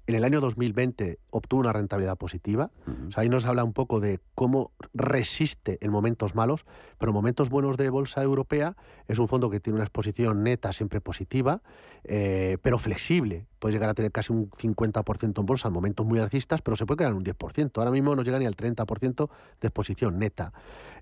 en 0.07 0.15
el 0.15 0.23
año 0.23 0.39
2020 0.39 1.19
obtuvo 1.31 1.61
una 1.61 1.73
rentabilidad 1.73 2.17
positiva. 2.17 2.69
ahí 3.15 3.29
nos 3.29 3.45
habla 3.45 3.63
un 3.63 3.73
poco 3.73 3.99
de 3.99 4.19
cómo 4.35 4.71
resiste 4.93 5.77
en 5.81 5.91
momentos 5.91 6.35
malos, 6.35 6.65
pero 6.99 7.09
en 7.09 7.15
momentos 7.15 7.49
buenos 7.49 7.77
de 7.77 7.89
bolsa 7.89 8.21
europea 8.21 8.75
es 9.07 9.19
un 9.19 9.27
fondo 9.27 9.49
que 9.49 9.59
tiene 9.59 9.75
una 9.75 9.83
exposición 9.83 10.43
neta 10.43 10.73
siempre 10.73 11.01
positiva, 11.01 11.61
eh, 12.03 12.57
pero 12.61 12.77
flexible. 12.77 13.47
Puede 13.59 13.73
llegar 13.73 13.89
a 13.89 13.93
tener 13.95 14.11
casi 14.11 14.31
un 14.31 14.49
50% 14.51 15.39
en 15.39 15.45
bolsa 15.45 15.69
en 15.69 15.73
momentos 15.73 16.05
muy 16.05 16.19
alcistas, 16.19 16.61
pero 16.61 16.77
se 16.77 16.85
puede 16.85 16.99
quedar 16.99 17.11
en 17.11 17.17
un 17.17 17.25
10%. 17.25 17.71
Ahora 17.77 17.91
mismo 17.91 18.15
no 18.15 18.21
llega 18.21 18.37
ni 18.37 18.45
al 18.45 18.55
30% 18.55 19.29
de 19.61 19.67
exposición 19.67 20.19
neta. 20.19 20.53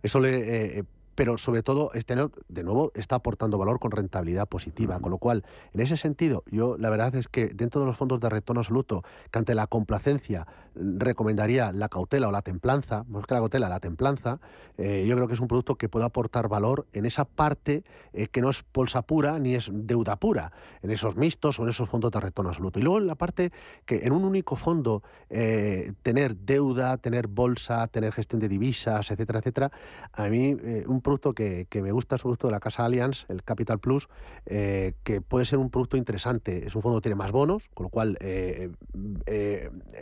Eso 0.02 0.20
le... 0.20 0.80
Eh, 0.80 0.84
pero 1.16 1.38
sobre 1.38 1.64
todo 1.64 1.92
este 1.94 2.14
de 2.48 2.64
nuevo, 2.64 2.92
está 2.96 3.16
aportando 3.16 3.58
valor 3.58 3.80
con 3.80 3.92
rentabilidad 3.92 4.48
positiva. 4.48 5.00
Con 5.00 5.12
lo 5.12 5.18
cual, 5.18 5.44
en 5.74 5.82
ese 5.82 5.98
sentido, 5.98 6.44
yo 6.52 6.78
la 6.78 6.90
verdad 6.90 7.16
es 7.16 7.28
que 7.28 7.48
dentro 7.48 7.82
de 7.82 7.88
los 7.88 7.98
fondos 7.98 8.20
de 8.20 8.30
retorno 8.30 8.62
absoluto, 8.62 9.04
que 9.32 9.40
ante 9.40 9.56
la 9.56 9.68
complacencia 9.68 10.48
recomendaría 10.76 11.72
la 11.72 11.90
cautela 11.90 12.28
o 12.28 12.32
la 12.32 12.42
templanza, 12.42 13.04
más 13.08 13.26
que 13.26 13.34
la 13.34 13.42
cautela, 13.42 13.70
la 13.70 13.80
templanza, 13.80 14.40
eh, 14.78 15.06
yo 15.08 15.16
creo 15.16 15.28
que 15.28 15.36
es 15.36 15.40
un 15.40 15.48
producto 15.48 15.76
que 15.76 15.88
puede 15.88 16.06
aportar 16.06 16.48
valor 16.48 16.88
en 16.94 17.06
esa 17.06 17.26
parte 17.26 17.84
eh, 18.14 18.28
que 18.28 18.42
no 18.42 18.50
es 18.50 18.64
bolsa 18.74 19.04
pura 19.04 19.38
ni 19.38 19.54
es 19.54 19.70
deuda 19.72 20.16
pura, 20.16 20.52
en 20.82 20.90
esos 20.90 21.16
mixtos 21.16 21.60
o 21.60 21.64
en 21.64 21.70
esos 21.70 21.88
fondos 21.88 22.12
de 22.12 22.20
retorno 22.20 22.50
absoluto. 22.50 22.80
Y 22.80 22.82
luego 22.82 22.98
en 22.98 23.08
la 23.08 23.16
parte 23.16 23.52
que 23.86 24.06
en 24.06 24.14
un 24.14 24.24
único 24.24 24.56
fondo 24.56 25.04
eh, 25.30 25.94
tener 26.02 26.36
deuda, 26.38 26.98
tener 26.98 27.28
bolsa, 27.28 27.88
tener 27.88 28.12
gestión 28.12 28.40
de 28.40 28.50
divisas, 28.50 29.12
etcétera, 29.12 29.40
etcétera, 29.40 29.72
a 30.12 30.28
mí 30.28 30.58
un 30.88 31.02
producto 31.04 31.34
que, 31.34 31.68
me 31.72 31.92
gusta 31.92 32.16
es 32.16 32.26
un 32.26 32.30
producto 32.30 32.48
de 32.48 32.52
la 32.52 32.60
casa 32.60 32.86
Allianz, 32.86 33.26
el 33.30 33.44
Capital 33.44 33.80
Plus, 33.80 34.10
que 34.46 35.22
puede 35.28 35.46
ser 35.46 35.60
un 35.60 35.70
producto 35.70 35.98
interesante. 35.98 36.66
Es 36.66 36.76
un 36.76 36.82
fondo 36.82 37.00
que 37.00 37.04
tiene 37.04 37.16
más 37.16 37.32
bonos, 37.32 37.70
con 37.74 37.84
lo 37.84 37.90
cual 37.90 38.18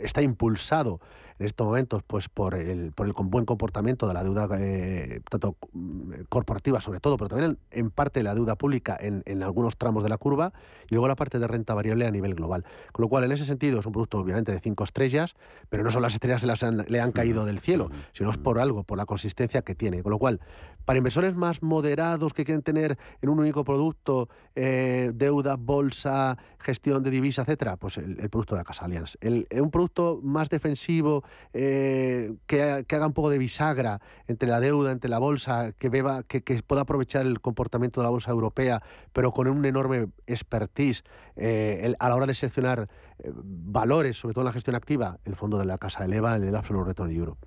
está 0.02 0.22
impulsado 0.22 1.00
en 1.42 1.46
estos 1.46 1.66
momentos 1.66 2.02
pues 2.04 2.28
por 2.28 2.54
el, 2.54 2.92
por 2.92 3.06
el 3.06 3.12
buen 3.16 3.44
comportamiento 3.44 4.06
de 4.06 4.14
la 4.14 4.22
deuda 4.22 4.48
eh, 4.60 5.20
tanto 5.28 5.56
mm, 5.72 6.12
corporativa 6.28 6.80
sobre 6.80 7.00
todo, 7.00 7.16
pero 7.16 7.30
también 7.30 7.58
en, 7.72 7.90
parte 7.90 8.22
la 8.22 8.34
deuda 8.34 8.54
pública 8.54 8.96
en, 9.00 9.22
en, 9.26 9.42
algunos 9.42 9.76
tramos 9.76 10.04
de 10.04 10.08
la 10.08 10.18
curva 10.18 10.52
y 10.88 10.94
luego 10.94 11.08
la 11.08 11.16
parte 11.16 11.40
de 11.40 11.46
renta 11.48 11.74
variable 11.74 12.06
a 12.06 12.10
nivel 12.10 12.34
global. 12.34 12.64
Con 12.92 13.02
lo 13.02 13.08
cual, 13.08 13.24
en 13.24 13.32
ese 13.32 13.44
sentido, 13.44 13.80
es 13.80 13.86
un 13.86 13.92
producto 13.92 14.18
obviamente 14.18 14.52
de 14.52 14.60
cinco 14.60 14.84
estrellas, 14.84 15.34
pero 15.68 15.82
no 15.82 15.90
son 15.90 16.02
las 16.02 16.14
estrellas 16.14 16.42
que 16.42 16.46
las 16.46 16.62
le 16.62 17.00
han 17.00 17.12
caído 17.12 17.44
del 17.44 17.58
cielo, 17.58 17.90
sino 18.12 18.30
es 18.30 18.38
por 18.38 18.60
algo, 18.60 18.84
por 18.84 18.98
la 18.98 19.06
consistencia 19.06 19.62
que 19.62 19.74
tiene. 19.74 20.02
Con 20.02 20.10
lo 20.10 20.18
cual, 20.18 20.40
para 20.84 20.98
inversores 20.98 21.34
más 21.34 21.62
moderados 21.62 22.32
que 22.32 22.44
quieren 22.44 22.62
tener 22.62 22.98
en 23.20 23.28
un 23.28 23.38
único 23.38 23.64
producto 23.64 24.28
eh, 24.54 25.12
deuda, 25.14 25.56
bolsa, 25.56 26.36
gestión 26.58 27.02
de 27.02 27.10
divisa, 27.10 27.42
etcétera, 27.42 27.76
pues 27.76 27.98
el, 27.98 28.16
producto 28.30 28.54
de 28.54 28.60
la 28.60 28.64
Casa 28.64 28.84
Allianz. 28.84 29.16
El, 29.20 29.46
un 29.60 29.70
producto 29.70 30.20
más 30.22 30.48
defensivo, 30.48 31.24
eh, 31.54 32.34
que, 32.46 32.62
haga 32.62 33.06
un 33.06 33.12
poco 33.12 33.30
de 33.30 33.38
bisagra 33.38 34.00
entre 34.26 34.48
la 34.48 34.60
deuda, 34.60 34.92
entre 34.92 35.10
la 35.10 35.18
bolsa, 35.18 35.72
que, 35.72 35.88
beba, 35.88 36.22
que, 36.22 36.40
pueda 36.66 36.82
aprovechar 36.82 37.26
el 37.26 37.40
comportamiento 37.40 38.00
de 38.00 38.04
la 38.04 38.10
bolsa 38.10 38.30
europea, 38.30 38.82
pero 39.12 39.32
con 39.32 39.48
un 39.48 39.64
enorme 39.64 40.08
expertise 40.26 41.04
eh, 41.36 41.94
a 41.98 42.08
la 42.08 42.16
hora 42.16 42.26
de 42.26 42.34
seleccionar 42.34 42.88
valores, 43.24 44.18
sobre 44.18 44.34
todo 44.34 44.42
en 44.42 44.46
la 44.46 44.52
gestión 44.52 44.74
activa, 44.74 45.18
el 45.24 45.36
fondo 45.36 45.58
de 45.58 45.64
la 45.64 45.78
Casa 45.78 46.04
eleva, 46.04 46.34
el 46.36 46.56
Absolute 46.56 46.88
Return 46.88 47.12
Euro. 47.12 47.38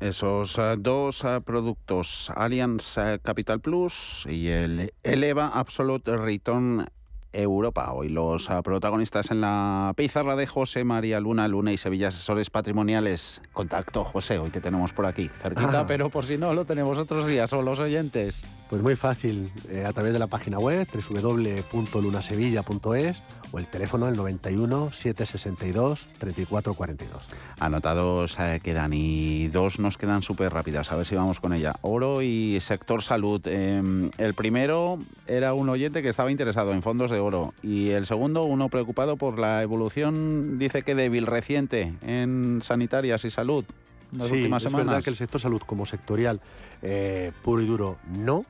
Esos 0.00 0.60
dos 0.78 1.24
productos 1.44 2.30
Allianz 2.34 2.96
Capital 3.22 3.60
Plus 3.60 4.26
y 4.28 4.48
el 4.48 4.92
Eleva 5.02 5.48
Absolute 5.48 6.16
Return 6.16 6.86
Europa. 7.32 7.92
Hoy 7.92 8.08
los 8.08 8.50
ah, 8.50 8.62
protagonistas 8.62 9.30
en 9.30 9.40
la 9.40 9.92
pizarra 9.96 10.34
de 10.36 10.46
José 10.46 10.84
María 10.84 11.20
Luna, 11.20 11.48
Luna 11.48 11.72
y 11.72 11.76
Sevilla 11.76 12.08
Asesores 12.08 12.50
Patrimoniales. 12.50 13.40
Contacto, 13.52 14.04
José, 14.04 14.38
hoy 14.38 14.50
te 14.50 14.60
tenemos 14.60 14.92
por 14.92 15.06
aquí, 15.06 15.30
cerquita, 15.40 15.80
ah. 15.80 15.86
pero 15.86 16.10
por 16.10 16.24
si 16.24 16.38
no, 16.38 16.52
lo 16.54 16.64
tenemos 16.64 16.98
otros 16.98 17.26
días, 17.26 17.52
o 17.52 17.62
los 17.62 17.78
oyentes. 17.78 18.44
Pues 18.68 18.82
muy 18.82 18.96
fácil, 18.96 19.48
eh, 19.68 19.84
a 19.86 19.92
través 19.92 20.12
de 20.12 20.18
la 20.18 20.26
página 20.26 20.58
web 20.58 20.88
www.lunasevilla.es 20.92 23.22
o 23.52 23.58
el 23.58 23.66
teléfono 23.66 24.08
el 24.08 24.16
91 24.16 24.92
762 24.92 26.08
3442. 26.18 27.28
Anotados 27.60 28.36
eh, 28.40 28.60
quedan 28.62 28.92
y 28.94 29.48
dos 29.48 29.78
nos 29.78 29.98
quedan 29.98 30.22
súper 30.22 30.52
rápidas, 30.52 30.90
a 30.90 30.96
ver 30.96 31.06
si 31.06 31.14
vamos 31.14 31.38
con 31.38 31.52
ella. 31.52 31.76
Oro 31.82 32.22
y 32.22 32.58
sector 32.60 33.02
salud. 33.02 33.46
Em, 33.46 34.10
el 34.18 34.34
primero 34.34 34.98
era 35.26 35.54
un 35.54 35.68
oyente 35.68 36.02
que 36.02 36.08
estaba 36.08 36.30
interesado 36.30 36.72
en 36.72 36.82
fondos 36.82 37.10
de 37.10 37.20
oro 37.22 37.54
y 37.62 37.90
el 37.90 38.04
segundo 38.06 38.44
uno 38.44 38.68
preocupado 38.68 39.16
por 39.16 39.38
la 39.38 39.62
evolución, 39.62 40.58
dice 40.58 40.82
que 40.82 40.94
débil 40.94 41.26
reciente 41.26 41.92
en 42.02 42.60
sanitarias 42.62 43.24
y 43.24 43.30
salud. 43.30 43.64
las 44.12 44.28
sí, 44.28 44.34
últimas 44.34 44.62
es 44.64 44.70
semanas? 44.70 44.86
verdad 44.88 45.04
que 45.04 45.10
el 45.10 45.16
sector 45.16 45.40
salud 45.40 45.62
como 45.66 45.86
sectorial 45.86 46.40
eh, 46.82 47.32
puro 47.42 47.62
y 47.62 47.66
duro 47.66 47.96
no, 48.14 48.44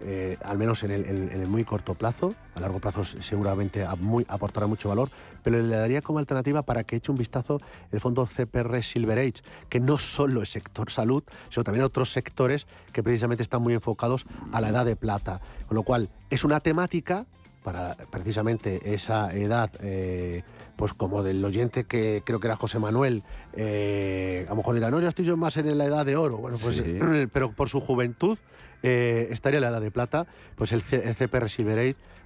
eh, 0.00 0.36
al 0.42 0.58
menos 0.58 0.82
en 0.82 0.90
el, 0.90 1.04
en- 1.06 1.30
en 1.32 1.40
el 1.42 1.46
muy 1.48 1.64
corto 1.64 1.94
plazo. 1.94 2.34
A 2.56 2.60
largo 2.60 2.78
plazo 2.80 3.04
seguramente 3.04 3.84
a- 3.84 3.94
muy- 3.96 4.24
aportará 4.28 4.66
mucho 4.66 4.88
valor, 4.88 5.08
pero 5.42 5.56
le 5.62 5.76
daría 5.76 6.02
como 6.02 6.18
alternativa 6.18 6.62
para 6.62 6.82
que 6.84 6.96
eche 6.96 7.12
un 7.12 7.16
vistazo 7.18 7.60
el 7.92 8.00
fondo 8.00 8.26
CPR 8.26 8.82
Silver 8.82 9.18
Age, 9.18 9.42
que 9.68 9.80
no 9.80 9.98
solo 9.98 10.42
es 10.42 10.50
sector 10.50 10.90
salud, 10.90 11.22
sino 11.50 11.62
también 11.64 11.84
otros 11.84 12.10
sectores 12.10 12.66
que 12.92 13.02
precisamente 13.02 13.42
están 13.42 13.62
muy 13.62 13.72
enfocados 13.74 14.26
a 14.52 14.60
la 14.60 14.68
edad 14.70 14.84
de 14.84 14.96
plata. 14.96 15.40
Con 15.68 15.76
lo 15.76 15.82
cual, 15.84 16.08
es 16.30 16.42
una 16.44 16.60
temática 16.60 17.24
para 17.64 17.96
precisamente 18.10 18.94
esa 18.94 19.34
edad, 19.34 19.70
eh, 19.80 20.42
pues 20.76 20.92
como 20.92 21.22
del 21.22 21.42
oyente 21.44 21.84
que 21.84 22.22
creo 22.24 22.38
que 22.38 22.46
era 22.46 22.56
José 22.56 22.78
Manuel, 22.78 23.22
eh, 23.54 24.44
a 24.46 24.50
lo 24.50 24.56
mejor 24.56 24.74
dirá, 24.74 24.90
no, 24.90 25.00
yo 25.00 25.08
estoy 25.08 25.24
yo 25.24 25.36
más 25.38 25.56
en 25.56 25.76
la 25.78 25.86
edad 25.86 26.04
de 26.04 26.14
oro. 26.16 26.36
Bueno, 26.36 26.58
pues, 26.62 26.76
Sí. 26.76 26.98
pero 27.32 27.52
por 27.52 27.70
su 27.70 27.80
juventud 27.80 28.38
eh, 28.82 29.28
estaría 29.30 29.58
en 29.58 29.62
la 29.62 29.68
edad 29.70 29.80
de 29.80 29.90
plata, 29.90 30.26
pues 30.56 30.72
el, 30.72 30.82
C- 30.82 31.08
el 31.08 31.16
CPR 31.16 31.48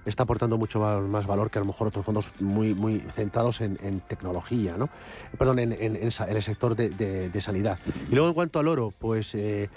está 0.09 0.23
aportando 0.23 0.57
mucho 0.57 0.79
más 0.79 1.25
valor 1.25 1.49
que 1.49 1.59
a 1.59 1.61
lo 1.61 1.67
mejor 1.67 1.87
otros 1.87 2.05
fondos 2.05 2.31
muy, 2.39 2.73
muy 2.73 2.99
centrados 3.13 3.61
en, 3.61 3.77
tecnología, 4.07 4.75
¿no? 4.77 4.89
Perdón, 5.37 5.59
en, 5.59 5.73
el 5.73 6.43
sector 6.43 6.75
de, 6.75 7.41
sanidad. 7.41 7.79
Y 8.09 8.15
luego 8.15 8.27
en 8.27 8.33
cuanto 8.33 8.59
al 8.59 8.67
oro, 8.67 8.93
pues 8.97 9.33
eh, 9.35 9.69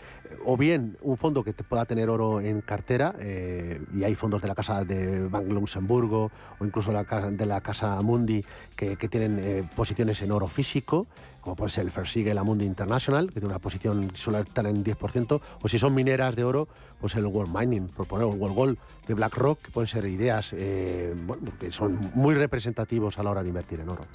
o 0.45 0.57
bien 0.57 0.97
un 1.03 1.17
fondo 1.17 1.45
que 1.45 1.53
pueda 1.53 1.85
tener 1.85 2.09
oro 2.09 2.41
en 2.41 2.61
cartera, 2.61 3.15
eh, 3.21 3.81
y 3.95 4.05
hay 4.05 4.15
fondos 4.15 4.43
de 4.43 4.49
la 4.49 4.55
Casa 4.55 4.85
de 4.85 5.27
Bank 5.29 5.47
Luxemburgo 5.49 6.31
o 6.59 6.65
incluso 6.65 6.93
de 6.93 7.47
la 7.47 7.61
Casa 7.61 8.01
Mundi 8.03 8.45
que, 8.77 8.97
tienen 9.09 9.39
eh, 9.41 9.69
posiciones 9.77 10.23
en 10.23 10.33
oro 10.33 10.49
físico, 10.49 11.07
como 11.41 11.57
puede 11.57 11.71
ser 11.71 11.85
el 11.85 11.91
Fersigue, 11.91 12.35
la 12.35 12.45
Mundi 12.45 12.65
International, 12.65 13.27
que 13.27 13.35
tiene 13.35 13.49
una 13.49 13.59
posición 13.59 14.11
estar 14.15 14.67
en 14.67 14.85
10%, 14.85 15.41
o 15.61 15.69
si 15.69 15.79
son 15.79 15.95
mineras 15.95 16.37
de 16.37 16.45
oro, 16.45 16.69
pues 17.03 17.17
el 17.17 17.27
World 17.27 17.55
Mining, 17.55 17.89
por 17.89 18.07
poner 18.07 18.29
el 18.29 18.39
World 18.39 18.57
Gold 18.57 18.79
de 19.09 19.15
BlackRock, 19.15 19.61
que 19.61 19.71
pueden 19.73 19.89
ser 19.89 20.07
ideas 20.07 20.53
eh, 20.53 21.13
bueno, 21.27 21.51
que 21.59 21.73
son 21.73 21.99
muy 22.15 22.37
representativos 22.37 23.19
a 23.19 23.25
la 23.25 23.33
hora 23.33 23.43
de 23.43 23.49
invertir 23.49 23.81
en 23.81 23.89
oro. 23.89 24.07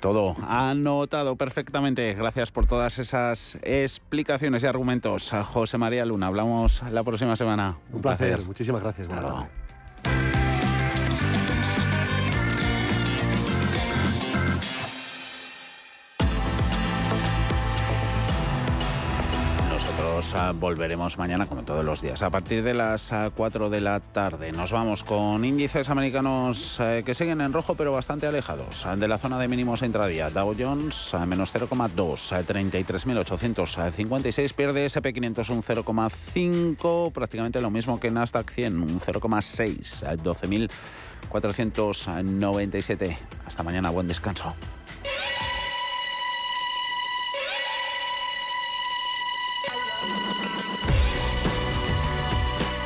Todo 0.00 0.34
anotado 0.48 1.36
perfectamente. 1.36 2.14
Gracias 2.14 2.50
por 2.50 2.66
todas 2.66 2.98
esas 2.98 3.58
explicaciones 3.62 4.62
y 4.62 4.66
argumentos. 4.66 5.30
José 5.52 5.76
María 5.76 6.06
Luna, 6.06 6.28
hablamos 6.28 6.82
la 6.90 7.04
próxima 7.04 7.36
semana. 7.36 7.76
Un 7.92 8.00
placer, 8.00 8.42
muchísimas 8.46 8.82
gracias. 8.82 9.08
Hasta 9.08 9.69
Ah, 20.34 20.52
volveremos 20.54 21.18
mañana, 21.18 21.46
como 21.46 21.62
todos 21.62 21.84
los 21.84 22.00
días, 22.00 22.22
a 22.22 22.30
partir 22.30 22.62
de 22.62 22.74
las 22.74 23.12
ah, 23.12 23.30
4 23.34 23.70
de 23.70 23.80
la 23.80 23.98
tarde. 24.00 24.52
Nos 24.52 24.70
vamos 24.70 25.02
con 25.02 25.44
índices 25.44 25.88
americanos 25.88 26.78
eh, 26.80 27.02
que 27.04 27.14
siguen 27.14 27.40
en 27.40 27.52
rojo, 27.52 27.74
pero 27.74 27.90
bastante 27.92 28.26
alejados 28.26 28.86
ah, 28.86 28.96
de 28.96 29.08
la 29.08 29.18
zona 29.18 29.38
de 29.38 29.48
mínimos 29.48 29.82
intradía. 29.82 30.30
Dow 30.30 30.54
Jones 30.58 31.14
a 31.14 31.26
menos 31.26 31.52
0,2, 31.54 32.32
a 32.32 32.42
33.856. 32.42 34.54
Pierde 34.54 34.86
SP500 34.86 35.50
un 35.50 35.62
0,5, 35.62 37.12
prácticamente 37.12 37.60
lo 37.60 37.70
mismo 37.70 37.98
que 37.98 38.10
Nasdaq 38.10 38.52
100, 38.52 38.82
un 38.82 39.00
0,6, 39.00 40.06
a 40.06 40.16
12.497. 40.16 43.16
Hasta 43.46 43.62
mañana, 43.62 43.90
buen 43.90 44.06
descanso. 44.06 44.54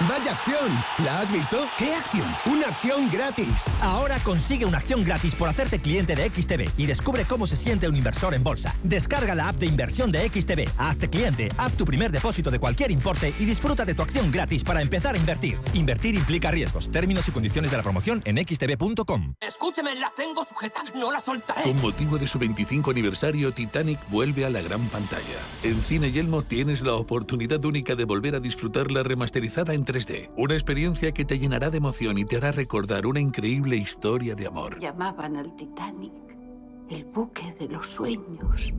¡Vaya 0.00 0.32
acción! 0.32 0.84
¿La 1.02 1.20
has 1.20 1.32
visto? 1.32 1.66
¿Qué 1.78 1.94
acción? 1.94 2.26
¡Una 2.44 2.66
acción 2.66 3.10
gratis! 3.10 3.64
Ahora 3.80 4.18
consigue 4.18 4.66
una 4.66 4.76
acción 4.76 5.02
gratis 5.02 5.34
por 5.34 5.48
hacerte 5.48 5.80
cliente 5.80 6.14
de 6.14 6.28
XTB 6.28 6.68
y 6.78 6.84
descubre 6.84 7.24
cómo 7.24 7.46
se 7.46 7.56
siente 7.56 7.88
un 7.88 7.96
inversor 7.96 8.34
en 8.34 8.44
bolsa. 8.44 8.76
Descarga 8.82 9.34
la 9.34 9.48
app 9.48 9.56
de 9.56 9.64
inversión 9.64 10.12
de 10.12 10.28
XTB, 10.28 10.68
hazte 10.76 11.08
cliente, 11.08 11.50
haz 11.56 11.72
tu 11.78 11.86
primer 11.86 12.10
depósito 12.10 12.50
de 12.50 12.58
cualquier 12.58 12.90
importe 12.90 13.34
y 13.38 13.46
disfruta 13.46 13.86
de 13.86 13.94
tu 13.94 14.02
acción 14.02 14.30
gratis 14.30 14.62
para 14.64 14.82
empezar 14.82 15.14
a 15.14 15.18
invertir. 15.18 15.56
Invertir 15.72 16.14
implica 16.14 16.50
riesgos. 16.50 16.90
Términos 16.90 17.26
y 17.28 17.30
condiciones 17.30 17.70
de 17.70 17.78
la 17.78 17.82
promoción 17.82 18.20
en 18.26 18.36
xtb.com. 18.36 19.32
Escúcheme, 19.40 19.94
la 19.94 20.12
tengo 20.14 20.44
sujeta, 20.44 20.84
no 20.94 21.10
la 21.10 21.20
soltaré. 21.20 21.62
Con 21.62 21.80
motivo 21.80 22.18
de 22.18 22.26
su 22.26 22.38
25 22.38 22.90
aniversario, 22.90 23.50
Titanic 23.52 23.98
vuelve 24.10 24.44
a 24.44 24.50
la 24.50 24.60
gran 24.60 24.86
pantalla. 24.88 25.22
En 25.62 25.80
Cine 25.80 26.12
Yelmo 26.12 26.42
tienes 26.42 26.82
la 26.82 26.92
oportunidad 26.92 27.64
única 27.64 27.94
de 27.94 28.04
volver 28.04 28.34
a 28.34 28.40
disfrutar 28.40 28.90
la 28.90 29.02
remasterizada 29.02 29.72
en 29.72 29.85
3D. 29.86 30.30
Una 30.36 30.54
experiencia 30.54 31.12
que 31.12 31.24
te 31.24 31.38
llenará 31.38 31.70
de 31.70 31.78
emoción 31.78 32.18
y 32.18 32.26
te 32.26 32.36
hará 32.36 32.52
recordar 32.52 33.06
una 33.06 33.20
increíble 33.20 33.76
historia 33.76 34.34
de 34.34 34.46
amor. 34.46 34.78
Llamaban 34.78 35.36
al 35.36 35.56
Titanic 35.56 36.26
el 36.90 37.04
buque 37.04 37.54
de 37.58 37.68
los 37.68 37.86
sueños. 37.86 38.72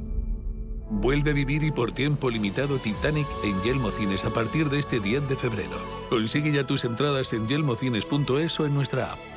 Vuelve 0.89 1.31
a 1.31 1.33
vivir 1.33 1.63
y 1.63 1.71
por 1.71 1.91
tiempo 1.91 2.29
limitado 2.29 2.77
Titanic 2.77 3.27
en 3.43 3.61
Yelmo 3.61 3.91
Cines 3.91 4.23
a 4.23 4.29
partir 4.29 4.69
de 4.69 4.79
este 4.79 4.99
10 4.99 5.27
de 5.27 5.35
febrero. 5.35 5.77
Consigue 6.09 6.51
ya 6.53 6.65
tus 6.65 6.85
entradas 6.85 7.33
en 7.33 7.47
yelmocines.es 7.47 8.59
o 8.59 8.65
en 8.65 8.73
nuestra 8.73 9.11
app. 9.11 9.36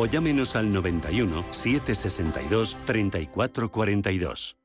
o 0.00 0.06
llámenos 0.06 0.56
al 0.56 0.72
91 0.72 1.44
762 1.50 2.76
3442. 2.86 4.56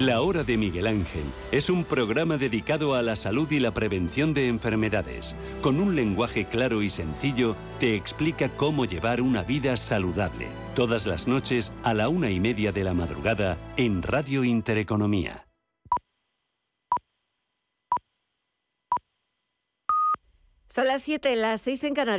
La 0.00 0.20
Hora 0.22 0.42
de 0.42 0.56
Miguel 0.56 0.88
Ángel 0.88 1.24
es 1.52 1.70
un 1.70 1.84
programa 1.84 2.36
dedicado 2.36 2.94
a 2.94 3.02
la 3.02 3.14
salud 3.14 3.50
y 3.50 3.60
la 3.60 3.72
prevención 3.72 4.34
de 4.34 4.48
enfermedades. 4.48 5.36
Con 5.60 5.80
un 5.80 5.94
lenguaje 5.94 6.46
claro 6.46 6.82
y 6.82 6.90
sencillo, 6.90 7.54
te 7.78 7.94
explica 7.94 8.48
cómo 8.48 8.84
llevar 8.84 9.20
una 9.20 9.42
vida 9.42 9.76
saludable. 9.76 10.46
Todas 10.74 11.06
las 11.06 11.28
noches 11.28 11.72
a 11.84 11.94
la 11.94 12.08
una 12.08 12.30
y 12.30 12.40
media 12.40 12.72
de 12.72 12.84
la 12.84 12.94
madrugada 12.94 13.56
en 13.76 14.02
Radio 14.02 14.42
Intereconomía. 14.42 15.48
Son 20.70 20.86
las 20.86 21.02
7, 21.02 21.34
las 21.34 21.62
6 21.62 21.84
en 21.84 21.94
Canarias. 21.94 22.16